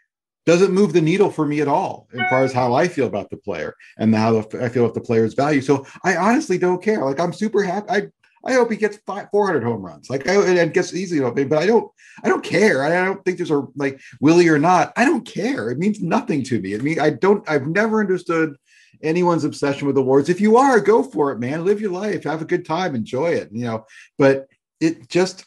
doesn't 0.44 0.72
move 0.72 0.92
the 0.92 1.00
needle 1.00 1.30
for 1.30 1.46
me 1.46 1.60
at 1.60 1.68
all 1.68 2.06
as 2.12 2.20
far 2.28 2.44
as 2.44 2.52
how 2.52 2.74
I 2.74 2.86
feel 2.86 3.06
about 3.06 3.30
the 3.30 3.38
player 3.38 3.74
and 3.96 4.14
how 4.14 4.38
I 4.38 4.68
feel 4.68 4.84
about 4.84 4.94
the 4.94 5.00
player's 5.00 5.32
value. 5.34 5.62
So 5.62 5.86
I 6.04 6.16
honestly 6.16 6.58
don't 6.58 6.82
care. 6.82 7.02
Like 7.02 7.18
I'm 7.18 7.32
super 7.32 7.62
happy. 7.62 7.86
I 7.90 8.02
I 8.44 8.54
hope 8.54 8.70
he 8.70 8.76
gets 8.76 8.98
five, 9.06 9.28
400 9.30 9.62
home 9.62 9.82
runs. 9.82 10.08
Like 10.08 10.28
I 10.28 10.34
and 10.34 10.72
gets 10.72 10.94
easy, 10.94 11.20
but 11.20 11.52
I 11.52 11.66
don't. 11.66 11.90
I 12.22 12.28
don't 12.28 12.44
care. 12.44 12.82
I 12.82 13.04
don't 13.04 13.24
think 13.24 13.36
there's 13.36 13.50
a 13.50 13.66
like 13.76 14.00
Willie 14.20 14.48
or 14.48 14.58
not. 14.58 14.92
I 14.96 15.04
don't 15.04 15.26
care. 15.26 15.70
It 15.70 15.78
means 15.78 16.00
nothing 16.00 16.42
to 16.44 16.60
me. 16.60 16.74
I 16.74 16.78
mean, 16.78 17.00
I 17.00 17.10
don't. 17.10 17.48
I've 17.48 17.66
never 17.66 18.00
understood 18.00 18.56
anyone's 19.02 19.44
obsession 19.44 19.86
with 19.86 19.96
awards. 19.96 20.28
If 20.28 20.40
you 20.40 20.56
are, 20.56 20.80
go 20.80 21.02
for 21.02 21.32
it, 21.32 21.38
man. 21.38 21.64
Live 21.64 21.80
your 21.80 21.92
life, 21.92 22.24
have 22.24 22.42
a 22.42 22.46
good 22.46 22.64
time, 22.64 22.94
enjoy 22.94 23.30
it. 23.30 23.48
You 23.52 23.64
know, 23.64 23.86
but 24.16 24.46
it 24.80 25.08
just, 25.08 25.44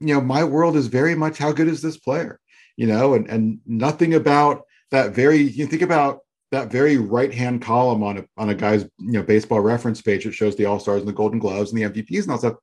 you 0.00 0.14
know, 0.14 0.20
my 0.20 0.44
world 0.44 0.76
is 0.76 0.86
very 0.86 1.14
much 1.14 1.38
how 1.38 1.52
good 1.52 1.68
is 1.68 1.82
this 1.82 1.96
player, 1.96 2.40
you 2.76 2.86
know, 2.86 3.14
and 3.14 3.28
and 3.28 3.60
nothing 3.66 4.14
about 4.14 4.62
that 4.90 5.12
very. 5.12 5.38
You 5.38 5.66
think 5.66 5.82
about 5.82 6.20
that 6.52 6.70
very 6.70 6.96
right 6.96 7.32
hand 7.32 7.62
column 7.62 8.02
on 8.02 8.18
a 8.18 8.24
on 8.36 8.50
a 8.50 8.54
guy's 8.54 8.84
you 8.98 9.12
know 9.12 9.22
baseball 9.22 9.60
reference 9.60 10.00
page 10.00 10.24
that 10.24 10.34
shows 10.34 10.56
the 10.56 10.66
All 10.66 10.78
Stars 10.78 11.00
and 11.00 11.08
the 11.08 11.12
Golden 11.12 11.38
Gloves 11.38 11.72
and 11.72 11.80
the 11.80 12.02
MVPs 12.02 12.22
and 12.22 12.32
all 12.32 12.38
stuff. 12.38 12.56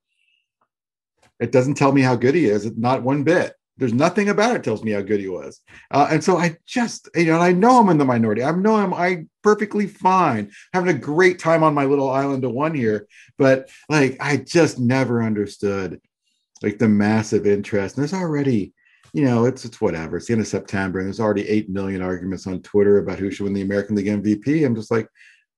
It 1.39 1.51
doesn't 1.51 1.75
tell 1.75 1.91
me 1.91 2.01
how 2.01 2.15
good 2.15 2.35
he 2.35 2.45
is, 2.45 2.65
not 2.77 3.03
one 3.03 3.23
bit. 3.23 3.53
There's 3.77 3.93
nothing 3.93 4.29
about 4.29 4.55
it 4.55 4.63
tells 4.63 4.83
me 4.83 4.91
how 4.91 5.01
good 5.01 5.19
he 5.19 5.27
was. 5.27 5.59
Uh, 5.89 6.07
and 6.11 6.23
so 6.23 6.37
I 6.37 6.57
just, 6.65 7.09
you 7.15 7.25
know, 7.25 7.35
and 7.35 7.43
I 7.43 7.51
know 7.51 7.79
I'm 7.79 7.89
in 7.89 7.97
the 7.97 8.05
minority. 8.05 8.43
I 8.43 8.51
know 8.51 8.75
I'm 8.75 8.93
I 8.93 9.25
perfectly 9.41 9.87
fine, 9.87 10.51
having 10.73 10.95
a 10.95 10.99
great 10.99 11.39
time 11.39 11.63
on 11.63 11.73
my 11.73 11.85
little 11.85 12.09
island 12.09 12.43
of 12.43 12.51
one 12.51 12.75
here. 12.75 13.07
But 13.37 13.69
like, 13.89 14.17
I 14.19 14.37
just 14.37 14.79
never 14.79 15.23
understood 15.23 15.99
like 16.61 16.77
the 16.77 16.87
massive 16.87 17.47
interest. 17.47 17.97
And 17.97 18.03
there's 18.03 18.13
already, 18.13 18.73
you 19.11 19.25
know, 19.25 19.45
it's 19.45 19.65
it's 19.65 19.81
whatever. 19.81 20.17
It's 20.17 20.27
the 20.27 20.33
end 20.33 20.41
of 20.41 20.47
September, 20.47 20.99
and 20.99 21.07
there's 21.07 21.19
already 21.19 21.47
eight 21.49 21.69
million 21.69 22.01
arguments 22.01 22.47
on 22.47 22.61
Twitter 22.61 22.99
about 22.99 23.19
who 23.19 23.31
should 23.31 23.43
win 23.43 23.53
the 23.53 23.61
American 23.61 23.95
League 23.95 24.07
MVP. 24.07 24.65
I'm 24.65 24.75
just 24.75 24.91
like, 24.91 25.07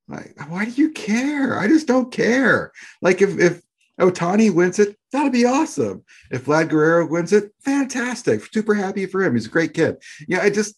like, 0.07 0.35
why 0.49 0.65
do 0.65 0.71
you 0.71 0.91
care? 0.91 1.57
I 1.57 1.67
just 1.67 1.87
don't 1.87 2.11
care. 2.11 2.71
Like 3.01 3.21
if 3.21 3.39
if 3.39 3.61
Ohtani 3.99 4.53
wins 4.53 4.79
it, 4.79 4.97
that'll 5.11 5.29
be 5.29 5.45
awesome. 5.45 6.03
If 6.31 6.45
Vlad 6.45 6.69
Guerrero 6.69 7.07
wins 7.07 7.31
it, 7.31 7.51
fantastic. 7.63 8.45
Super 8.53 8.73
happy 8.73 9.05
for 9.05 9.23
him. 9.23 9.35
He's 9.35 9.45
a 9.45 9.49
great 9.49 9.73
kid. 9.73 9.97
Yeah, 10.27 10.41
I 10.41 10.49
just, 10.49 10.75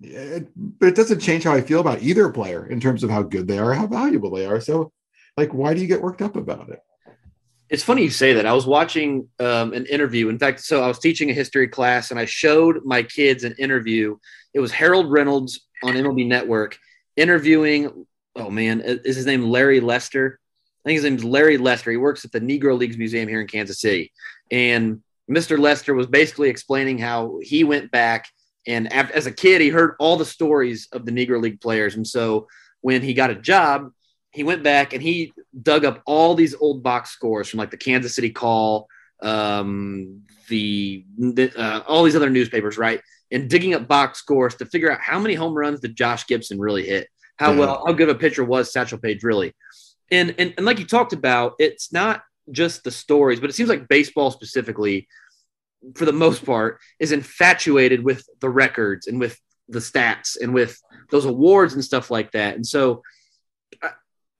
it, 0.00 0.48
but 0.54 0.88
it 0.88 0.96
doesn't 0.96 1.20
change 1.20 1.44
how 1.44 1.52
I 1.52 1.60
feel 1.60 1.80
about 1.80 2.02
either 2.02 2.30
player 2.30 2.66
in 2.66 2.80
terms 2.80 3.02
of 3.02 3.10
how 3.10 3.22
good 3.22 3.48
they 3.48 3.58
are, 3.58 3.72
how 3.74 3.86
valuable 3.86 4.30
they 4.30 4.46
are. 4.46 4.60
So, 4.60 4.92
like, 5.36 5.52
why 5.52 5.74
do 5.74 5.80
you 5.80 5.86
get 5.86 6.02
worked 6.02 6.22
up 6.22 6.36
about 6.36 6.68
it? 6.68 6.80
It's 7.70 7.82
funny 7.82 8.02
you 8.02 8.10
say 8.10 8.34
that. 8.34 8.44
I 8.44 8.52
was 8.52 8.66
watching 8.66 9.28
um, 9.40 9.72
an 9.72 9.86
interview. 9.86 10.28
In 10.28 10.38
fact, 10.38 10.60
so 10.60 10.82
I 10.82 10.88
was 10.88 10.98
teaching 10.98 11.30
a 11.30 11.34
history 11.34 11.66
class 11.66 12.10
and 12.10 12.20
I 12.20 12.26
showed 12.26 12.84
my 12.84 13.02
kids 13.02 13.44
an 13.44 13.54
interview. 13.58 14.16
It 14.52 14.60
was 14.60 14.70
Harold 14.70 15.10
Reynolds 15.10 15.66
on 15.82 15.94
MLB 15.94 16.26
Network 16.26 16.78
interviewing, 17.16 18.06
oh 18.36 18.50
man, 18.50 18.82
is 18.82 19.16
his 19.16 19.26
name 19.26 19.44
Larry 19.44 19.80
Lester? 19.80 20.38
I 20.84 20.88
think 20.88 20.96
his 20.96 21.04
name's 21.04 21.24
Larry 21.24 21.58
Lester. 21.58 21.90
He 21.90 21.96
works 21.96 22.24
at 22.24 22.32
the 22.32 22.40
Negro 22.40 22.76
Leagues 22.76 22.98
Museum 22.98 23.28
here 23.28 23.40
in 23.40 23.46
Kansas 23.46 23.80
City. 23.80 24.12
And 24.50 25.02
Mr. 25.30 25.58
Lester 25.58 25.94
was 25.94 26.06
basically 26.06 26.48
explaining 26.48 26.98
how 26.98 27.38
he 27.42 27.64
went 27.64 27.90
back 27.90 28.26
and 28.66 28.92
as 28.92 29.26
a 29.26 29.32
kid, 29.32 29.60
he 29.60 29.68
heard 29.68 29.96
all 29.98 30.16
the 30.16 30.24
stories 30.24 30.88
of 30.92 31.04
the 31.04 31.12
Negro 31.12 31.40
League 31.40 31.60
players. 31.60 31.96
And 31.96 32.06
so 32.06 32.48
when 32.80 33.02
he 33.02 33.14
got 33.14 33.30
a 33.30 33.34
job, 33.34 33.90
he 34.30 34.44
went 34.44 34.62
back 34.62 34.92
and 34.92 35.02
he 35.02 35.32
dug 35.60 35.84
up 35.84 36.02
all 36.06 36.34
these 36.34 36.54
old 36.54 36.82
box 36.82 37.10
scores 37.10 37.48
from 37.48 37.58
like 37.58 37.70
the 37.70 37.76
Kansas 37.76 38.14
City 38.14 38.30
Call, 38.30 38.88
um, 39.20 40.22
the, 40.48 41.04
the 41.18 41.52
uh, 41.56 41.82
all 41.86 42.04
these 42.04 42.16
other 42.16 42.30
newspapers, 42.30 42.78
right? 42.78 43.00
And 43.30 43.50
digging 43.50 43.74
up 43.74 43.88
box 43.88 44.18
scores 44.20 44.54
to 44.56 44.66
figure 44.66 44.90
out 44.90 45.00
how 45.00 45.18
many 45.18 45.34
home 45.34 45.54
runs 45.54 45.80
did 45.80 45.96
Josh 45.96 46.26
Gibson 46.26 46.58
really 46.58 46.86
hit, 46.86 47.08
how 47.36 47.52
yeah. 47.52 47.58
well, 47.58 47.84
how 47.84 47.92
good 47.92 48.08
a 48.08 48.14
pitcher 48.14 48.44
was 48.44 48.72
Satchel 48.72 48.98
Paige 48.98 49.22
really. 49.22 49.54
And, 50.12 50.34
and 50.38 50.54
and 50.56 50.64
like 50.64 50.78
you 50.78 50.86
talked 50.86 51.12
about, 51.12 51.54
it's 51.58 51.92
not 51.92 52.22
just 52.50 52.84
the 52.84 52.90
stories, 52.92 53.40
but 53.40 53.50
it 53.50 53.54
seems 53.54 53.68
like 53.68 53.88
baseball 53.88 54.30
specifically, 54.30 55.08
for 55.96 56.04
the 56.04 56.12
most 56.12 56.44
part, 56.44 56.78
is 57.00 57.10
infatuated 57.10 58.04
with 58.04 58.24
the 58.40 58.48
records 58.48 59.08
and 59.08 59.18
with 59.18 59.40
the 59.68 59.78
stats 59.78 60.36
and 60.40 60.52
with 60.52 60.78
those 61.10 61.24
awards 61.24 61.74
and 61.74 61.84
stuff 61.84 62.10
like 62.10 62.30
that. 62.32 62.56
And 62.56 62.66
so 62.66 63.02
I, 63.82 63.90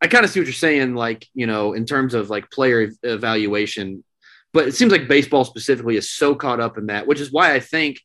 I 0.02 0.08
kind 0.08 0.24
of 0.24 0.30
see 0.30 0.40
what 0.40 0.46
you're 0.46 0.52
saying, 0.52 0.94
like, 0.94 1.26
you 1.32 1.46
know, 1.46 1.72
in 1.72 1.87
terms 1.87 2.14
of 2.14 2.28
like 2.28 2.50
player 2.50 2.90
evaluation, 3.02 4.04
but 4.52 4.68
it 4.68 4.74
seems 4.74 4.92
like 4.92 5.08
baseball 5.08 5.44
specifically 5.44 5.96
is 5.96 6.11
so 6.11 6.35
caught 6.35 6.61
up 6.61 6.76
in 6.76 6.87
that, 6.87 7.06
which 7.06 7.20
is 7.20 7.32
why 7.32 7.54
I 7.54 7.61
think, 7.61 8.00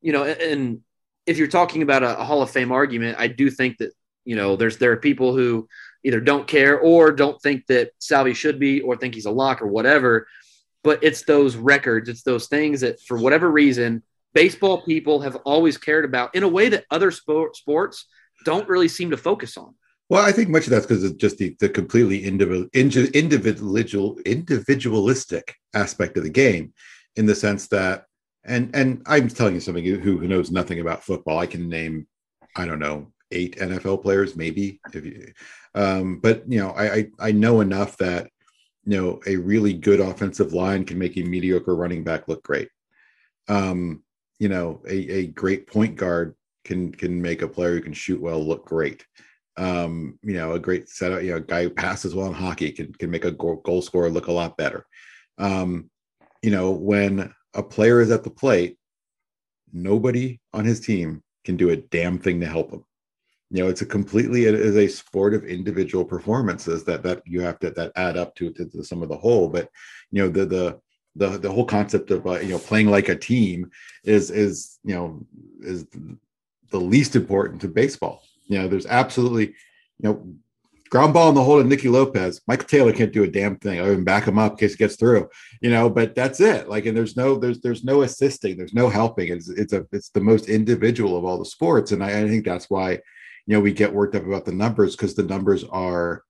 you 0.00 0.12
know, 0.12 0.22
and 0.24 0.80
if 1.26 1.38
you're 1.38 1.48
talking 1.48 1.82
about 1.82 2.02
a, 2.02 2.20
a 2.20 2.24
Hall 2.24 2.42
of 2.42 2.50
Fame 2.50 2.70
argument, 2.70 3.18
I 3.18 3.26
do 3.26 3.50
think 3.50 3.78
that, 3.78 3.92
you 4.24 4.36
know, 4.36 4.54
there's, 4.54 4.76
there 4.76 4.92
are 4.92 4.98
people 4.98 5.34
who 5.34 5.66
either 6.04 6.20
don't 6.20 6.46
care 6.46 6.78
or 6.78 7.10
don't 7.10 7.40
think 7.40 7.66
that 7.66 7.90
Salvy 7.98 8.34
should 8.34 8.60
be 8.60 8.80
or 8.82 8.96
think 8.96 9.14
he's 9.14 9.26
a 9.26 9.30
lock 9.30 9.62
or 9.62 9.66
whatever. 9.66 10.28
But 10.84 11.02
it's 11.02 11.22
those 11.22 11.56
records, 11.56 12.08
it's 12.08 12.22
those 12.22 12.46
things 12.46 12.82
that 12.82 13.00
for 13.00 13.18
whatever 13.18 13.50
reason, 13.50 14.02
baseball 14.34 14.82
people 14.82 15.20
have 15.20 15.36
always 15.36 15.78
cared 15.78 16.04
about 16.04 16.34
in 16.34 16.42
a 16.42 16.48
way 16.48 16.68
that 16.68 16.84
other 16.90 17.10
sport, 17.10 17.56
sports 17.56 18.06
don't 18.44 18.68
really 18.68 18.88
seem 18.88 19.10
to 19.10 19.16
focus 19.16 19.56
on. 19.56 19.74
Well, 20.10 20.24
I 20.24 20.32
think 20.32 20.50
much 20.50 20.64
of 20.64 20.70
that's 20.70 20.84
because 20.84 21.02
of 21.02 21.16
just 21.16 21.38
the, 21.38 21.56
the 21.60 21.68
completely 21.68 22.24
individual, 22.24 22.68
individual, 22.74 24.18
individualistic 24.26 25.54
aspect 25.72 26.18
of 26.18 26.24
the 26.24 26.30
game, 26.30 26.74
in 27.16 27.24
the 27.24 27.34
sense 27.34 27.68
that, 27.68 28.04
and 28.44 28.74
and 28.76 29.02
I'm 29.06 29.28
telling 29.28 29.54
you 29.54 29.60
something 29.60 29.82
who 29.82 30.28
knows 30.28 30.50
nothing 30.50 30.80
about 30.80 31.02
football. 31.02 31.38
I 31.38 31.46
can 31.46 31.70
name, 31.70 32.06
I 32.54 32.66
don't 32.66 32.78
know, 32.78 33.13
eight 33.30 33.56
NFL 33.56 34.02
players, 34.02 34.36
maybe. 34.36 34.80
If 34.92 35.04
you, 35.04 35.32
um, 35.74 36.20
but 36.20 36.44
you 36.50 36.58
know, 36.58 36.70
I, 36.70 36.94
I 36.94 37.10
I 37.20 37.32
know 37.32 37.60
enough 37.60 37.96
that 37.98 38.28
you 38.84 39.00
know 39.00 39.20
a 39.26 39.36
really 39.36 39.72
good 39.72 40.00
offensive 40.00 40.52
line 40.52 40.84
can 40.84 40.98
make 40.98 41.16
a 41.16 41.22
mediocre 41.22 41.74
running 41.74 42.04
back 42.04 42.28
look 42.28 42.42
great. 42.42 42.68
Um, 43.48 44.02
you 44.38 44.48
know, 44.48 44.82
a, 44.88 44.94
a 44.94 45.26
great 45.28 45.66
point 45.66 45.96
guard 45.96 46.34
can 46.64 46.92
can 46.92 47.20
make 47.20 47.42
a 47.42 47.48
player 47.48 47.74
who 47.74 47.80
can 47.80 47.92
shoot 47.92 48.20
well 48.20 48.44
look 48.44 48.66
great. 48.66 49.06
Um, 49.56 50.18
you 50.22 50.34
know, 50.34 50.52
a 50.52 50.58
great 50.58 50.88
setup, 50.88 51.22
you 51.22 51.30
know, 51.30 51.36
a 51.36 51.40
guy 51.40 51.62
who 51.64 51.70
passes 51.70 52.14
well 52.14 52.26
in 52.26 52.34
hockey 52.34 52.72
can 52.72 52.92
can 52.94 53.10
make 53.10 53.24
a 53.24 53.30
goal, 53.30 53.56
goal 53.56 53.82
scorer 53.82 54.10
look 54.10 54.26
a 54.26 54.32
lot 54.32 54.56
better. 54.56 54.86
Um, 55.38 55.90
you 56.42 56.50
know, 56.50 56.72
when 56.72 57.32
a 57.54 57.62
player 57.62 58.00
is 58.00 58.10
at 58.10 58.24
the 58.24 58.30
plate, 58.30 58.78
nobody 59.72 60.40
on 60.52 60.64
his 60.64 60.80
team 60.80 61.22
can 61.44 61.56
do 61.56 61.70
a 61.70 61.76
damn 61.76 62.18
thing 62.18 62.40
to 62.40 62.46
help 62.46 62.72
him. 62.72 62.84
You 63.54 63.62
know, 63.62 63.70
it's 63.70 63.82
a 63.82 63.86
completely 63.86 64.46
it 64.46 64.54
is 64.54 64.76
a 64.76 64.88
sport 64.88 65.32
of 65.32 65.44
individual 65.44 66.04
performances 66.04 66.82
that 66.86 67.04
that 67.04 67.22
you 67.24 67.40
have 67.42 67.60
to 67.60 67.70
that 67.70 67.92
add 67.94 68.16
up 68.16 68.34
to, 68.34 68.50
to, 68.52 68.64
to 68.64 68.82
sum 68.82 69.00
of 69.00 69.08
the 69.08 69.16
whole. 69.16 69.48
But 69.48 69.68
you 70.10 70.24
know, 70.24 70.28
the 70.28 70.44
the 70.44 70.80
the 71.14 71.38
the 71.38 71.52
whole 71.52 71.64
concept 71.64 72.10
of 72.10 72.26
uh, 72.26 72.40
you 72.40 72.48
know 72.48 72.58
playing 72.58 72.90
like 72.90 73.08
a 73.08 73.14
team 73.14 73.70
is 74.02 74.32
is 74.32 74.80
you 74.82 74.96
know 74.96 75.24
is 75.60 75.86
the 76.70 76.80
least 76.80 77.14
important 77.14 77.60
to 77.60 77.68
baseball. 77.68 78.24
You 78.46 78.58
know, 78.58 78.66
there's 78.66 78.86
absolutely, 78.86 79.54
you 80.00 80.08
know, 80.08 80.34
ground 80.90 81.14
ball 81.14 81.28
in 81.28 81.36
the 81.36 81.44
hole 81.44 81.62
to 81.62 81.68
Nicky 81.68 81.88
Lopez. 81.88 82.40
Michael 82.48 82.66
Taylor 82.66 82.92
can't 82.92 83.12
do 83.12 83.22
a 83.22 83.28
damn 83.28 83.54
thing 83.58 83.78
other 83.78 83.94
than 83.94 84.02
back 84.02 84.26
him 84.26 84.36
up 84.36 84.54
in 84.54 84.58
case 84.58 84.72
he 84.72 84.78
gets 84.78 84.96
through. 84.96 85.28
You 85.60 85.70
know, 85.70 85.88
but 85.88 86.16
that's 86.16 86.40
it. 86.40 86.68
Like, 86.68 86.86
and 86.86 86.96
there's 86.96 87.16
no 87.16 87.36
there's 87.36 87.60
there's 87.60 87.84
no 87.84 88.02
assisting, 88.02 88.56
there's 88.56 88.74
no 88.74 88.88
helping. 88.88 89.28
It's 89.28 89.48
it's 89.48 89.72
a 89.72 89.86
it's 89.92 90.08
the 90.08 90.20
most 90.20 90.48
individual 90.48 91.16
of 91.16 91.24
all 91.24 91.38
the 91.38 91.44
sports, 91.44 91.92
and 91.92 92.02
I, 92.02 92.22
I 92.22 92.28
think 92.28 92.44
that's 92.44 92.68
why 92.68 92.98
you 93.46 93.54
know 93.54 93.60
we 93.60 93.72
get 93.72 93.92
worked 93.92 94.14
up 94.14 94.26
about 94.26 94.44
the 94.44 94.52
numbers 94.52 94.96
because 94.96 95.14
the 95.14 95.22
numbers 95.22 95.64
are 95.64 96.22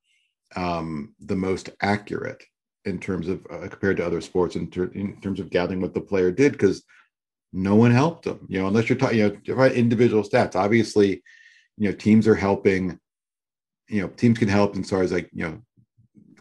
um, 0.57 1.15
the 1.21 1.37
most 1.37 1.71
accurate 1.81 2.43
in 2.85 2.99
terms 2.99 3.29
of 3.29 3.47
uh, 3.51 3.67
compared 3.69 3.97
to 3.97 4.07
other 4.07 4.21
sports 4.21 4.57
in, 4.57 4.71
ter- 4.71 4.93
in 4.95 5.21
terms 5.21 5.41
of 5.41 5.51
gathering 5.51 5.81
what 5.81 5.95
the 5.95 6.01
player 6.01 6.31
did 6.31 6.53
because 6.53 6.85
no 7.53 7.77
one 7.77 7.93
helped 7.93 8.25
them. 8.25 8.47
You 8.49 8.61
know, 8.61 8.67
unless 8.67 8.89
you're 8.89 8.99
talking, 8.99 9.19
you 9.19 9.41
know, 9.47 9.65
individual 9.65 10.23
stats. 10.23 10.57
Obviously, 10.57 11.23
you 11.79 11.89
know, 11.89 11.93
teams 11.93 12.27
are 12.27 12.35
helping. 12.35 12.99
You 13.89 14.03
know, 14.03 14.09
teams 14.09 14.39
can 14.39 14.49
help 14.49 14.77
as 14.77 14.91
far 14.91 15.03
as 15.03 15.13
like 15.13 15.31
you 15.33 15.45
know, 15.45 15.63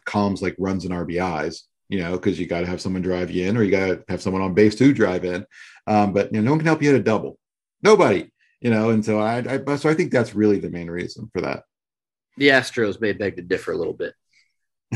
columns 0.05 0.41
like 0.41 0.55
runs 0.57 0.85
and 0.85 0.93
RBIs. 0.93 1.61
You 1.89 1.99
know, 1.99 2.13
because 2.13 2.39
you 2.39 2.47
got 2.47 2.61
to 2.61 2.67
have 2.67 2.81
someone 2.81 3.03
drive 3.03 3.29
you 3.29 3.47
in, 3.47 3.55
or 3.55 3.63
you 3.63 3.71
got 3.71 3.87
to 3.87 4.03
have 4.09 4.21
someone 4.21 4.41
on 4.41 4.55
base 4.55 4.73
to 4.75 4.93
drive 4.93 5.23
in. 5.23 5.45
Um, 5.85 6.13
but 6.13 6.33
you 6.33 6.39
know, 6.39 6.45
no 6.45 6.51
one 6.51 6.59
can 6.59 6.67
help 6.67 6.81
you 6.81 6.91
hit 6.91 6.99
a 6.99 7.03
double. 7.03 7.37
Nobody. 7.83 8.31
You 8.63 8.71
know, 8.71 8.91
and 8.91 9.03
so 9.03 9.19
I, 9.19 9.43
I 9.67 9.75
so 9.75 9.89
I 9.89 9.93
think 9.93 10.11
that's 10.11 10.33
really 10.33 10.59
the 10.59 10.69
main 10.69 10.89
reason 10.89 11.29
for 11.33 11.41
that. 11.41 11.63
The 12.37 12.47
Astros 12.47 12.99
may 12.99 13.11
beg 13.11 13.35
to 13.35 13.41
differ 13.41 13.73
a 13.73 13.77
little 13.77 13.93
bit. 13.93 14.13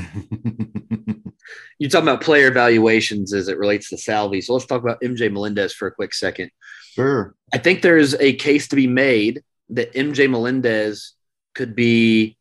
you're 1.77 1.89
talking 1.89 2.08
about 2.08 2.21
player 2.21 2.47
evaluations 2.47 3.34
as 3.34 3.49
it 3.49 3.58
relates 3.58 3.89
to 3.89 3.97
Salvy. 3.97 4.41
So 4.41 4.53
let's 4.53 4.65
talk 4.65 4.82
about 4.82 5.01
MJ 5.01 5.32
Melendez 5.32 5.73
for 5.73 5.88
a 5.88 5.91
quick 5.91 6.13
second. 6.13 6.49
Sure. 6.93 7.36
I 7.53 7.58
think 7.58 7.82
there's 7.82 8.15
a 8.15 8.34
case 8.34 8.69
to 8.69 8.75
be 8.75 8.88
made 8.88 9.43
that 9.69 9.93
MJ 9.93 10.30
Melendez 10.30 11.13
could 11.53 11.75
be 11.75 12.38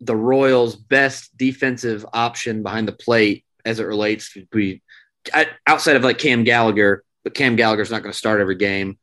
the 0.00 0.16
Royals' 0.16 0.76
best 0.76 1.36
defensive 1.36 2.06
option 2.12 2.62
behind 2.62 2.88
the 2.88 2.92
plate 2.92 3.44
as 3.64 3.80
it 3.80 3.84
relates 3.84 4.32
to 4.34 4.46
be 4.52 4.82
outside 5.66 5.96
of 5.96 6.04
like 6.04 6.18
Cam 6.18 6.44
Gallagher, 6.44 7.04
but 7.24 7.34
Cam 7.34 7.56
Gallagher's 7.56 7.90
not 7.90 8.02
going 8.02 8.12
to 8.12 8.18
start 8.18 8.40
every 8.40 8.56
game. 8.56 8.98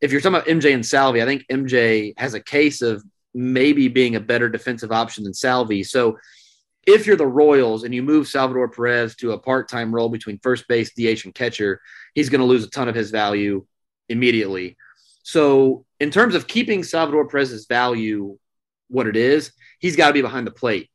If 0.00 0.12
you're 0.12 0.20
talking 0.20 0.36
about 0.36 0.48
MJ 0.48 0.74
and 0.74 0.84
Salvy, 0.84 1.22
I 1.22 1.24
think 1.24 1.44
MJ 1.50 2.14
has 2.18 2.34
a 2.34 2.40
case 2.40 2.82
of 2.82 3.02
maybe 3.34 3.88
being 3.88 4.16
a 4.16 4.20
better 4.20 4.48
defensive 4.48 4.92
option 4.92 5.24
than 5.24 5.34
Salvy. 5.34 5.82
So 5.82 6.18
if 6.86 7.06
you're 7.06 7.16
the 7.16 7.26
Royals 7.26 7.84
and 7.84 7.94
you 7.94 8.02
move 8.02 8.28
Salvador 8.28 8.68
Perez 8.68 9.16
to 9.16 9.32
a 9.32 9.38
part-time 9.38 9.94
role 9.94 10.08
between 10.08 10.38
first 10.42 10.68
base, 10.68 10.92
DH, 10.94 11.24
and 11.24 11.34
catcher, 11.34 11.80
he's 12.14 12.28
going 12.28 12.40
to 12.40 12.46
lose 12.46 12.64
a 12.64 12.70
ton 12.70 12.88
of 12.88 12.94
his 12.94 13.10
value 13.10 13.64
immediately. 14.08 14.76
So, 15.22 15.86
in 16.00 16.10
terms 16.10 16.34
of 16.34 16.46
keeping 16.46 16.82
Salvador 16.82 17.26
Perez's 17.26 17.66
value 17.66 18.38
what 18.88 19.06
it 19.06 19.16
is, 19.16 19.52
he's 19.78 19.96
got 19.96 20.08
to 20.08 20.12
be 20.12 20.20
behind 20.20 20.46
the 20.46 20.50
plate. 20.50 20.90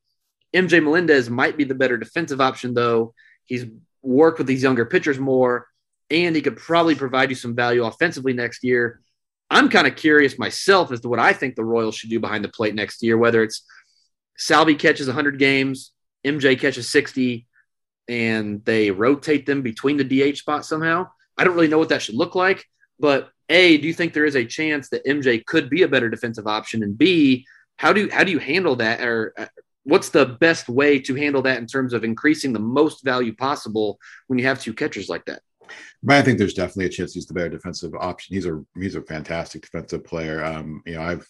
MJ 0.53 0.83
Melendez 0.83 1.29
might 1.29 1.57
be 1.57 1.63
the 1.63 1.75
better 1.75 1.97
defensive 1.97 2.39
option, 2.39 2.73
though. 2.75 3.13
He's 3.45 3.65
worked 4.03 4.37
with 4.37 4.47
these 4.47 4.63
younger 4.63 4.85
pitchers 4.85 5.19
more, 5.19 5.67
and 6.11 6.35
he 6.35 6.41
could 6.41 6.57
probably 6.57 6.95
provide 6.95 7.29
you 7.29 7.35
some 7.35 7.55
value 7.55 7.83
offensively 7.83 8.33
next 8.33 8.63
year. 8.63 9.01
I'm 9.49 9.69
kind 9.69 9.87
of 9.87 9.95
curious 9.95 10.37
myself 10.37 10.91
as 10.91 11.01
to 11.01 11.09
what 11.09 11.19
I 11.19 11.33
think 11.33 11.55
the 11.55 11.65
Royals 11.65 11.95
should 11.95 12.09
do 12.09 12.19
behind 12.19 12.43
the 12.43 12.49
plate 12.49 12.75
next 12.75 13.01
year, 13.01 13.17
whether 13.17 13.43
it's 13.43 13.63
Salvy 14.37 14.75
catches 14.75 15.07
100 15.07 15.39
games, 15.39 15.91
MJ 16.25 16.59
catches 16.59 16.89
60, 16.89 17.47
and 18.07 18.63
they 18.65 18.91
rotate 18.91 19.45
them 19.45 19.61
between 19.61 19.97
the 19.97 20.03
DH 20.03 20.37
spot 20.37 20.65
somehow. 20.65 21.07
I 21.37 21.43
don't 21.43 21.55
really 21.55 21.67
know 21.67 21.77
what 21.77 21.89
that 21.89 22.01
should 22.01 22.15
look 22.15 22.35
like, 22.35 22.65
but 22.99 23.29
A, 23.49 23.77
do 23.77 23.87
you 23.87 23.93
think 23.93 24.13
there 24.13 24.25
is 24.25 24.35
a 24.35 24.45
chance 24.45 24.89
that 24.89 25.05
MJ 25.05 25.45
could 25.45 25.69
be 25.69 25.83
a 25.83 25.87
better 25.87 26.09
defensive 26.09 26.47
option? 26.47 26.83
And 26.83 26.97
B, 26.97 27.45
how 27.77 27.93
do 27.93 28.09
how 28.11 28.23
do 28.23 28.31
you 28.31 28.39
handle 28.39 28.75
that 28.77 29.01
or 29.01 29.33
uh, 29.37 29.45
what's 29.83 30.09
the 30.09 30.25
best 30.25 30.67
way 30.67 30.99
to 30.99 31.15
handle 31.15 31.41
that 31.43 31.59
in 31.59 31.65
terms 31.65 31.93
of 31.93 32.03
increasing 32.03 32.51
the 32.51 32.59
most 32.59 33.03
value 33.03 33.33
possible 33.33 33.99
when 34.27 34.37
you 34.37 34.45
have 34.45 34.61
two 34.61 34.73
catchers 34.73 35.09
like 35.09 35.25
that? 35.25 35.41
But 36.03 36.17
I 36.17 36.21
think 36.21 36.37
there's 36.37 36.53
definitely 36.53 36.85
a 36.85 36.89
chance 36.89 37.13
he's 37.13 37.27
the 37.27 37.33
better 37.33 37.49
defensive 37.49 37.93
option. 37.99 38.35
He's 38.35 38.45
a 38.45 38.63
he's 38.75 38.95
a 38.95 39.01
fantastic 39.01 39.61
defensive 39.61 40.03
player. 40.03 40.43
Um, 40.43 40.81
you 40.85 40.95
know, 40.95 41.01
I've 41.01 41.27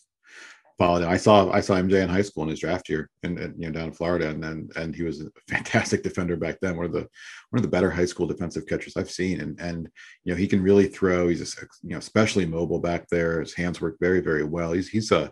followed 0.79 1.03
him. 1.03 1.09
I 1.09 1.17
saw 1.17 1.51
I 1.51 1.59
saw 1.59 1.75
MJ 1.75 2.01
in 2.01 2.09
high 2.09 2.21
school 2.23 2.43
in 2.43 2.49
his 2.49 2.61
draft 2.61 2.89
year, 2.89 3.09
and, 3.21 3.37
you 3.37 3.67
know 3.67 3.71
down 3.71 3.89
in 3.89 3.93
Florida, 3.93 4.29
and 4.29 4.41
then 4.41 4.69
and 4.75 4.95
he 4.95 5.03
was 5.03 5.21
a 5.21 5.29
fantastic 5.47 6.01
defender 6.01 6.37
back 6.37 6.57
then. 6.61 6.77
One 6.77 6.85
of 6.85 6.93
the 6.93 7.07
one 7.49 7.57
of 7.57 7.61
the 7.61 7.67
better 7.67 7.91
high 7.91 8.05
school 8.05 8.25
defensive 8.25 8.65
catchers 8.65 8.97
I've 8.97 9.11
seen, 9.11 9.41
and 9.41 9.59
and 9.59 9.89
you 10.23 10.33
know 10.33 10.37
he 10.37 10.47
can 10.47 10.63
really 10.63 10.87
throw. 10.87 11.27
He's 11.27 11.41
a, 11.41 11.61
you 11.83 11.91
know 11.91 11.97
especially 11.97 12.45
mobile 12.45 12.79
back 12.79 13.07
there. 13.09 13.41
His 13.41 13.53
hands 13.53 13.81
work 13.81 13.97
very 13.99 14.21
very 14.21 14.43
well. 14.43 14.71
He's 14.71 14.87
he's 14.87 15.11
a 15.11 15.31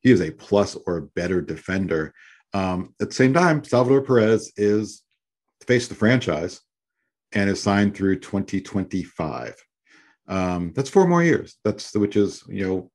he 0.00 0.10
is 0.10 0.20
a 0.20 0.32
plus 0.32 0.76
or 0.86 1.02
better 1.14 1.40
defender. 1.40 2.12
Um, 2.52 2.94
at 3.00 3.08
the 3.08 3.14
same 3.14 3.32
time, 3.32 3.64
Salvador 3.64 4.02
Perez 4.02 4.52
is 4.56 5.02
the 5.60 5.66
face 5.66 5.84
of 5.84 5.90
the 5.90 5.94
franchise 5.96 6.60
and 7.32 7.50
is 7.50 7.62
signed 7.62 7.94
through 7.94 8.20
2025. 8.20 9.54
Um, 10.28 10.72
that's 10.74 10.90
four 10.90 11.06
more 11.06 11.22
years. 11.22 11.56
That's 11.64 11.94
which 11.94 12.16
is 12.16 12.44
you 12.48 12.66
know 12.66 12.90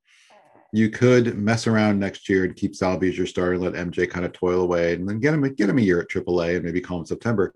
you 0.71 0.89
could 0.89 1.37
mess 1.37 1.67
around 1.67 1.99
next 1.99 2.27
year 2.27 2.45
and 2.45 2.55
keep 2.55 2.75
Salvy 2.75 3.09
as 3.09 3.17
your 3.17 3.27
starter, 3.27 3.57
let 3.57 3.73
MJ 3.73 4.09
kind 4.09 4.25
of 4.25 4.33
toil 4.33 4.61
away, 4.61 4.93
and 4.93 5.07
then 5.07 5.19
get 5.19 5.33
him 5.33 5.41
get 5.53 5.69
him 5.69 5.77
a 5.77 5.81
year 5.81 6.01
at 6.01 6.09
AAA 6.09 6.55
and 6.55 6.65
maybe 6.65 6.81
call 6.81 6.99
him 6.99 7.05
September. 7.05 7.53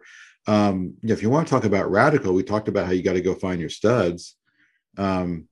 Um, 0.47 0.93
if 1.03 1.21
you 1.21 1.29
want 1.29 1.47
to 1.47 1.51
talk 1.51 1.65
about 1.65 1.91
radical, 1.91 2.33
we 2.33 2.43
talked 2.43 2.67
about 2.67 2.85
how 2.85 2.93
you 2.93 3.03
got 3.03 3.13
to 3.13 3.21
go 3.21 3.33
find 3.33 3.59
your 3.59 3.69
studs. 3.69 4.35
Um, 4.97 5.47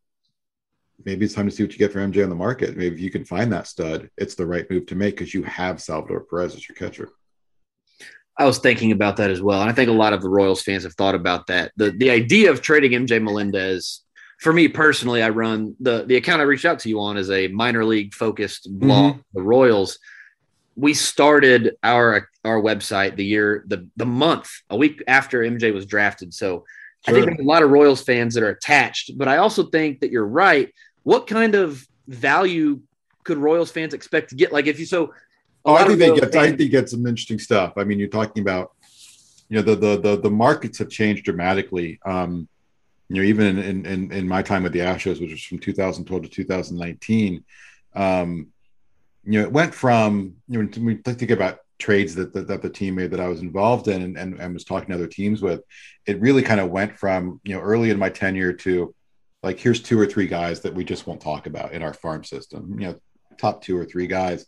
maybe 1.04 1.26
it's 1.26 1.34
time 1.34 1.50
to 1.50 1.52
see 1.52 1.64
what 1.64 1.74
you 1.74 1.80
get 1.80 1.92
for 1.92 2.00
MJ 2.00 2.24
on 2.24 2.30
the 2.30 2.36
market. 2.36 2.78
Maybe 2.78 2.96
if 2.96 3.02
you 3.02 3.12
can 3.12 3.26
find 3.26 3.52
that 3.52 3.68
stud, 3.68 4.10
it's 4.18 4.36
the 4.36 4.46
right 4.46 4.70
move 4.70 4.86
to 4.88 4.96
make 4.96 5.16
because 5.18 5.34
you 5.34 5.44
have 5.44 5.82
Salvador 5.82 6.22
Perez 6.22 6.56
as 6.56 6.68
your 6.68 6.76
catcher. 6.76 7.10
I 8.38 8.46
was 8.46 8.58
thinking 8.60 8.92
about 8.92 9.18
that 9.18 9.32
as 9.32 9.42
well, 9.42 9.62
and 9.62 9.70
I 9.70 9.74
think 9.74 9.90
a 9.90 9.94
lot 9.94 10.14
of 10.14 10.22
the 10.22 10.30
Royals 10.30 10.62
fans 10.62 10.84
have 10.84 10.94
thought 10.94 11.16
about 11.16 11.48
that. 11.48 11.72
the 11.78 11.92
The 11.92 12.10
idea 12.10 12.52
of 12.52 12.62
trading 12.62 12.92
MJ 12.92 13.22
Melendez 13.22 14.02
for 14.40 14.52
me 14.52 14.68
personally, 14.68 15.24
I 15.24 15.30
run 15.30 15.76
the 15.80 16.04
the 16.06 16.18
account 16.18 16.42
I 16.42 16.46
reached 16.46 16.66
out 16.66 16.80
to 16.80 16.90
you 16.90 17.00
on 17.00 17.18
is 17.18 17.32
a 17.32 17.48
minor 17.48 17.86
league 17.86 18.14
focused 18.14 18.68
blog, 18.70 19.14
mm-hmm. 19.14 19.22
the 19.34 19.42
Royals. 19.42 20.00
We 20.76 20.94
started 20.94 21.76
our 21.84 22.30
our 22.44 22.62
website 22.62 23.16
the 23.16 23.26
year 23.26 23.64
the 23.68 23.88
the 23.96 24.06
month 24.06 24.50
a 24.70 24.76
week 24.76 25.02
after 25.08 25.42
MJ 25.42 25.74
was 25.74 25.86
drafted. 25.86 26.34
So 26.34 26.48
sure. 26.48 26.66
I 27.08 27.12
think 27.14 27.26
there's 27.26 27.40
a 27.40 27.50
lot 27.50 27.64
of 27.64 27.70
Royals 27.70 28.02
fans 28.02 28.34
that 28.34 28.44
are 28.44 28.50
attached, 28.50 29.18
but 29.18 29.28
I 29.28 29.38
also 29.38 29.64
think 29.64 30.02
that 30.02 30.12
you're 30.12 30.28
right. 30.28 30.74
What 31.04 31.28
kind 31.28 31.56
of 31.56 31.88
value 32.08 32.82
could 33.24 33.38
Royals 33.38 33.72
fans 33.72 33.94
expect 33.94 34.32
to 34.32 34.36
get? 34.36 34.52
Like 34.52 34.68
if 34.68 34.80
you 34.80 34.86
so 34.86 35.14
Oh, 35.66 35.74
I 35.74 35.86
think 35.86 36.00
they 36.00 36.14
get. 36.14 36.36
I 36.36 36.52
think 36.52 36.72
get 36.72 36.90
some 36.90 37.06
interesting 37.08 37.40
stuff. 37.40 37.74
I 37.78 37.84
mean, 37.84 37.98
you're 37.98 38.08
talking 38.08 38.42
about, 38.42 38.74
you 39.50 39.58
know, 39.58 39.64
the 39.64 39.76
the 39.76 40.00
the, 40.00 40.22
the 40.22 40.30
markets 40.30 40.78
have 40.78 40.90
changed 40.90 41.26
dramatically. 41.26 42.00
Um, 42.06 42.48
you 43.10 43.18
know, 43.18 43.28
even 43.28 43.58
in, 43.58 43.86
in 43.86 44.12
in 44.12 44.28
my 44.28 44.42
time 44.42 44.64
with 44.64 44.74
the 44.74 44.80
Astros, 44.80 45.20
which 45.20 45.32
was 45.32 45.44
from 45.44 45.60
2012 45.60 46.24
to 46.24 46.30
2019, 46.30 47.44
um, 47.96 48.48
you 49.24 49.40
know, 49.40 49.42
it 49.42 49.52
went 49.52 49.74
from 49.74 50.36
you 50.48 50.62
know 50.62 50.70
we 50.82 50.96
think 50.96 51.32
about 51.32 51.60
trades 51.78 52.16
that, 52.16 52.34
that, 52.34 52.48
that 52.48 52.62
the 52.62 52.70
team 52.70 52.96
made 52.96 53.12
that 53.12 53.20
I 53.20 53.28
was 53.28 53.42
involved 53.42 53.90
in 53.90 54.02
and, 54.02 54.18
and, 54.18 54.40
and 54.40 54.54
was 54.54 54.64
talking 54.64 54.90
to 54.90 54.96
other 54.96 55.08
teams 55.08 55.42
with, 55.42 55.62
it 56.06 56.22
really 56.22 56.42
kind 56.42 56.62
of 56.62 56.70
went 56.70 56.98
from 56.98 57.42
you 57.44 57.56
know 57.56 57.62
early 57.62 57.90
in 57.90 58.00
my 58.00 58.10
tenure 58.10 58.54
to 58.54 58.94
like 59.44 59.60
here's 59.60 59.82
two 59.82 60.00
or 60.00 60.06
three 60.06 60.28
guys 60.28 60.62
that 60.62 60.74
we 60.74 60.84
just 60.84 61.06
won't 61.06 61.22
talk 61.22 61.48
about 61.48 61.74
in 61.74 61.82
our 61.82 61.94
farm 61.94 62.24
system. 62.24 62.80
You 62.80 62.88
know, 62.88 63.00
top 63.38 63.64
two 63.64 63.78
or 63.78 63.86
three 63.86 64.08
guys. 64.08 64.46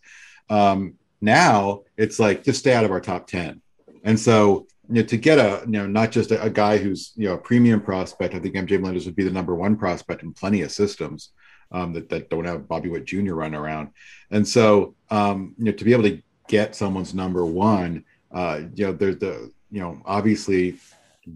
Um, 0.49 0.95
now 1.22 1.82
it's 1.97 2.20
like 2.20 2.43
just 2.43 2.59
stay 2.59 2.74
out 2.74 2.86
of 2.86 2.91
our 2.91 3.01
top 3.01 3.28
ten, 3.28 3.61
and 4.03 4.20
so 4.20 4.68
you 4.89 4.95
know, 4.95 5.03
to 5.03 5.18
get 5.18 5.38
a, 5.38 5.63
you 5.65 5.74
know, 5.74 5.88
not 5.88 6.11
just 6.11 6.32
a, 6.32 6.41
a, 6.41 6.49
guy 6.49 6.78
who's, 6.78 7.11
you 7.15 7.28
know, 7.28 7.34
a 7.34 7.38
premium 7.38 7.82
prospect, 7.82 8.34
I 8.34 8.39
think 8.39 8.55
MJ 8.55 8.80
Melendez 8.80 9.05
would 9.05 9.15
be 9.15 9.24
the 9.24 9.32
number 9.32 9.53
one 9.53 9.76
prospect 9.76 10.24
in 10.24 10.34
plenty 10.34 10.61
of 10.61 10.72
systems 10.72 11.32
um, 11.72 11.93
that, 11.93 12.09
that 12.09 12.30
don't 12.30 12.45
have 12.45 12.68
Bobby 12.68 12.89
Witt 12.89 13.05
Jr. 13.05 13.34
run 13.34 13.53
around. 13.53 13.89
And 14.32 14.47
so, 14.47 14.95
um, 15.09 15.55
you 15.57 15.65
know, 15.65 15.72
to 15.74 15.84
be 15.84 15.91
able 15.91 16.03
to 16.03 16.22
get 16.47 16.76
someone's 16.76 17.13
number 17.13 17.45
one, 17.45 18.05
uh, 18.32 18.61
you 18.76 18.86
know, 18.86 18.93
there's 18.93 19.18
the, 19.18 19.51
you 19.72 19.82
know, 19.82 20.01
obviously 20.05 20.78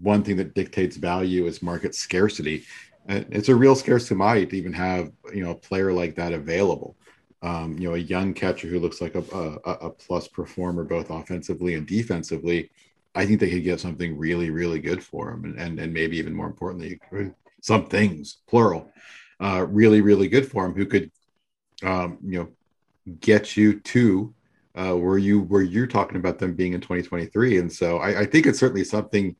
one 0.00 0.22
thing 0.22 0.36
that 0.36 0.54
dictates 0.54 0.96
value 0.96 1.46
is 1.46 1.62
market 1.62 1.94
scarcity. 1.94 2.64
It's 3.06 3.50
a 3.50 3.54
real 3.54 3.74
scarce 3.74 4.08
commodity 4.08 4.46
to 4.46 4.56
even 4.56 4.72
have, 4.72 5.12
you 5.34 5.44
know, 5.44 5.50
a 5.50 5.56
player 5.56 5.92
like 5.92 6.14
that 6.14 6.32
available. 6.32 6.96
Um, 7.42 7.76
you 7.78 7.88
know, 7.88 7.94
a 7.94 7.98
young 7.98 8.34
catcher 8.34 8.68
who 8.68 8.78
looks 8.78 9.00
like 9.00 9.16
a, 9.16 9.24
a, 9.34 9.72
a 9.86 9.90
plus 9.90 10.28
performer 10.28 10.84
both 10.84 11.10
offensively 11.10 11.74
and 11.74 11.86
defensively 11.86 12.70
I 13.14 13.26
think 13.26 13.40
they 13.40 13.50
could 13.50 13.64
get 13.64 13.80
something 13.80 14.16
really, 14.16 14.50
really 14.50 14.78
good 14.78 15.02
for 15.02 15.30
him, 15.30 15.44
and 15.44 15.58
and, 15.58 15.78
and 15.78 15.92
maybe 15.92 16.16
even 16.18 16.34
more 16.34 16.46
importantly, 16.46 16.98
some 17.60 17.86
things 17.86 18.38
plural, 18.48 18.90
uh, 19.40 19.66
really, 19.68 20.00
really 20.00 20.28
good 20.28 20.50
for 20.50 20.64
him, 20.64 20.74
who 20.74 20.86
could, 20.86 21.10
um, 21.82 22.18
you 22.24 22.38
know, 22.38 23.14
get 23.20 23.56
you 23.56 23.80
to 23.80 24.34
uh, 24.74 24.94
where 24.94 25.18
you 25.18 25.42
where 25.42 25.62
you're 25.62 25.86
talking 25.86 26.16
about 26.16 26.38
them 26.38 26.54
being 26.54 26.72
in 26.72 26.80
2023. 26.80 27.58
And 27.58 27.70
so 27.70 27.98
I, 27.98 28.20
I 28.20 28.26
think 28.26 28.46
it's 28.46 28.58
certainly 28.58 28.84
something. 28.84 29.36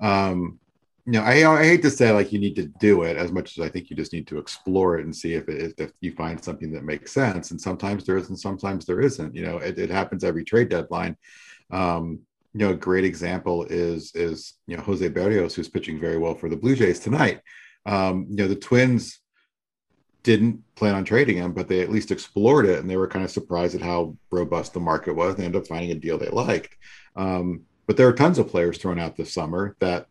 Um, 0.00 0.58
you 1.06 1.12
know, 1.12 1.22
I, 1.22 1.60
I 1.60 1.64
hate 1.64 1.82
to 1.82 1.90
say 1.90 2.10
like 2.12 2.32
you 2.32 2.38
need 2.38 2.56
to 2.56 2.66
do 2.80 3.02
it 3.02 3.16
as 3.16 3.30
much 3.30 3.58
as 3.58 3.64
I 3.64 3.68
think 3.68 3.90
you 3.90 3.96
just 3.96 4.12
need 4.14 4.26
to 4.28 4.38
explore 4.38 4.98
it 4.98 5.04
and 5.04 5.14
see 5.14 5.34
if 5.34 5.48
it, 5.48 5.74
if 5.76 5.92
you 6.00 6.12
find 6.12 6.42
something 6.42 6.72
that 6.72 6.84
makes 6.84 7.12
sense. 7.12 7.50
And 7.50 7.60
sometimes 7.60 8.06
there 8.06 8.16
is, 8.16 8.30
and 8.30 8.38
sometimes 8.38 8.86
there 8.86 9.02
isn't. 9.02 9.34
You 9.34 9.42
know, 9.44 9.58
it, 9.58 9.78
it 9.78 9.90
happens 9.90 10.24
every 10.24 10.44
trade 10.44 10.70
deadline. 10.70 11.16
Um, 11.70 12.20
you 12.54 12.60
know, 12.60 12.70
a 12.70 12.76
great 12.76 13.04
example 13.04 13.64
is 13.64 14.12
is 14.14 14.54
you 14.66 14.76
know 14.76 14.82
Jose 14.82 15.10
Berrios, 15.10 15.54
who's 15.54 15.68
pitching 15.68 16.00
very 16.00 16.16
well 16.16 16.34
for 16.34 16.48
the 16.48 16.56
Blue 16.56 16.74
Jays 16.74 17.00
tonight. 17.00 17.40
Um, 17.84 18.26
you 18.30 18.36
know, 18.36 18.48
the 18.48 18.56
Twins 18.56 19.20
didn't 20.22 20.62
plan 20.74 20.94
on 20.94 21.04
trading 21.04 21.36
him, 21.36 21.52
but 21.52 21.68
they 21.68 21.80
at 21.80 21.90
least 21.90 22.12
explored 22.12 22.64
it, 22.64 22.78
and 22.78 22.88
they 22.88 22.96
were 22.96 23.08
kind 23.08 23.26
of 23.26 23.30
surprised 23.30 23.74
at 23.74 23.82
how 23.82 24.16
robust 24.30 24.72
the 24.72 24.80
market 24.80 25.14
was. 25.14 25.36
They 25.36 25.44
ended 25.44 25.60
up 25.60 25.68
finding 25.68 25.90
a 25.90 25.96
deal 25.96 26.16
they 26.16 26.28
liked. 26.28 26.74
Um, 27.14 27.62
but 27.86 27.98
there 27.98 28.08
are 28.08 28.14
tons 28.14 28.38
of 28.38 28.48
players 28.48 28.78
thrown 28.78 28.98
out 28.98 29.16
this 29.16 29.34
summer 29.34 29.76
that 29.80 30.06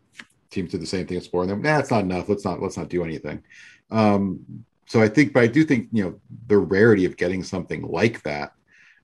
teams 0.53 0.71
did 0.71 0.81
the 0.81 0.87
same 0.87 1.05
thing, 1.05 1.17
exploring 1.17 1.49
them. 1.49 1.61
Nah, 1.61 1.79
it's 1.79 1.91
not 1.91 2.03
enough. 2.03 2.29
Let's 2.29 2.45
not 2.45 2.61
let's 2.61 2.77
not 2.77 2.89
do 2.89 3.03
anything. 3.03 3.43
Um, 3.91 4.65
so 4.85 5.01
I 5.01 5.07
think, 5.07 5.33
but 5.33 5.43
I 5.43 5.47
do 5.47 5.63
think 5.63 5.89
you 5.91 6.03
know 6.03 6.19
the 6.47 6.57
rarity 6.57 7.05
of 7.05 7.17
getting 7.17 7.43
something 7.43 7.81
like 7.83 8.21
that 8.23 8.53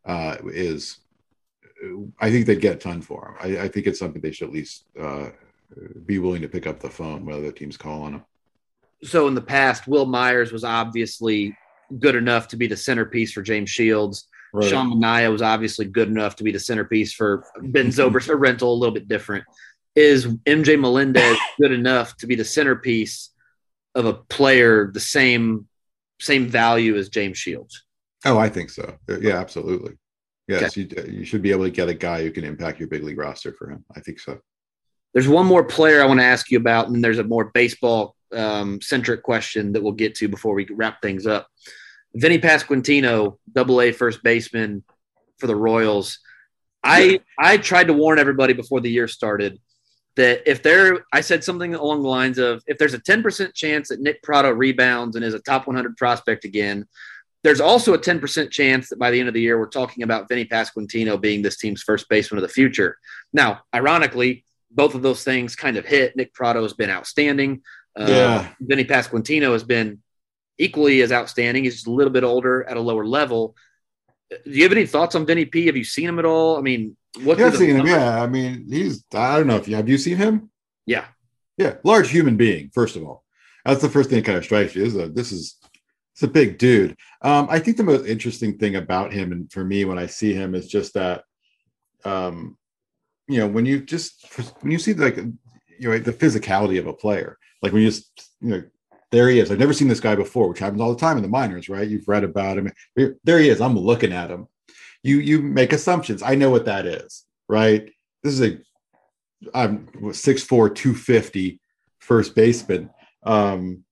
uh, 0.06 0.38
is 0.46 1.00
I 2.20 2.32
think 2.32 2.46
they'd 2.46 2.62
get 2.62 2.76
a 2.76 2.80
ton 2.80 3.02
for 3.02 3.30
him. 3.30 3.36
I, 3.40 3.64
I 3.64 3.68
think 3.68 3.88
it's 3.88 4.00
something 4.00 4.22
they 4.22 4.32
should 4.32 4.50
at 4.50 4.54
least 4.54 4.86
uh, 5.00 5.30
be 6.06 6.20
willing 6.20 6.42
to 6.42 6.50
pick 6.50 6.68
up 6.68 6.80
the 6.80 6.90
phone 6.90 7.26
when 7.26 7.36
other 7.36 7.52
teams 7.52 7.78
call 7.78 8.04
on 8.04 8.16
him. 8.16 8.24
So 9.04 9.28
in 9.28 9.36
the 9.36 9.42
past, 9.42 9.88
Wil 9.88 10.06
Myers 10.06 10.52
was 10.52 10.64
obviously 10.64 11.56
good 12.00 12.16
enough 12.16 12.50
to 12.50 12.58
be 12.58 12.68
the 12.68 12.76
centerpiece 12.78 13.32
for 13.32 13.42
James 13.42 13.70
Shields. 13.70 14.28
Right. 14.52 14.68
Sean 14.68 14.92
Manaea 14.92 15.32
was 15.32 15.42
obviously 15.42 15.86
good 15.86 16.08
enough 16.08 16.36
to 16.38 16.44
be 16.44 16.52
the 16.52 16.60
centerpiece 16.60 17.14
for 17.14 17.46
Ben 17.62 17.88
Zobrist, 17.88 18.30
a 18.30 18.36
rental, 18.36 18.74
a 18.74 18.76
little 18.76 18.94
bit 18.94 19.08
different. 19.08 19.46
Is 20.00 20.28
MJ 20.28 20.80
Melendez 20.80 21.38
good 21.60 21.74
enough 21.74 22.16
to 22.18 22.28
be 22.28 22.36
the 22.36 22.46
centerpiece 22.46 23.32
of 23.96 24.06
a 24.06 24.14
player 24.14 24.90
the 24.94 25.00
same 25.02 25.68
same 26.22 26.48
value 26.48 26.96
as 26.96 27.10
James 27.10 27.38
Shields? 27.38 27.84
Oh, 28.24 28.38
I 28.38 28.48
think 28.48 28.70
so. 28.70 28.98
Yeah, 29.10 29.38
absolutely. 29.40 29.96
Yes, 30.48 30.78
okay. 30.78 30.88
you, 31.10 31.20
you 31.20 31.26
should 31.26 31.42
be 31.42 31.52
able 31.52 31.66
to 31.66 31.70
get 31.70 31.90
a 31.90 31.94
guy 31.94 32.24
who 32.24 32.32
can 32.32 32.46
impact 32.46 32.80
your 32.80 32.88
big 32.88 33.04
league 33.04 33.18
roster 33.18 33.52
for 33.52 33.70
him. 33.70 33.84
I 33.94 34.00
think 34.00 34.22
so. 34.22 34.40
There's 35.14 35.28
one 35.28 35.46
more 35.46 35.66
player 35.66 36.02
I 36.02 36.06
want 36.06 36.22
to 36.22 36.26
ask 36.26 36.50
you 36.50 36.58
about, 36.58 36.88
and 36.88 37.04
there's 37.04 37.20
a 37.20 37.24
more 37.26 37.52
baseball 37.54 38.16
um, 38.34 38.82
centric 38.82 39.22
question 39.22 39.74
that 39.74 39.84
we'll 39.84 39.92
get 39.92 40.16
to 40.16 40.30
before 40.30 40.54
we 40.54 40.66
wrap 40.72 41.02
things 41.02 41.28
up. 41.28 41.48
Vinny 42.16 42.40
Pasquantino, 42.40 43.38
double 43.52 43.82
A 43.82 43.92
first 43.92 44.24
baseman 44.24 44.86
for 45.40 45.48
the 45.48 45.58
Royals. 45.58 46.20
I 46.86 47.20
I 47.38 47.58
tried 47.58 47.88
to 47.88 47.94
warn 47.94 48.18
everybody 48.18 48.54
before 48.54 48.80
the 48.80 48.90
year 48.90 49.10
started 49.10 49.60
that 50.20 50.42
if 50.46 50.62
there, 50.62 51.06
I 51.14 51.22
said 51.22 51.46
something 51.46 51.76
along 51.76 52.04
the 52.04 52.10
lines 52.10 52.40
of 52.40 52.62
if 52.68 52.78
there's 52.78 52.94
a 52.94 53.00
10% 53.00 53.54
chance 53.54 53.88
that 53.88 54.02
Nick 54.02 54.22
Pratto 54.22 54.52
rebounds 54.52 55.16
and 55.16 55.24
is 55.24 55.34
a 55.34 55.40
top 55.40 55.66
100 55.66 55.96
prospect 55.96 56.44
again, 56.44 56.86
there's 57.42 57.62
also 57.62 57.94
a 57.94 57.98
10% 57.98 58.52
chance 58.52 58.90
that 58.90 59.00
by 59.00 59.12
the 59.12 59.20
end 59.20 59.30
of 59.30 59.34
the 59.34 59.40
year, 59.40 59.58
we're 59.58 59.70
talking 59.70 60.04
about 60.04 60.28
Vinny 60.28 60.44
Pasquantino 60.44 61.20
being 61.20 61.42
this 61.42 61.56
team's 61.56 61.82
first 61.82 62.10
baseman 62.10 62.38
of 62.38 62.42
the 62.42 62.54
future. 62.54 62.98
Now, 63.32 63.62
ironically, 63.74 64.44
both 64.70 64.94
of 64.94 65.04
those 65.04 65.24
things 65.24 65.56
kind 65.56 65.78
of 65.78 65.86
hit. 65.86 66.18
Nick 66.18 66.34
Pratto 66.34 66.64
has 66.64 66.74
been 66.74 66.90
outstanding. 66.90 67.62
Uh, 67.98 68.08
yeah. 68.10 68.50
Vinny 68.60 68.84
Pasquantino 68.84 69.54
has 69.54 69.64
been 69.64 70.02
equally 70.58 71.02
as 71.02 71.14
outstanding. 71.14 71.64
He's 71.64 71.76
just 71.76 71.88
a 71.88 71.92
little 71.92 72.12
bit 72.12 72.26
older 72.26 72.66
at 72.66 72.76
a 72.76 72.82
lower 72.82 73.06
level. 73.06 73.56
Do 74.30 74.52
you 74.52 74.64
have 74.64 74.74
any 74.74 74.86
thoughts 74.86 75.16
on 75.16 75.26
Vinny 75.26 75.46
P? 75.46 75.68
Have 75.68 75.78
you 75.78 75.86
seen 75.86 76.10
him 76.10 76.20
at 76.20 76.26
all? 76.26 76.58
I 76.58 76.62
mean, 76.62 76.98
what? 77.24 77.38
Yeah, 77.40 77.48
I've 77.48 77.58
seen 77.58 77.76
him. 77.76 77.86
Yeah, 77.86 78.22
I 78.22 78.28
mean, 78.28 78.66
he's. 78.70 79.04
I 79.14 79.38
don't 79.38 79.48
know 79.48 79.58
if 79.58 79.68
you 79.68 79.76
have 79.76 79.90
you 79.90 79.98
seen 79.98 80.18
him. 80.18 80.50
Yeah. 80.86 81.06
Yeah, 81.58 81.76
large 81.84 82.10
human 82.10 82.38
being. 82.38 82.70
First 82.74 82.96
of 82.96 83.04
all, 83.04 83.26
that's 83.66 83.82
the 83.82 83.90
first 83.90 84.10
thing 84.10 84.20
that 84.20 84.26
kind 84.26 84.38
of 84.38 84.46
strikes 84.46 84.76
you. 84.76 84.84
Is 84.84 84.96
a, 84.96 85.10
this 85.10 85.32
is 85.32 85.58
it's 86.14 86.24
a 86.24 86.28
big 86.28 86.58
dude. 86.58 86.96
Um, 87.22 87.48
I 87.50 87.60
think 87.60 87.78
the 87.78 87.84
most 87.84 88.06
interesting 88.06 88.58
thing 88.58 88.76
about 88.76 89.12
him, 89.12 89.32
and 89.32 89.52
for 89.52 89.64
me, 89.64 89.84
when 89.86 90.00
I 90.00 90.06
see 90.06 90.34
him, 90.34 90.56
is 90.56 90.68
just 90.68 90.94
that, 90.94 91.24
um, 92.06 92.58
you 93.28 93.40
know, 93.40 93.48
when 93.48 93.66
you 93.66 93.82
just 93.82 94.26
when 94.62 94.72
you 94.72 94.80
see 94.80 94.94
like 94.94 95.18
you 95.18 95.90
know 95.90 96.00
the 96.00 96.14
physicality 96.14 96.80
of 96.80 96.88
a 96.88 96.94
player, 96.94 97.38
like 97.62 97.74
when 97.74 97.82
you 97.82 97.90
just 97.90 98.30
you 98.40 98.50
know 98.50 98.64
there 99.12 99.28
he 99.30 99.40
is. 99.40 99.52
I've 99.52 99.60
never 99.60 99.74
seen 99.74 99.88
this 99.88 100.00
guy 100.00 100.16
before, 100.16 100.48
which 100.48 100.60
happens 100.60 100.82
all 100.82 100.94
the 100.94 101.00
time 101.00 101.18
in 101.18 101.24
the 101.24 101.30
minors, 101.30 101.68
right? 101.68 101.88
You've 101.88 102.08
read 102.08 102.24
about 102.24 102.58
him. 102.58 102.72
There 102.96 103.40
he 103.40 103.50
is. 103.50 103.60
I'm 103.60 103.78
looking 103.78 104.14
at 104.14 104.30
him. 104.30 104.48
You 105.04 105.20
you 105.20 105.42
make 105.42 105.74
assumptions. 105.74 106.24
I 106.24 106.36
know 106.36 106.50
what 106.50 106.66
that 106.66 106.86
is, 106.86 107.26
right? 107.48 107.90
This 108.24 108.34
is 108.34 108.42
a 108.42 108.58
I'm 109.54 109.88
6'4, 109.88 110.76
250 110.76 111.62
first 112.00 112.36
baseman. 112.36 112.90
Um, 113.24 113.84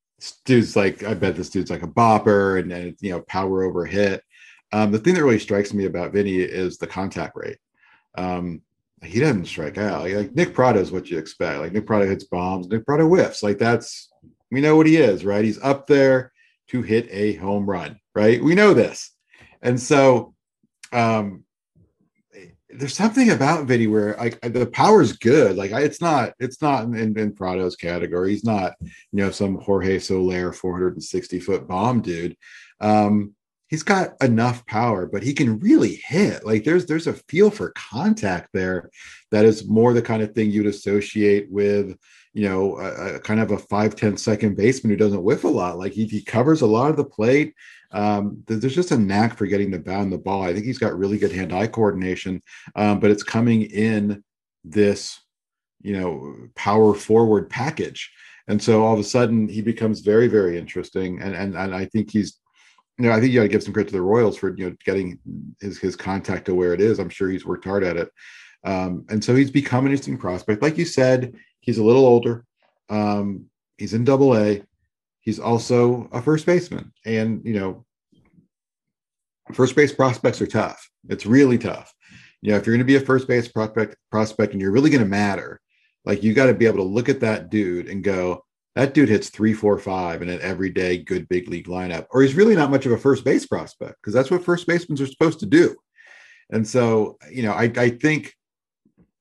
dude's 0.46 0.76
like, 0.76 1.04
I 1.04 1.14
bet 1.14 1.36
this 1.36 1.50
dude's 1.50 1.72
like 1.72 1.84
a 1.84 1.88
bopper 1.88 2.60
and, 2.60 2.72
and 2.72 2.96
you 3.00 3.12
know, 3.12 3.22
power 3.22 3.64
over 3.64 3.86
hit. 3.86 4.24
Um, 4.74 4.92
the 4.92 5.00
thing 5.00 5.14
that 5.14 5.24
really 5.24 5.40
strikes 5.40 5.74
me 5.74 5.86
about 5.86 6.12
Vinny 6.12 6.38
is 6.38 6.78
the 6.78 6.88
contact 6.88 7.34
rate. 7.36 7.58
Um, 8.18 8.62
he 9.04 9.20
doesn't 9.20 9.46
strike 9.46 9.78
out. 9.78 10.02
Like, 10.02 10.16
like 10.16 10.36
Nick 10.36 10.54
Pratto 10.54 10.80
is 10.80 10.92
what 10.92 11.10
you 11.10 11.18
expect. 11.18 11.60
Like 11.60 11.72
Nick 11.72 11.86
Pratto 11.86 12.08
hits 12.08 12.26
bombs, 12.26 12.68
Nick 12.68 12.86
Pratto 12.86 13.08
whiffs. 13.08 13.44
Like 13.44 13.60
that's 13.60 14.10
we 14.52 14.62
know 14.62 14.76
what 14.76 14.88
he 14.88 14.98
is, 14.98 15.24
right? 15.24 15.46
He's 15.46 15.62
up 15.62 15.88
there 15.88 16.32
to 16.70 16.82
hit 16.82 17.08
a 17.12 17.36
home 17.36 17.70
run, 17.70 18.00
right? 18.16 18.44
We 18.44 18.56
know 18.56 18.74
this. 18.74 19.12
And 19.62 19.80
so 19.80 20.34
um 20.92 21.44
there's 22.70 22.96
something 22.96 23.30
about 23.32 23.66
Vinny 23.66 23.88
where 23.88 24.16
like 24.18 24.40
the 24.42 24.68
power's 24.68 25.14
good. 25.14 25.56
Like 25.56 25.72
I, 25.72 25.82
it's 25.82 26.02
not, 26.02 26.34
it's 26.40 26.62
not 26.62 26.84
in, 26.84 27.18
in 27.18 27.34
Pratto's 27.34 27.76
category. 27.76 28.32
He's 28.32 28.44
not, 28.44 28.74
you 28.82 28.92
know, 29.24 29.32
some 29.32 29.58
Jorge 29.58 30.00
Soler 30.00 30.52
460 30.52 31.40
foot 31.40 31.68
bomb 31.68 32.02
dude. 32.02 32.36
Um, 32.82 33.34
he's 33.68 33.84
got 33.84 34.22
enough 34.22 34.66
power, 34.66 35.06
but 35.06 35.24
he 35.24 35.34
can 35.34 35.60
really 35.60 35.96
hit. 36.06 36.46
Like 36.46 36.64
there's 36.64 36.86
there's 36.86 37.08
a 37.08 37.14
feel 37.14 37.50
for 37.50 37.72
contact 37.72 38.50
there 38.54 38.90
that 39.32 39.46
is 39.46 39.68
more 39.68 39.94
the 39.94 40.02
kind 40.02 40.22
of 40.22 40.34
thing 40.34 40.52
you'd 40.52 40.68
associate 40.68 41.50
with, 41.50 41.98
you 42.34 42.48
know, 42.48 42.78
a, 42.80 43.16
a 43.16 43.20
kind 43.20 43.40
of 43.40 43.52
a 43.52 43.58
five 43.58 43.96
ten 43.96 44.18
second 44.18 44.58
baseman 44.58 44.92
who 44.92 44.98
doesn't 44.98 45.24
whiff 45.24 45.46
a 45.46 45.48
lot. 45.48 45.78
Like 45.78 45.94
he, 45.94 46.06
he 46.06 46.22
covers 46.22 46.62
a 46.62 46.68
lot 46.68 46.90
of 46.90 46.98
the 46.98 47.06
plate. 47.06 47.54
Um, 47.92 48.44
there's 48.48 48.76
just 48.76 48.92
a 48.92 48.98
knack 48.98 49.38
for 49.38 49.46
getting 49.46 49.72
the 49.72 49.80
bound 49.80 50.12
the 50.12 50.18
ball. 50.18 50.44
I 50.44 50.54
think 50.54 50.66
he's 50.66 50.78
got 50.78 50.98
really 50.98 51.18
good 51.18 51.32
hand-eye 51.32 51.68
coordination, 51.68 52.42
um, 52.76 53.00
but 53.00 53.12
it's 53.12 53.24
coming 53.24 53.64
in 53.64 54.24
this, 54.64 55.20
you 55.82 55.98
know, 55.98 56.36
power 56.56 56.94
forward 56.94 57.50
package. 57.50 58.12
And 58.50 58.62
so 58.62 58.84
all 58.84 58.94
of 58.94 59.00
a 59.00 59.04
sudden 59.04 59.48
he 59.48 59.62
becomes 59.62 60.02
very, 60.02 60.28
very 60.28 60.58
interesting. 60.58 61.22
And 61.22 61.36
and, 61.36 61.56
and 61.56 61.74
I 61.76 61.86
think 61.86 62.12
he's 62.12 62.40
you 62.98 63.06
know, 63.06 63.12
I 63.12 63.20
think 63.20 63.32
you 63.32 63.40
got 63.40 63.44
to 63.44 63.50
give 63.50 63.64
some 63.64 63.74
credit 63.74 63.90
to 63.90 63.96
the 63.96 64.02
Royals 64.02 64.38
for 64.38 64.56
you 64.58 64.70
know 64.70 64.76
getting 64.84 65.20
his 65.62 65.78
his 65.78 65.96
contact 65.96 66.46
to 66.46 66.56
where 66.56 66.74
it 66.74 66.82
is. 66.82 67.00
I'm 67.00 67.10
sure 67.10 67.30
he's 67.30 67.46
worked 67.46 67.66
hard 67.66 67.84
at 67.84 67.98
it, 67.98 68.10
um, 68.64 69.06
and 69.10 69.24
so 69.24 69.36
he's 69.36 69.52
become 69.52 69.86
an 69.86 69.92
interesting 69.92 70.18
prospect. 70.18 70.62
Like 70.62 70.78
you 70.78 70.86
said, 70.86 71.36
he's 71.60 71.78
a 71.78 71.84
little 71.84 72.06
older. 72.06 72.46
Um, 72.90 73.46
he's 73.78 73.94
in 73.94 74.04
Double 74.04 74.36
A. 74.36 74.64
He's 75.28 75.40
also 75.40 76.08
a 76.14 76.22
first 76.22 76.46
baseman, 76.46 76.94
and 77.06 77.42
you 77.44 77.54
know, 77.60 77.86
first 79.52 79.76
base 79.76 79.92
prospects 79.92 80.42
are 80.42 80.48
tough. 80.48 80.90
It's 81.10 81.26
really 81.26 81.58
tough. 81.58 81.94
You 82.42 82.52
know, 82.52 82.58
if 82.58 82.66
you're 82.66 82.74
going 82.74 82.88
to 82.88 82.94
be 82.94 82.96
a 82.96 83.02
first 83.02 83.28
base 83.28 83.50
prospect, 83.50 83.98
prospect, 84.10 84.54
and 84.54 84.62
you're 84.62 84.72
really 84.72 84.90
going 84.90 85.04
to 85.04 85.10
matter, 85.10 85.60
like 86.06 86.24
you 86.24 86.34
got 86.34 86.46
to 86.46 86.54
be 86.54 86.66
able 86.66 86.78
to 86.78 86.84
look 86.84 87.10
at 87.10 87.20
that 87.20 87.50
dude 87.50 87.90
and 87.90 88.06
go, 88.06 88.42
that 88.76 88.94
dude 88.94 89.10
hits 89.10 89.28
three, 89.28 89.54
four, 89.54 89.78
five 89.78 90.22
in 90.22 90.30
an 90.30 90.40
everyday 90.42 90.98
good 90.98 91.28
big 91.28 91.50
league 91.50 91.68
lineup, 91.68 92.06
or 92.12 92.22
he's 92.22 92.36
really 92.36 92.56
not 92.56 92.72
much 92.72 92.86
of 92.86 92.94
a 92.94 92.98
first 92.98 93.26
base 93.26 93.46
prospect 93.46 93.96
because 94.02 94.14
that's 94.14 94.32
what 94.32 94.46
first 94.46 94.66
basemen 94.66 95.02
are 95.02 95.08
supposed 95.08 95.42
to 95.42 95.46
do. 95.46 95.76
And 96.52 96.66
so, 96.66 97.18
you 97.30 97.44
know, 97.44 97.52
I, 97.52 97.64
I 97.76 97.90
think, 97.90 98.34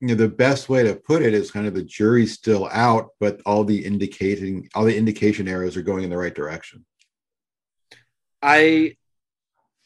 you 0.01 0.09
know, 0.09 0.14
the 0.14 0.28
best 0.28 0.68
way 0.68 0.82
to 0.82 0.94
put 0.94 1.22
it 1.22 1.34
is 1.34 1.51
kind 1.51 1.66
of 1.66 1.74
the 1.74 1.82
jury's 1.82 2.32
still 2.32 2.68
out, 2.70 3.11
but 3.18 3.40
all 3.47 3.64
the 3.64 3.84
indicating, 3.84 4.68
all 4.74 4.84
the 4.84 4.97
indication 4.97 5.49
arrows 5.49 5.76
are 5.76 5.82
going 5.82 6.05
in 6.05 6.11
the 6.11 6.18
right 6.18 6.34
direction. 6.34 6.84
I, 8.42 8.97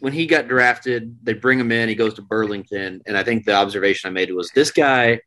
when 0.01 0.13
he 0.13 0.27
got 0.27 0.49
drafted, 0.49 1.17
they 1.23 1.35
bring 1.35 1.61
him 1.61 1.71
in, 1.71 1.89
he 1.89 1.95
goes 1.95 2.15
to 2.15 2.23
Burlington. 2.23 3.03
And 3.07 3.17
I 3.17 3.23
think 3.23 3.45
the 3.45 3.55
observation 3.55 4.09
I 4.09 4.13
made 4.13 4.33
was 4.33 4.51
this 4.51 4.71
guy 4.73 5.21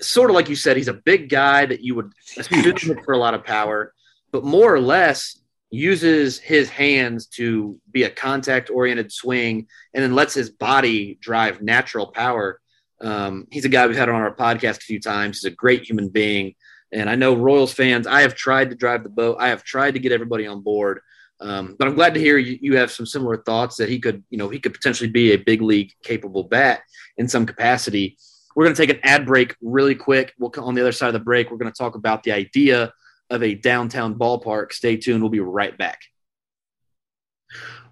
sort 0.00 0.30
of 0.30 0.34
like 0.34 0.48
you 0.48 0.56
said, 0.56 0.76
he's 0.76 0.88
a 0.88 0.94
big 0.94 1.28
guy 1.28 1.66
that 1.66 1.80
you 1.80 1.94
would 1.94 2.12
assume 2.36 3.02
for 3.04 3.12
a 3.12 3.18
lot 3.18 3.34
of 3.34 3.44
power, 3.44 3.92
but 4.32 4.44
more 4.44 4.72
or 4.72 4.80
less 4.80 5.38
uses 5.70 6.38
his 6.38 6.70
hands 6.70 7.26
to 7.26 7.78
be 7.90 8.04
a 8.04 8.10
contact 8.10 8.70
oriented 8.70 9.12
swing 9.12 9.66
and 9.92 10.02
then 10.02 10.14
lets 10.14 10.34
his 10.34 10.50
body 10.50 11.18
drive 11.20 11.60
natural 11.60 12.06
power. 12.12 12.60
Um, 13.00 13.46
he's 13.50 13.64
a 13.64 13.68
guy 13.68 13.86
we've 13.86 13.96
had 13.96 14.08
on 14.08 14.20
our 14.20 14.34
podcast 14.34 14.78
a 14.78 14.80
few 14.80 15.00
times. 15.00 15.38
He's 15.38 15.52
a 15.52 15.54
great 15.54 15.88
human 15.88 16.08
being. 16.08 16.54
And 16.92 17.10
I 17.10 17.16
know 17.16 17.34
Royals 17.34 17.72
fans, 17.72 18.06
I 18.06 18.22
have 18.22 18.34
tried 18.34 18.70
to 18.70 18.76
drive 18.76 19.02
the 19.02 19.08
boat. 19.08 19.38
I 19.40 19.48
have 19.48 19.64
tried 19.64 19.94
to 19.94 20.00
get 20.00 20.12
everybody 20.12 20.46
on 20.46 20.60
board. 20.60 21.00
Um, 21.40 21.74
but 21.78 21.88
I'm 21.88 21.94
glad 21.94 22.14
to 22.14 22.20
hear 22.20 22.38
you, 22.38 22.58
you 22.60 22.76
have 22.76 22.92
some 22.92 23.06
similar 23.06 23.38
thoughts 23.38 23.76
that 23.76 23.88
he 23.88 23.98
could, 23.98 24.22
you 24.30 24.38
know, 24.38 24.48
he 24.48 24.60
could 24.60 24.72
potentially 24.72 25.10
be 25.10 25.32
a 25.32 25.36
big 25.36 25.60
league 25.60 25.92
capable 26.02 26.44
bat 26.44 26.82
in 27.18 27.28
some 27.28 27.44
capacity. 27.44 28.16
We're 28.54 28.64
going 28.64 28.76
to 28.76 28.86
take 28.86 28.96
an 28.96 29.00
ad 29.02 29.26
break 29.26 29.56
really 29.60 29.96
quick. 29.96 30.32
We'll 30.38 30.50
come 30.50 30.64
on 30.64 30.74
the 30.74 30.80
other 30.80 30.92
side 30.92 31.08
of 31.08 31.14
the 31.14 31.20
break. 31.20 31.50
We're 31.50 31.56
going 31.58 31.72
to 31.72 31.76
talk 31.76 31.96
about 31.96 32.22
the 32.22 32.32
idea 32.32 32.92
of 33.30 33.42
a 33.42 33.54
downtown 33.54 34.14
ballpark. 34.14 34.72
Stay 34.72 34.96
tuned. 34.96 35.22
We'll 35.22 35.30
be 35.30 35.40
right 35.40 35.76
back. 35.76 36.00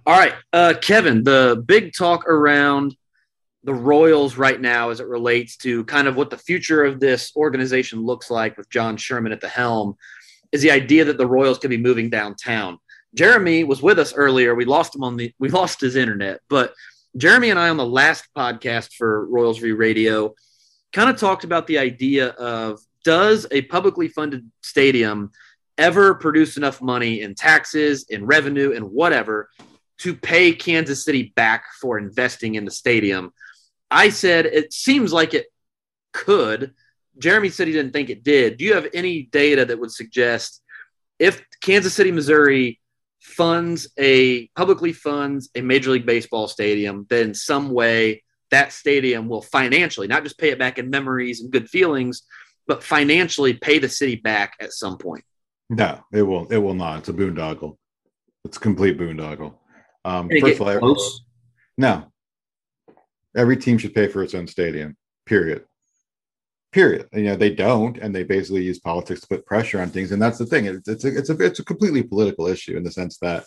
All 0.05 0.19
right, 0.19 0.35
uh, 0.53 0.75
Kevin, 0.81 1.23
the 1.23 1.63
big 1.65 1.93
talk 1.97 2.27
around 2.27 2.97
the 3.65 3.75
Royals 3.75 4.37
right 4.37 4.61
now 4.61 4.91
as 4.91 5.01
it 5.01 5.07
relates 5.07 5.57
to 5.59 5.85
kind 5.85 6.09
of 6.09 6.17
what 6.17 6.31
the 6.31 6.39
future 6.39 6.83
of 6.85 6.99
this 6.99 7.33
organization 7.37 8.05
looks 8.05 8.31
like 8.31 8.57
with 8.57 8.71
John 8.71 8.97
Sherman 8.97 9.33
at 9.33 9.41
the 9.41 9.49
helm 9.49 9.97
is 10.51 10.63
the 10.63 10.71
idea 10.71 11.05
that 11.05 11.19
the 11.19 11.27
Royals 11.27 11.59
could 11.59 11.71
be 11.71 11.77
moving 11.77 12.11
downtown. 12.11 12.79
Jeremy 13.15 13.65
was 13.65 13.83
with 13.83 13.99
us 13.99 14.15
earlier. 14.15 14.55
We 14.55 14.65
lost 14.65 14.95
him 14.95 15.05
on 15.05 15.17
the 15.17 15.33
we 15.39 15.49
lost 15.49 15.81
his 15.81 15.97
internet, 15.97 16.41
but 16.49 16.75
Jeremy 17.17 17.51
and 17.51 17.59
I 17.59 17.69
on 17.69 17.77
the 17.77 17.87
last 17.87 18.25
podcast 18.37 18.95
for 18.95 19.27
Royals 19.27 19.59
View 19.59 19.77
Radio 19.77 20.35
kind 20.93 21.11
of 21.11 21.19
talked 21.19 21.45
about 21.45 21.67
the 21.67 21.79
idea 21.79 22.29
of 22.29 22.81
does 23.05 23.47
a 23.51 23.63
publicly 23.63 24.09
funded 24.09 24.51
stadium 24.63 25.31
ever 25.79 26.15
produce 26.15 26.57
enough 26.57 26.81
money 26.81 27.21
in 27.21 27.35
taxes, 27.35 28.07
in 28.09 28.27
revenue, 28.27 28.73
and 28.75 28.91
whatever 28.91 29.49
to 29.99 30.15
pay 30.15 30.53
Kansas 30.53 31.05
City 31.05 31.33
back 31.37 31.65
for 31.81 31.99
investing 31.99 32.55
in 32.55 32.65
the 32.65 32.71
stadium? 32.71 33.33
I 33.93 34.09
said 34.09 34.47
it 34.47 34.73
seems 34.73 35.13
like 35.13 35.35
it 35.35 35.47
could. 36.13 36.75
Jeremy 37.19 37.51
said 37.51 37.67
he 37.67 37.73
didn't 37.73 37.93
think 37.93 38.11
it 38.11 38.25
did. 38.25 38.57
Do 38.57 38.65
you 38.65 38.75
have 38.75 38.89
any 38.95 39.25
data 39.25 39.65
that 39.67 39.79
would 39.79 39.93
suggest 39.93 40.63
if 41.19 41.45
Kansas 41.61 41.95
City, 41.95 42.11
Missouri 42.11 42.81
funds 43.21 43.89
a 43.99 44.49
publicly 44.49 44.93
funds 44.93 45.51
a 45.55 45.61
Major 45.61 45.91
League 45.91 46.07
Baseball 46.07 46.49
stadium, 46.49 47.07
that 47.11 47.23
in 47.23 47.35
some 47.35 47.71
way 47.71 48.23
that 48.51 48.73
stadium 48.73 49.29
will 49.29 49.43
financially 49.43 50.07
not 50.07 50.25
just 50.25 50.39
pay 50.39 50.51
it 50.51 50.59
back 50.59 50.79
in 50.79 50.91
memories 50.91 51.41
and 51.41 51.51
good 51.51 51.69
feelings, 51.69 52.23
but 52.67 52.83
financially 52.83 53.55
pay 53.55 53.79
the 53.79 53.89
city 53.89 54.17
back 54.17 54.55
at 54.61 54.73
some 54.73 54.99
point. 54.99 55.25
No, 55.71 56.05
it 56.13 56.23
will. 56.23 56.47
It 56.49 56.59
will 56.59 56.75
not. 56.75 56.99
It's 57.01 57.09
a 57.09 57.13
boondoggle. 57.13 57.77
It's 58.45 58.57
a 58.57 58.61
complete 58.61 58.99
boondoggle. 58.99 59.55
Um, 60.05 60.29
first 60.29 60.61
of 60.61 60.83
all, 60.83 60.97
no. 61.79 62.12
Every 63.37 63.57
team 63.57 63.79
should 63.79 63.95
pay 63.95 64.09
for 64.09 64.23
its 64.23 64.35
own 64.35 64.47
stadium. 64.47 64.97
Period. 65.27 65.65
Period. 66.73 67.09
You 67.13 67.25
know 67.25 67.37
they 67.37 67.55
don't, 67.55 67.99
and 67.99 68.15
they 68.15 68.25
basically 68.25 68.63
use 68.63 68.79
politics 68.79 69.21
to 69.21 69.27
put 69.27 69.47
pressure 69.47 69.81
on 69.81 69.91
things. 69.91 70.13
And 70.13 70.21
that's 70.21 70.39
the 70.39 70.47
thing. 70.47 70.67
It's, 70.67 70.89
it's 70.89 71.05
a 71.05 71.17
it's 71.17 71.31
a 71.31 71.37
it's 71.41 71.61
a 71.61 71.65
completely 71.65 72.03
political 72.03 72.47
issue 72.47 72.77
in 72.77 72.83
the 72.83 72.91
sense 72.91 73.19
that 73.19 73.45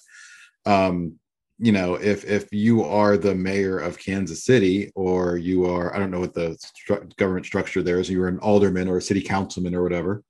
um, 0.65 1.19
you 1.59 1.71
know 1.71 1.95
if 1.95 2.25
if 2.25 2.51
you 2.51 2.83
are 2.83 3.17
the 3.17 3.33
mayor 3.33 3.77
of 3.77 3.97
kansas 3.97 4.43
city 4.43 4.91
or 4.95 5.37
you 5.37 5.65
are 5.65 5.95
i 5.95 5.99
don't 5.99 6.11
know 6.11 6.19
what 6.19 6.33
the 6.33 6.57
stru- 6.89 7.15
government 7.15 7.45
structure 7.45 7.81
there 7.81 7.99
is 7.99 8.09
you're 8.09 8.27
an 8.27 8.39
alderman 8.39 8.87
or 8.87 8.97
a 8.97 9.01
city 9.01 9.21
councilman 9.21 9.75
or 9.75 9.83
whatever 9.83 10.23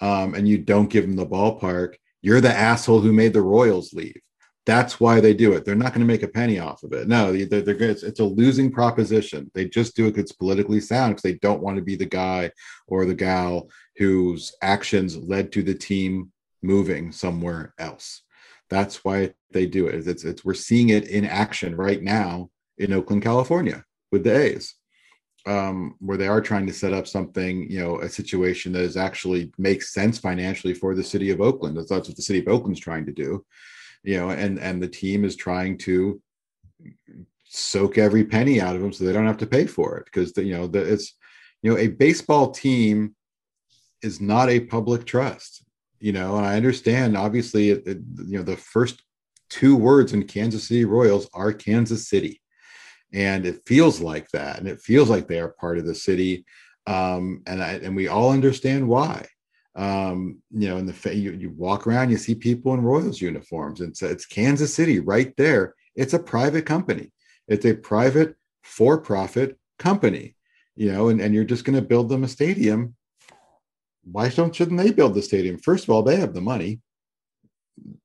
um, 0.00 0.34
and 0.34 0.46
you 0.46 0.58
don't 0.58 0.90
give 0.90 1.06
them 1.06 1.16
the 1.16 1.26
ballpark 1.26 1.94
you're 2.20 2.40
the 2.40 2.52
asshole 2.52 3.00
who 3.00 3.12
made 3.12 3.32
the 3.32 3.40
royals 3.40 3.92
leave 3.92 4.20
that's 4.66 4.98
why 4.98 5.20
they 5.20 5.32
do 5.32 5.52
it. 5.52 5.64
They're 5.64 5.76
not 5.76 5.94
going 5.94 6.06
to 6.06 6.12
make 6.12 6.24
a 6.24 6.28
penny 6.28 6.58
off 6.58 6.82
of 6.82 6.92
it. 6.92 7.06
No 7.06 7.32
they're, 7.32 7.62
they're 7.62 7.82
it's, 7.82 8.02
it's 8.02 8.20
a 8.20 8.24
losing 8.24 8.70
proposition. 8.70 9.50
They 9.54 9.66
just 9.66 9.96
do 9.96 10.06
it 10.06 10.10
because 10.10 10.24
it's 10.24 10.32
politically 10.32 10.80
sound 10.80 11.12
because 11.12 11.22
they 11.22 11.38
don't 11.38 11.62
want 11.62 11.76
to 11.76 11.82
be 11.82 11.94
the 11.94 12.04
guy 12.04 12.50
or 12.88 13.06
the 13.06 13.14
gal 13.14 13.70
whose 13.96 14.54
actions 14.62 15.16
led 15.16 15.52
to 15.52 15.62
the 15.62 15.74
team 15.74 16.32
moving 16.62 17.12
somewhere 17.12 17.74
else. 17.78 18.22
That's 18.68 19.04
why 19.04 19.34
they 19.52 19.66
do 19.66 19.86
it. 19.86 20.06
It's, 20.06 20.24
it's 20.24 20.44
we're 20.44 20.54
seeing 20.54 20.88
it 20.88 21.08
in 21.08 21.24
action 21.24 21.76
right 21.76 22.02
now 22.02 22.50
in 22.78 22.92
Oakland, 22.92 23.22
California, 23.22 23.84
with 24.10 24.24
the 24.24 24.36
A's, 24.36 24.74
um, 25.46 25.94
where 26.00 26.18
they 26.18 26.26
are 26.26 26.40
trying 26.40 26.66
to 26.66 26.72
set 26.72 26.92
up 26.92 27.06
something, 27.06 27.70
you 27.70 27.78
know, 27.78 28.00
a 28.00 28.08
situation 28.08 28.72
that 28.72 28.82
is 28.82 28.96
actually 28.96 29.52
makes 29.58 29.94
sense 29.94 30.18
financially 30.18 30.74
for 30.74 30.96
the 30.96 31.04
city 31.04 31.30
of 31.30 31.40
Oakland. 31.40 31.76
That's, 31.76 31.90
that's 31.90 32.08
what 32.08 32.16
the 32.16 32.22
city 32.22 32.40
of 32.40 32.48
Oakland's 32.48 32.80
trying 32.80 33.06
to 33.06 33.12
do, 33.12 33.44
you 34.06 34.18
know, 34.18 34.30
and 34.30 34.58
and 34.58 34.82
the 34.82 34.88
team 34.88 35.24
is 35.24 35.36
trying 35.36 35.76
to 35.78 36.20
soak 37.44 37.98
every 37.98 38.24
penny 38.24 38.60
out 38.60 38.74
of 38.74 38.82
them 38.82 38.92
so 38.92 39.04
they 39.04 39.12
don't 39.12 39.26
have 39.26 39.36
to 39.38 39.46
pay 39.46 39.66
for 39.66 39.98
it 39.98 40.04
because 40.06 40.32
the, 40.32 40.44
you 40.44 40.54
know 40.54 40.66
the, 40.66 40.80
it's 40.80 41.14
you 41.62 41.70
know 41.70 41.78
a 41.78 41.88
baseball 41.88 42.50
team 42.50 43.14
is 44.02 44.20
not 44.20 44.48
a 44.48 44.60
public 44.60 45.04
trust 45.04 45.66
you 46.00 46.12
know, 46.12 46.36
and 46.36 46.46
I 46.46 46.56
understand 46.56 47.16
obviously, 47.16 47.70
it, 47.70 47.86
it, 47.86 47.98
you 48.26 48.38
know, 48.38 48.42
the 48.42 48.56
first 48.56 49.02
two 49.48 49.76
words 49.76 50.12
in 50.12 50.26
Kansas 50.26 50.68
City 50.68 50.84
Royals 50.84 51.28
are 51.32 51.52
Kansas 51.52 52.08
City. 52.08 52.40
And 53.12 53.46
it 53.46 53.62
feels 53.66 54.00
like 54.00 54.28
that. 54.30 54.58
And 54.58 54.68
it 54.68 54.80
feels 54.80 55.08
like 55.08 55.26
they 55.26 55.40
are 55.40 55.56
part 55.60 55.78
of 55.78 55.86
the 55.86 55.94
city. 55.94 56.44
Um, 56.86 57.42
and 57.46 57.62
I, 57.62 57.74
and 57.74 57.96
we 57.96 58.08
all 58.08 58.30
understand 58.30 58.86
why. 58.86 59.26
Um, 59.76 60.42
you 60.50 60.68
know, 60.68 60.78
in 60.78 60.86
the 60.86 61.14
you, 61.14 61.32
you 61.32 61.50
walk 61.50 61.86
around, 61.86 62.10
you 62.10 62.16
see 62.16 62.34
people 62.34 62.72
in 62.74 62.80
Royals 62.80 63.20
uniforms, 63.20 63.80
and 63.80 63.90
it's, 63.90 64.02
it's 64.02 64.26
Kansas 64.26 64.74
City 64.74 65.00
right 65.00 65.36
there. 65.36 65.74
It's 65.94 66.14
a 66.14 66.18
private 66.18 66.64
company. 66.64 67.12
It's 67.46 67.66
a 67.66 67.74
private 67.74 68.36
for-profit 68.62 69.58
company, 69.78 70.34
you 70.74 70.90
know, 70.90 71.08
and, 71.08 71.20
and 71.20 71.34
you're 71.34 71.44
just 71.44 71.64
going 71.64 71.76
to 71.76 71.82
build 71.82 72.08
them 72.08 72.24
a 72.24 72.28
stadium 72.28 72.96
why 74.10 74.28
don't 74.28 74.54
shouldn't 74.54 74.78
they 74.78 74.92
build 74.92 75.14
the 75.14 75.22
stadium? 75.22 75.58
First 75.58 75.84
of 75.84 75.90
all, 75.90 76.02
they 76.02 76.16
have 76.16 76.32
the 76.32 76.40
money. 76.40 76.80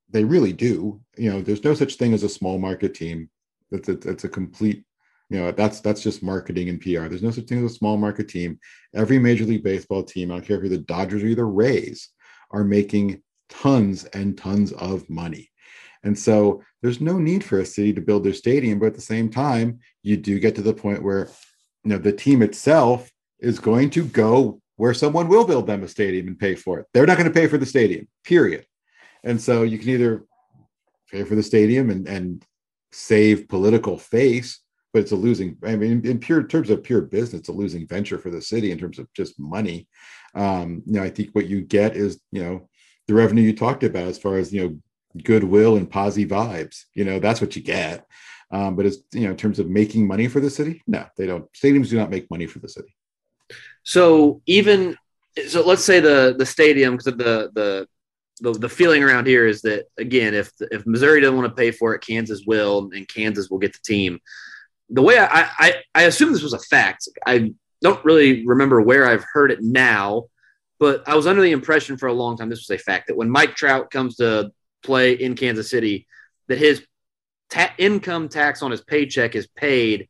They 0.09 0.24
really 0.24 0.53
do. 0.53 0.99
You 1.15 1.32
know, 1.32 1.41
there's 1.41 1.63
no 1.63 1.74
such 1.74 1.95
thing 1.95 2.13
as 2.13 2.24
a 2.24 2.30
small 2.30 2.57
market 2.57 2.95
team. 2.95 3.30
That's 3.69 3.88
a, 3.88 3.95
that's 3.95 4.24
a 4.24 4.30
complete, 4.30 4.84
you 5.32 5.39
know, 5.39 5.49
that's 5.51 5.79
that's 5.79 6.03
just 6.03 6.21
marketing 6.21 6.67
and 6.67 6.82
PR. 6.82 7.07
There's 7.07 7.23
no 7.23 7.32
such 7.32 7.45
thing 7.45 7.63
as 7.63 7.71
a 7.71 7.75
small 7.75 7.95
market 7.95 8.27
team. 8.27 8.59
Every 8.93 9.17
Major 9.17 9.45
League 9.45 9.63
Baseball 9.63 10.03
team, 10.03 10.29
I 10.29 10.36
don't 10.36 10.45
care 10.45 10.57
if 10.57 10.63
you're 10.63 10.69
the 10.69 10.79
Dodgers 10.79 11.23
or 11.23 11.34
the 11.34 11.45
Rays, 11.45 12.09
are 12.51 12.65
making 12.65 13.21
tons 13.49 14.03
and 14.03 14.38
tons 14.38 14.73
of 14.73 15.09
money. 15.09 15.49
And 16.03 16.19
so 16.19 16.61
there's 16.82 16.99
no 16.99 17.17
need 17.17 17.45
for 17.45 17.59
a 17.59 17.65
city 17.65 17.93
to 17.93 18.01
build 18.01 18.25
their 18.25 18.34
stadium, 18.34 18.77
but 18.77 18.88
at 18.88 18.95
the 18.95 19.01
same 19.01 19.29
time, 19.29 19.79
you 20.03 20.17
do 20.17 20.38
get 20.38 20.55
to 20.55 20.61
the 20.61 20.73
point 20.73 21.01
where 21.01 21.29
you 21.86 21.91
know 21.91 21.97
the 21.97 22.11
team 22.11 22.41
itself 22.41 23.09
is 23.39 23.57
going 23.57 23.89
to 23.91 24.03
go 24.03 24.59
where 24.75 24.93
someone 24.93 25.29
will 25.29 25.45
build 25.45 25.65
them 25.65 25.84
a 25.84 25.88
stadium 25.88 26.27
and 26.27 26.39
pay 26.39 26.55
for 26.55 26.79
it. 26.79 26.88
They're 26.93 27.05
not 27.05 27.17
going 27.17 27.32
to 27.32 27.39
pay 27.39 27.47
for 27.47 27.57
the 27.57 27.65
stadium, 27.65 28.05
period. 28.25 28.65
And 29.23 29.39
so 29.39 29.63
you 29.63 29.79
can 29.79 29.89
either 29.89 30.25
pay 31.09 31.23
for 31.23 31.36
the 31.36 31.43
stadium 31.43 31.89
and, 31.89 32.05
and 32.05 32.45
save 32.91 33.47
political 33.47 33.97
face, 33.97 34.61
but 34.93 35.01
it's 35.01 35.11
a 35.11 35.15
losing, 35.15 35.57
I 35.63 35.75
mean, 35.75 36.05
in 36.05 36.19
pure 36.19 36.43
terms 36.43 36.69
of 36.69 36.83
pure 36.83 37.01
business, 37.01 37.41
it's 37.41 37.49
a 37.49 37.53
losing 37.53 37.87
venture 37.87 38.17
for 38.17 38.29
the 38.29 38.41
city 38.41 38.71
in 38.71 38.77
terms 38.77 38.99
of 38.99 39.11
just 39.13 39.39
money. 39.39 39.87
Um, 40.35 40.83
you 40.85 40.93
know, 40.93 41.03
I 41.03 41.09
think 41.09 41.29
what 41.31 41.47
you 41.47 41.61
get 41.61 41.95
is, 41.95 42.19
you 42.31 42.43
know, 42.43 42.69
the 43.07 43.13
revenue 43.13 43.43
you 43.43 43.55
talked 43.55 43.83
about 43.83 44.07
as 44.07 44.17
far 44.17 44.37
as, 44.37 44.53
you 44.53 44.61
know, 44.63 44.79
goodwill 45.23 45.77
and 45.77 45.89
posy 45.89 46.25
vibes. 46.25 46.85
You 46.93 47.05
know, 47.05 47.19
that's 47.19 47.41
what 47.41 47.55
you 47.55 47.61
get. 47.61 48.05
Um, 48.51 48.75
but 48.75 48.85
it's 48.85 48.97
you 49.13 49.21
know, 49.21 49.31
in 49.31 49.37
terms 49.37 49.59
of 49.59 49.69
making 49.69 50.05
money 50.05 50.27
for 50.27 50.39
the 50.39 50.49
city, 50.49 50.81
no, 50.85 51.05
they 51.17 51.25
don't. 51.25 51.51
Stadiums 51.53 51.89
do 51.89 51.97
not 51.97 52.09
make 52.09 52.29
money 52.29 52.47
for 52.47 52.59
the 52.59 52.67
city. 52.67 52.93
So 53.83 54.41
even 54.45 54.97
so, 55.47 55.65
let's 55.65 55.83
say 55.85 55.99
the 55.99 56.35
the 56.37 56.45
stadium 56.45 56.97
because 56.97 57.05
the 57.05 57.49
the 57.53 57.87
the, 58.41 58.53
the 58.53 58.69
feeling 58.69 59.03
around 59.03 59.27
here 59.27 59.47
is 59.47 59.61
that 59.61 59.85
again, 59.97 60.33
if 60.33 60.51
if 60.59 60.85
Missouri 60.85 61.21
doesn't 61.21 61.37
want 61.37 61.49
to 61.49 61.55
pay 61.55 61.71
for 61.71 61.93
it, 61.95 62.01
Kansas 62.01 62.43
will, 62.45 62.89
and 62.93 63.07
Kansas 63.07 63.49
will 63.49 63.59
get 63.59 63.73
the 63.73 63.79
team. 63.85 64.19
The 64.91 65.01
way 65.01 65.17
I 65.17 65.49
I, 65.57 65.75
I 65.95 66.03
assume 66.03 66.31
this 66.31 66.43
was 66.43 66.53
a 66.53 66.59
fact. 66.59 67.07
I 67.25 67.53
don't 67.81 68.03
really 68.05 68.45
remember 68.45 68.81
where 68.81 69.07
I've 69.07 69.25
heard 69.33 69.51
it 69.51 69.59
now, 69.61 70.25
but 70.79 71.07
I 71.07 71.15
was 71.15 71.27
under 71.27 71.41
the 71.41 71.51
impression 71.51 71.97
for 71.97 72.07
a 72.07 72.13
long 72.13 72.37
time 72.37 72.49
this 72.49 72.67
was 72.67 72.79
a 72.79 72.81
fact 72.81 73.07
that 73.07 73.17
when 73.17 73.29
Mike 73.29 73.55
Trout 73.55 73.89
comes 73.89 74.17
to 74.17 74.51
play 74.83 75.13
in 75.13 75.35
Kansas 75.35 75.69
City, 75.69 76.07
that 76.47 76.57
his 76.57 76.85
ta- 77.49 77.73
income 77.77 78.29
tax 78.29 78.61
on 78.61 78.71
his 78.71 78.81
paycheck 78.81 79.35
is 79.35 79.47
paid 79.47 80.09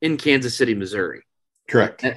in 0.00 0.16
Kansas 0.16 0.56
City, 0.56 0.74
Missouri. 0.74 1.22
Correct. 1.68 2.04
Eh, 2.04 2.14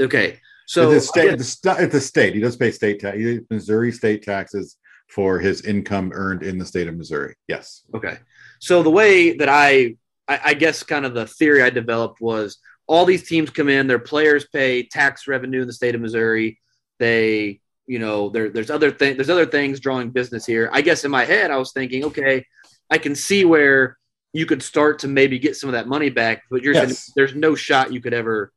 okay. 0.00 0.40
So 0.66 0.90
the 0.90 1.00
state, 1.00 1.36
the, 1.36 1.44
st- 1.44 1.90
the 1.90 2.00
state, 2.00 2.34
he 2.34 2.40
does 2.40 2.56
pay 2.56 2.70
state 2.70 3.00
tax, 3.00 3.18
Missouri 3.50 3.92
state 3.92 4.22
taxes 4.22 4.76
for 5.08 5.38
his 5.38 5.62
income 5.62 6.10
earned 6.14 6.42
in 6.42 6.58
the 6.58 6.64
state 6.64 6.88
of 6.88 6.96
Missouri. 6.96 7.34
Yes. 7.48 7.82
Okay. 7.94 8.18
So 8.60 8.82
the 8.82 8.90
way 8.90 9.36
that 9.36 9.48
I, 9.48 9.96
I, 10.28 10.40
I 10.44 10.54
guess, 10.54 10.82
kind 10.82 11.04
of 11.04 11.14
the 11.14 11.26
theory 11.26 11.62
I 11.62 11.70
developed 11.70 12.20
was 12.20 12.58
all 12.86 13.04
these 13.04 13.28
teams 13.28 13.50
come 13.50 13.68
in, 13.68 13.86
their 13.86 13.98
players 13.98 14.46
pay 14.52 14.82
tax 14.82 15.26
revenue 15.26 15.62
in 15.62 15.66
the 15.66 15.72
state 15.72 15.94
of 15.94 16.00
Missouri. 16.00 16.60
They, 16.98 17.60
you 17.86 17.98
know, 17.98 18.30
there, 18.30 18.50
there's 18.50 18.70
other 18.70 18.90
things, 18.90 19.16
there's 19.16 19.30
other 19.30 19.46
things 19.46 19.80
drawing 19.80 20.10
business 20.10 20.46
here. 20.46 20.70
I 20.72 20.80
guess 20.80 21.04
in 21.04 21.10
my 21.10 21.24
head, 21.24 21.50
I 21.50 21.56
was 21.56 21.72
thinking, 21.72 22.04
okay, 22.04 22.44
I 22.90 22.98
can 22.98 23.14
see 23.14 23.44
where 23.44 23.98
you 24.32 24.46
could 24.46 24.62
start 24.62 24.98
to 25.00 25.08
maybe 25.08 25.38
get 25.38 25.56
some 25.56 25.68
of 25.68 25.72
that 25.74 25.88
money 25.88 26.10
back, 26.10 26.42
but 26.50 26.62
you're 26.62 26.74
yes. 26.74 27.10
there's 27.14 27.34
no 27.34 27.54
shot 27.54 27.92
you 27.92 28.00
could 28.00 28.14
ever 28.14 28.52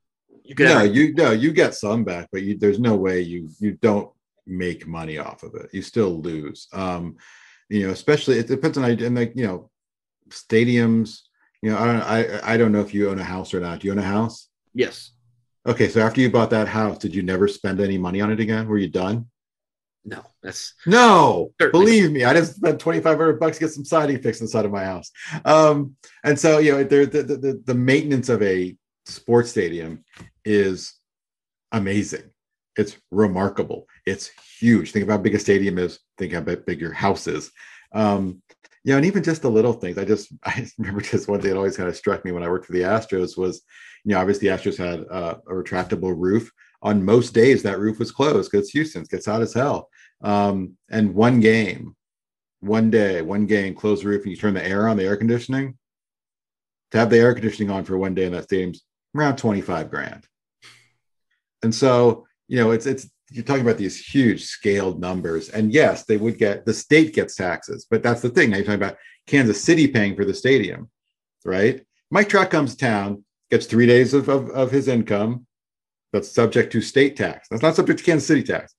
you 0.47 0.55
could 0.55 0.67
no, 0.67 0.79
ever- 0.79 0.87
you 0.87 1.13
no, 1.13 1.31
you 1.31 1.51
get 1.51 1.75
some 1.75 2.03
back, 2.03 2.29
but 2.31 2.41
you, 2.41 2.57
there's 2.57 2.79
no 2.79 2.95
way 2.95 3.21
you 3.21 3.49
you 3.59 3.73
don't 3.73 4.09
make 4.45 4.87
money 4.87 5.17
off 5.17 5.43
of 5.43 5.55
it. 5.55 5.69
You 5.73 5.81
still 5.81 6.21
lose. 6.21 6.67
Um, 6.71 7.17
you 7.69 7.85
know, 7.85 7.91
especially 7.91 8.39
it 8.39 8.47
depends 8.47 8.77
on 8.77 8.85
and 8.85 9.15
like 9.15 9.33
you 9.35 9.45
know, 9.45 9.69
stadiums. 10.29 11.23
You 11.61 11.71
know, 11.71 11.77
I 11.77 11.85
don't 11.85 12.01
I 12.01 12.53
I 12.53 12.57
don't 12.57 12.71
know 12.71 12.81
if 12.81 12.93
you 12.93 13.09
own 13.09 13.19
a 13.19 13.23
house 13.23 13.53
or 13.53 13.59
not. 13.59 13.79
Do 13.79 13.87
you 13.87 13.93
own 13.93 13.99
a 13.99 14.03
house? 14.03 14.49
Yes. 14.73 15.11
Okay, 15.65 15.89
so 15.89 16.01
after 16.01 16.21
you 16.21 16.31
bought 16.31 16.51
that 16.51 16.67
house, 16.67 16.97
did 16.97 17.13
you 17.13 17.23
never 17.23 17.47
spend 17.47 17.81
any 17.81 17.97
money 17.97 18.21
on 18.21 18.31
it 18.31 18.39
again? 18.39 18.67
Were 18.67 18.77
you 18.77 18.89
done? 18.89 19.27
No, 20.05 20.23
that's 20.41 20.73
no. 20.85 21.51
Believe 21.59 22.11
me, 22.11 22.23
I 22.23 22.33
just 22.33 22.55
spent 22.55 22.79
twenty 22.79 23.01
five 23.01 23.17
hundred 23.17 23.39
bucks 23.39 23.57
to 23.57 23.65
get 23.65 23.73
some 23.73 23.83
siding 23.83 24.21
fixed 24.21 24.41
inside 24.41 24.63
of 24.63 24.71
my 24.71 24.85
house. 24.85 25.11
Um, 25.43 25.97
and 26.23 26.39
so 26.39 26.59
you 26.59 26.71
know, 26.71 26.83
the, 26.83 27.05
the 27.05 27.23
the 27.23 27.63
the 27.65 27.73
maintenance 27.73 28.29
of 28.29 28.41
a 28.41 28.77
sports 29.05 29.49
stadium 29.49 30.05
is 30.45 30.93
amazing. 31.73 32.29
It's 32.77 32.95
remarkable. 33.11 33.87
It's 34.05 34.31
huge. 34.59 34.91
Think 34.91 35.03
about 35.03 35.17
how 35.17 35.23
big 35.23 35.35
a 35.35 35.39
stadium 35.39 35.77
is. 35.77 35.99
Think 36.17 36.31
how 36.31 36.41
big 36.41 36.79
your 36.79 36.93
house 36.93 37.27
is. 37.27 37.51
Um, 37.91 38.41
you 38.87 38.93
know, 38.93 38.97
and 38.97 39.05
even 39.05 39.21
just 39.21 39.41
the 39.41 39.51
little 39.51 39.73
things. 39.73 39.97
I 39.97 40.05
just 40.05 40.31
I 40.45 40.65
remember 40.77 41.01
just 41.01 41.27
one 41.27 41.41
thing 41.41 41.51
that 41.51 41.57
always 41.57 41.75
kind 41.75 41.89
of 41.89 41.97
struck 41.97 42.23
me 42.23 42.31
when 42.31 42.41
I 42.41 42.47
worked 42.47 42.65
for 42.65 42.71
the 42.71 42.83
Astros 42.83 43.37
was, 43.37 43.61
you 44.05 44.13
know, 44.13 44.19
obviously 44.19 44.47
the 44.47 44.55
Astros 44.55 44.77
had 44.77 45.05
uh, 45.11 45.35
a 45.45 45.51
retractable 45.51 46.15
roof. 46.17 46.49
On 46.81 47.03
most 47.03 47.33
days, 47.33 47.63
that 47.63 47.79
roof 47.79 47.99
was 47.99 48.13
closed 48.13 48.49
because 48.49 48.69
Houston 48.69 49.03
gets 49.03 49.25
hot 49.25 49.41
as 49.41 49.53
hell. 49.53 49.89
Um, 50.21 50.77
and 50.89 51.13
one 51.13 51.41
game, 51.41 51.97
one 52.61 52.89
day, 52.89 53.21
one 53.21 53.45
game, 53.45 53.75
close 53.75 54.03
the 54.03 54.07
roof, 54.07 54.21
and 54.21 54.31
you 54.31 54.37
turn 54.37 54.53
the 54.53 54.65
air 54.65 54.87
on, 54.87 54.95
the 54.95 55.03
air 55.03 55.17
conditioning. 55.17 55.77
To 56.91 56.99
have 56.99 57.09
the 57.09 57.17
air 57.17 57.33
conditioning 57.33 57.69
on 57.69 57.83
for 57.83 57.97
one 57.97 58.15
day 58.15 58.23
in 58.23 58.31
that 58.31 58.45
stadium's 58.45 58.85
around 59.13 59.35
25 59.35 59.89
grand. 59.89 60.25
And 61.61 61.75
so, 61.75 62.25
you 62.47 62.57
know, 62.57 62.71
it's 62.71 62.85
it's 62.85 63.09
you're 63.31 63.43
talking 63.43 63.61
about 63.61 63.77
these 63.77 63.99
huge 63.99 64.45
scaled 64.45 64.99
numbers. 64.99 65.49
And 65.49 65.73
yes, 65.73 66.05
they 66.05 66.17
would 66.17 66.37
get 66.37 66.65
the 66.65 66.73
state 66.73 67.13
gets 67.13 67.35
taxes, 67.35 67.85
but 67.89 68.01
that's 68.03 68.21
the 68.21 68.29
thing. 68.29 68.49
Now 68.49 68.57
you're 68.57 68.65
talking 68.65 68.81
about 68.81 68.97
Kansas 69.25 69.63
City 69.63 69.87
paying 69.87 70.15
for 70.15 70.25
the 70.25 70.33
stadium, 70.33 70.89
right? 71.43 71.85
Mike 72.09 72.29
Trout 72.29 72.49
comes 72.49 72.71
to 72.71 72.77
town, 72.77 73.25
gets 73.51 73.65
three 73.65 73.85
days 73.85 74.13
of, 74.13 74.29
of, 74.29 74.49
of 74.51 74.71
his 74.71 74.87
income 74.87 75.45
that's 76.13 76.31
subject 76.31 76.71
to 76.71 76.81
state 76.81 77.17
tax. 77.17 77.47
That's 77.49 77.61
not 77.61 77.75
subject 77.75 77.99
to 77.99 78.05
Kansas 78.05 78.27
City 78.27 78.43
tax. 78.43 78.73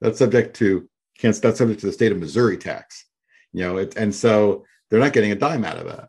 That's 0.00 0.18
subject 0.18 0.54
to 0.56 0.88
Kansas, 1.18 1.40
that's 1.40 1.58
subject 1.58 1.80
to 1.80 1.86
the 1.86 1.92
state 1.92 2.12
of 2.12 2.18
Missouri 2.18 2.56
tax. 2.56 3.04
You 3.52 3.62
know, 3.62 3.76
it, 3.78 3.96
and 3.96 4.14
so 4.14 4.64
they're 4.88 5.00
not 5.00 5.12
getting 5.12 5.32
a 5.32 5.36
dime 5.36 5.64
out 5.64 5.78
of 5.78 5.86
that. 5.86 6.08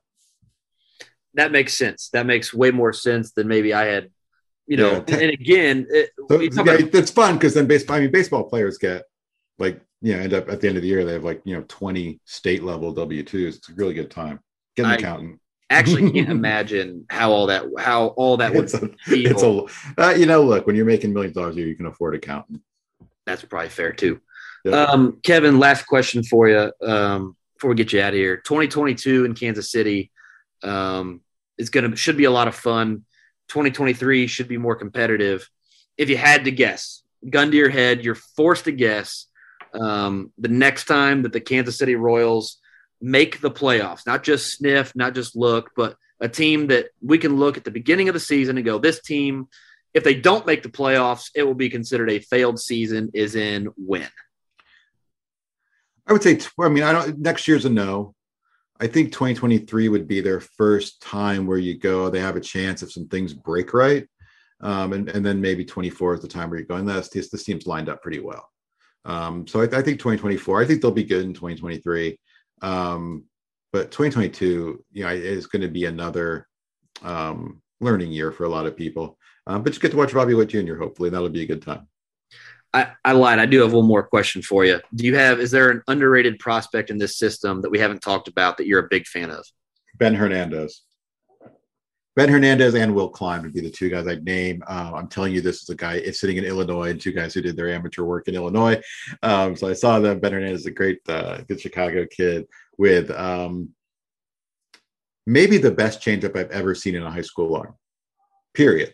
That 1.34 1.52
makes 1.52 1.74
sense. 1.74 2.10
That 2.14 2.26
makes 2.26 2.54
way 2.54 2.70
more 2.70 2.94
sense 2.94 3.32
than 3.32 3.48
maybe 3.48 3.74
I 3.74 3.86
had 3.86 4.10
you 4.70 4.78
know, 4.78 5.04
yeah. 5.08 5.18
and 5.18 5.32
again, 5.32 5.88
it, 5.90 6.12
so, 6.30 6.40
yeah, 6.40 6.62
about- 6.62 6.94
it's 6.94 7.10
fun 7.10 7.34
because 7.34 7.56
then 7.56 7.66
baseball. 7.66 7.98
I 7.98 8.02
mean, 8.02 8.12
baseball 8.12 8.44
players 8.44 8.78
get 8.78 9.04
like 9.58 9.82
you 10.00 10.16
know 10.16 10.22
end 10.22 10.34
up 10.36 10.48
at 10.48 10.62
the 10.62 10.68
end 10.68 10.78
of 10.78 10.84
the 10.84 10.88
year 10.88 11.04
they 11.04 11.14
have 11.14 11.24
like 11.24 11.42
you 11.44 11.56
know 11.56 11.66
twenty 11.68 12.20
state 12.26 12.62
level 12.64 12.94
W 12.94 13.24
twos. 13.24 13.58
It's 13.58 13.70
a 13.70 13.74
really 13.74 13.96
good 13.96 14.12
time. 14.12 14.40
Get 14.76 14.86
an 14.86 14.92
I 14.92 14.96
accountant. 14.96 15.40
Actually, 15.72 16.12
can't 16.12 16.30
imagine 16.40 17.08
how 17.10 17.32
all 17.32 17.48
that 17.48 17.66
how 17.80 18.08
all 18.10 18.38
that 18.38 18.54
would. 18.54 18.66
It's 18.66 18.76
a, 18.76 18.92
it's 19.08 19.42
a 19.42 19.66
uh, 19.98 20.12
you 20.12 20.28
know, 20.28 20.44
look 20.44 20.68
when 20.68 20.76
you're 20.76 20.86
making 20.86 21.14
millions 21.14 21.36
of 21.36 21.42
dollars 21.42 21.56
a 21.56 21.60
year, 21.60 21.68
you 21.68 21.76
can 21.76 21.88
afford 21.88 22.14
accountant. 22.14 22.62
That's 23.26 23.44
probably 23.44 23.70
fair 23.70 23.92
too. 23.92 24.22
Um, 24.72 25.20
Kevin, 25.24 25.58
last 25.58 25.88
question 25.88 26.22
for 26.22 26.48
you 26.48 26.72
um, 26.88 27.36
before 27.56 27.72
we 27.72 27.76
get 27.76 27.92
you 27.92 28.02
out 28.02 28.10
of 28.10 28.20
here. 28.20 28.38
2022 28.38 29.26
in 29.26 29.34
Kansas 29.34 29.72
City 29.72 30.12
um, 30.62 31.22
is 31.58 31.72
going 31.72 31.90
to 31.90 31.98
should 31.98 32.18
be 32.18 32.26
a 32.26 32.32
lot 32.32 32.48
of 32.48 32.54
fun 32.54 33.06
2023 33.50 34.28
should 34.28 34.48
be 34.48 34.58
more 34.58 34.76
competitive. 34.76 35.50
If 35.98 36.10
you 36.10 36.18
had 36.18 36.46
to 36.46 36.52
guess, 36.52 37.04
gun 37.30 37.52
to 37.52 37.58
your 37.58 37.70
head, 37.70 38.04
you're 38.04 38.16
forced 38.16 38.66
to 38.66 38.72
guess 38.72 39.26
um, 39.74 40.32
the 40.38 40.48
next 40.48 40.86
time 40.86 41.24
that 41.24 41.34
the 41.34 41.42
Kansas 41.42 41.78
City 41.78 41.96
Royals 41.96 42.58
make 43.02 43.42
the 43.42 43.52
playoffs, 43.52 44.06
not 44.06 44.24
just 44.24 44.52
sniff, 44.58 44.96
not 44.96 45.16
just 45.16 45.36
look, 45.36 45.72
but 45.76 45.96
a 46.20 46.28
team 46.28 46.68
that 46.68 46.88
we 47.02 47.18
can 47.18 47.38
look 47.38 47.58
at 47.58 47.64
the 47.64 47.72
beginning 47.72 48.10
of 48.10 48.14
the 48.14 48.20
season 48.20 48.58
and 48.58 48.66
go, 48.66 48.78
this 48.78 49.02
team, 49.02 49.48
if 49.94 50.04
they 50.04 50.16
don't 50.16 50.46
make 50.46 50.64
the 50.64 50.70
playoffs, 50.70 51.30
it 51.34 51.44
will 51.44 51.54
be 51.54 51.70
considered 51.70 52.12
a 52.12 52.20
failed 52.20 52.60
season, 52.60 53.12
is 53.14 53.36
in 53.36 53.70
when? 53.78 54.10
I 56.06 56.14
would 56.14 56.24
say, 56.24 56.40
I 56.60 56.70
mean, 56.70 56.84
I 56.84 56.92
don't, 56.92 57.20
next 57.20 57.48
year's 57.48 57.66
a 57.66 57.70
no. 57.70 58.16
I 58.80 58.88
think 58.88 59.12
2023 59.12 59.90
would 59.90 60.08
be 60.08 60.22
their 60.22 60.40
first 60.40 61.02
time 61.02 61.46
where 61.46 61.58
you 61.58 61.78
go, 61.78 62.10
they 62.10 62.20
have 62.20 62.38
a 62.38 62.42
chance 62.42 62.82
if 62.82 62.92
some 62.92 63.08
things 63.08 63.34
break 63.34 63.74
right. 63.74 64.08
Um, 64.62 64.94
and, 64.94 65.10
and 65.10 65.26
then 65.26 65.42
maybe 65.42 65.66
24 65.66 66.16
is 66.16 66.22
the 66.22 66.28
time 66.28 66.50
where 66.50 66.60
you're 66.60 66.68
going, 66.68 66.86
this, 66.86 67.10
this, 67.10 67.30
this 67.30 67.44
team's 67.44 67.68
lined 67.68 67.90
up 67.90 68.02
pretty 68.02 68.20
well. 68.20 68.50
Um, 69.06 69.48
so 69.48 69.62
I, 69.62 69.64
I, 69.64 69.82
think 69.82 70.00
2024, 70.00 70.62
I 70.62 70.66
think 70.66 70.82
they'll 70.82 70.92
be 70.92 71.04
good 71.04 71.26
in 71.26 71.34
2023. 71.34 72.20
Um, 72.62 73.26
but 73.72 73.92
2022, 73.92 74.84
you 74.92 75.04
know, 75.04 75.10
is 75.10 75.48
going 75.48 75.62
to 75.62 75.68
be 75.68 75.86
another 75.86 76.48
um, 77.02 77.62
learning 77.80 78.12
year 78.12 78.32
for 78.32 78.46
a 78.46 78.50
lot 78.50 78.66
of 78.66 78.76
people. 78.76 79.18
Um, 79.48 79.64
but 79.64 79.74
you 79.74 79.80
get 79.80 79.92
to 79.92 79.98
watch 79.98 80.14
Bobby 80.14 80.34
Witt 80.34 80.50
Jr. 80.50 80.76
Hopefully, 80.76 81.10
that'll 81.10 81.30
be 81.30 81.44
a 81.44 81.48
good 81.48 81.62
time. 81.62 81.88
I, 82.74 82.92
I 83.04 83.14
lied. 83.14 83.40
I 83.40 83.46
do 83.46 83.62
have 83.62 83.74
one 83.74 83.88
more 83.88 84.04
question 84.04 84.42
for 84.42 84.64
you. 84.64 84.80
Do 84.94 85.06
you 85.06 85.16
have, 85.16 85.40
is 85.40 85.52
there 85.52 85.70
an 85.72 85.82
underrated 85.88 86.38
prospect 86.40 86.90
in 86.90 86.98
this 86.98 87.18
system 87.18 87.62
that 87.62 87.72
we 87.72 87.80
haven't 87.80 88.02
talked 88.02 88.28
about 88.28 88.58
that 88.58 88.68
you're 88.68 88.86
a 88.86 88.88
big 88.90 89.08
fan 89.08 89.32
of? 89.32 89.46
Ben 89.98 90.14
Hernandez. 90.14 90.84
Ben 92.16 92.30
Hernandez 92.30 92.76
and 92.76 92.94
Will 92.94 93.10
Klein 93.10 93.44
would 93.44 93.54
be 93.54 93.62
the 93.62 93.70
two 93.70 93.90
guys 93.90 94.06
I'd 94.06 94.26
name. 94.26 94.62
Uh, 94.68 94.92
I'm 94.94 95.08
telling 95.08 95.34
you, 95.34 95.42
this 95.42 95.64
is 95.64 95.70
a 95.70 95.76
guy 95.76 96.02
sitting 96.12 96.38
in 96.38 96.44
Illinois, 96.44 96.90
and 96.90 97.00
two 97.00 97.14
guys 97.14 97.34
who 97.34 97.42
did 97.42 97.56
their 97.56 97.70
amateur 97.70 98.04
work 98.04 98.28
in 98.28 98.36
Illinois. 98.36 98.82
Um, 99.24 99.56
so 99.56 99.70
I 99.70 99.74
saw 99.74 100.00
them. 100.00 100.20
Ben 100.20 100.34
Hernandez 100.34 100.62
is 100.62 100.66
a 100.66 100.72
great, 100.72 101.00
uh, 101.08 101.42
good 101.48 101.62
Chicago 101.62 102.06
kid 102.06 102.46
with 102.78 103.10
um, 103.12 103.70
maybe 105.26 105.58
the 105.58 105.72
best 105.72 106.02
changeup 106.02 106.36
I've 106.36 106.52
ever 106.52 106.76
seen 106.76 106.96
in 106.96 107.04
a 107.04 107.12
high 107.12 107.22
school 107.22 107.56
arm. 107.56 107.76
Period. 108.54 108.94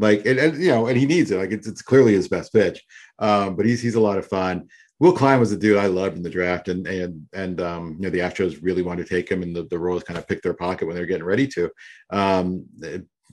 Like, 0.00 0.24
and, 0.26 0.38
and, 0.38 0.62
you 0.62 0.70
know, 0.70 0.86
and 0.86 0.96
he 0.96 1.06
needs 1.06 1.30
it. 1.30 1.36
Like, 1.36 1.52
it's, 1.52 1.66
it's 1.66 1.82
clearly 1.82 2.14
his 2.14 2.28
best 2.28 2.52
pitch. 2.52 2.82
Um, 3.18 3.54
but 3.54 3.66
he's 3.66 3.82
he's 3.82 3.96
a 3.96 4.00
lot 4.00 4.18
of 4.18 4.26
fun. 4.26 4.68
Will 4.98 5.12
Klein 5.12 5.40
was 5.40 5.52
a 5.52 5.56
dude 5.56 5.78
I 5.78 5.86
loved 5.86 6.16
in 6.16 6.22
the 6.22 6.30
draft, 6.30 6.68
and 6.68 6.86
and 6.86 7.26
and 7.32 7.60
um, 7.60 7.96
you 7.98 8.02
know 8.02 8.10
the 8.10 8.18
Astros 8.18 8.58
really 8.62 8.82
wanted 8.82 9.06
to 9.06 9.14
take 9.14 9.30
him, 9.30 9.42
and 9.42 9.54
the, 9.54 9.64
the 9.64 9.78
Royals 9.78 10.04
kind 10.04 10.18
of 10.18 10.26
picked 10.26 10.42
their 10.42 10.54
pocket 10.54 10.86
when 10.86 10.94
they 10.94 11.00
were 11.00 11.06
getting 11.06 11.24
ready 11.24 11.46
to. 11.48 11.70
Um, 12.10 12.66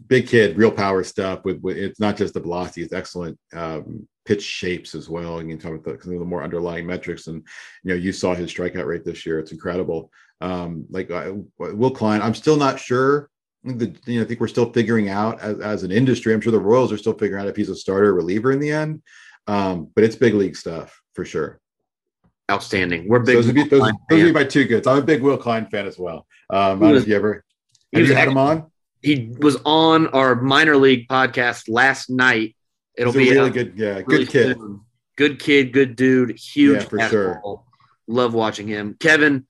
big 0.08 0.28
kid, 0.28 0.58
real 0.58 0.72
power 0.72 1.04
stuff. 1.04 1.44
With, 1.44 1.62
with, 1.62 1.78
it's 1.78 2.00
not 2.00 2.16
just 2.18 2.34
the 2.34 2.40
velocity; 2.40 2.84
it's 2.84 2.94
excellent 2.94 3.38
um, 3.54 4.08
pitch 4.26 4.44
shapes 4.44 4.96
as 4.96 5.10
well. 5.10 5.40
And 5.40 5.50
you 5.50 5.58
talk 5.58 5.74
about 5.74 5.84
the, 5.84 6.04
some 6.04 6.14
of 6.14 6.20
the 6.20 6.26
more 6.26 6.44
underlying 6.44 6.86
metrics, 6.86 7.28
and 7.28 7.46
you 7.84 7.90
know 7.90 7.96
you 7.96 8.14
saw 8.14 8.34
his 8.34 8.54
strikeout 8.54 8.86
rate 8.86 9.04
this 9.04 9.26
year; 9.26 9.40
it's 9.40 9.52
incredible. 9.52 10.10
Um, 10.40 10.86
like 10.90 11.10
Will 11.58 11.92
Klein, 11.92 12.22
I'm 12.22 12.36
still 12.36 12.58
not 12.58 12.80
sure 12.80 13.30
the, 13.64 13.96
you 14.06 14.20
know, 14.20 14.26
I 14.26 14.28
think 14.28 14.40
we're 14.40 14.48
still 14.48 14.72
figuring 14.72 15.10
out 15.10 15.40
as, 15.40 15.60
as 15.60 15.84
an 15.84 15.92
industry. 15.92 16.34
I'm 16.34 16.42
sure 16.42 16.52
the 16.52 16.60
Royals 16.60 16.92
are 16.92 16.98
still 16.98 17.14
figuring 17.14 17.42
out 17.42 17.50
if 17.50 17.56
he's 17.56 17.70
a 17.70 17.76
starter 17.76 18.10
or 18.10 18.14
reliever 18.14 18.52
in 18.52 18.60
the 18.60 18.72
end. 18.72 19.02
Um, 19.48 19.90
but 19.96 20.04
it's 20.04 20.16
big 20.16 20.34
league 20.34 20.56
stuff 20.56 21.02
for 21.14 21.26
sure. 21.26 21.60
outstanding. 22.52 23.08
We're 23.08 23.20
big. 23.20 23.36
those 23.36 23.48
would 23.48 23.56
be 23.56 23.64
those, 23.64 23.82
those 24.10 24.24
would 24.24 24.26
be 24.26 24.32
my 24.32 24.44
two 24.44 24.66
goods. 24.66 24.88
I'm 24.88 24.98
a 24.98 25.02
big 25.02 25.22
Will 25.22 25.38
Klein 25.38 25.68
fan 25.68 25.86
as 25.86 25.98
well. 25.98 26.26
Um, 26.50 26.60
I 26.60 26.70
don't 26.70 26.80
know 26.80 26.96
if 26.98 27.08
you 27.08 27.16
ever 27.16 27.44
have 27.94 28.08
you 28.08 28.14
had 28.14 28.28
him 28.28 28.38
on. 28.38 28.72
He 29.02 29.34
was 29.40 29.58
on 29.66 30.08
our 30.08 30.36
minor 30.36 30.76
league 30.76 31.08
podcast 31.08 31.70
last 31.70 32.10
night. 32.10 32.56
It'll 32.98 33.14
be 33.14 33.30
really 33.30 33.50
out 33.50 33.54
good, 33.54 33.74
yeah, 33.78 33.94
really 33.94 34.04
good 34.04 34.30
kid. 34.30 34.58
soon. 34.58 34.82
Good 35.16 35.40
kid, 35.40 35.74
good 35.74 35.96
dude, 35.96 36.38
huge 36.38 36.84
Yeah, 36.84 36.90
for 36.90 37.00
sure. 37.10 37.62
Love 38.08 38.34
watching 38.34 38.68
him. 38.68 38.96
Kevin, 39.00 39.46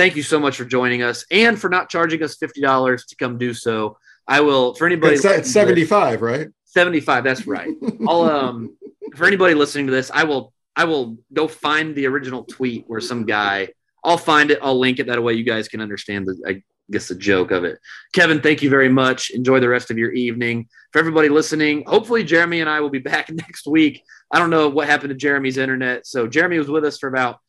thank 0.00 0.16
you 0.16 0.22
so 0.22 0.40
much 0.40 0.56
for 0.56 0.64
joining 0.64 1.02
us 1.02 1.26
and 1.30 1.60
for 1.60 1.68
not 1.68 1.90
charging 1.90 2.22
us 2.22 2.36
fifty 2.36 2.62
dollars 2.62 3.04
to 3.06 3.16
come 3.16 3.36
do 3.36 3.52
so. 3.52 3.98
I 4.26 4.40
will 4.40 4.74
for 4.74 4.86
anybody 4.86 5.16
It's, 5.16 5.24
it's 5.24 5.50
75, 5.50 6.22
right? 6.22 6.48
75, 6.64 7.24
that's 7.24 7.46
right. 7.46 7.68
I'll 8.08 8.22
um 8.22 8.76
for 9.14 9.26
anybody 9.26 9.54
listening 9.54 9.86
to 9.86 9.92
this, 9.92 10.10
I 10.12 10.24
will 10.24 10.54
I 10.74 10.84
will 10.84 11.18
go 11.32 11.48
find 11.48 11.94
the 11.94 12.06
original 12.06 12.44
tweet 12.44 12.84
where 12.86 13.00
some 13.00 13.26
guy 13.26 13.68
I'll 14.02 14.16
find 14.16 14.50
it, 14.50 14.58
I'll 14.62 14.78
link 14.78 14.98
it 14.98 15.06
that 15.08 15.22
way 15.22 15.34
you 15.34 15.44
guys 15.44 15.68
can 15.68 15.82
understand 15.82 16.26
the 16.26 16.40
I 16.46 16.62
guess 16.90 17.08
the 17.08 17.14
joke 17.14 17.50
of 17.50 17.64
it. 17.64 17.78
Kevin, 18.14 18.40
thank 18.40 18.62
you 18.62 18.70
very 18.70 18.88
much. 18.88 19.30
Enjoy 19.30 19.60
the 19.60 19.68
rest 19.68 19.90
of 19.90 19.98
your 19.98 20.12
evening. 20.12 20.68
For 20.92 20.98
everybody 20.98 21.28
listening, 21.28 21.84
hopefully 21.86 22.24
Jeremy 22.24 22.60
and 22.60 22.70
I 22.70 22.80
will 22.80 22.90
be 22.90 22.98
back 23.00 23.30
next 23.30 23.66
week. 23.66 24.02
I 24.32 24.38
don't 24.38 24.50
know 24.50 24.70
what 24.70 24.88
happened 24.88 25.10
to 25.10 25.14
Jeremy's 25.14 25.58
internet. 25.58 26.06
So 26.06 26.26
Jeremy 26.26 26.58
was 26.58 26.70
with 26.70 26.86
us 26.86 26.98
for 26.98 27.08
about 27.08 27.40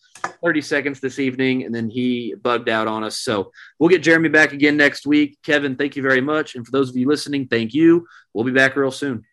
30 0.44 0.62
seconds 0.62 1.00
this 1.00 1.20
evening 1.20 1.64
and 1.64 1.74
then 1.74 1.90
he 1.90 2.36
bugged 2.42 2.70
out 2.70 2.88
on 2.88 3.04
us. 3.04 3.18
So 3.18 3.52
we'll 3.80 3.90
get 3.90 4.04
Jeremy 4.04 4.30
back 4.30 4.54
again 4.54 4.78
next 4.78 5.06
week. 5.06 5.38
Kevin, 5.44 5.76
thank 5.76 5.96
you 5.96 6.02
very 6.02 6.22
much. 6.22 6.56
And 6.56 6.66
for 6.66 6.72
those 6.72 6.90
of 6.90 6.96
you 6.96 7.08
listening, 7.08 7.48
thank 7.48 7.74
you. 7.74 8.08
We'll 8.34 8.46
be 8.46 8.52
back 8.52 8.76
real 8.76 8.92
soon. 8.92 9.26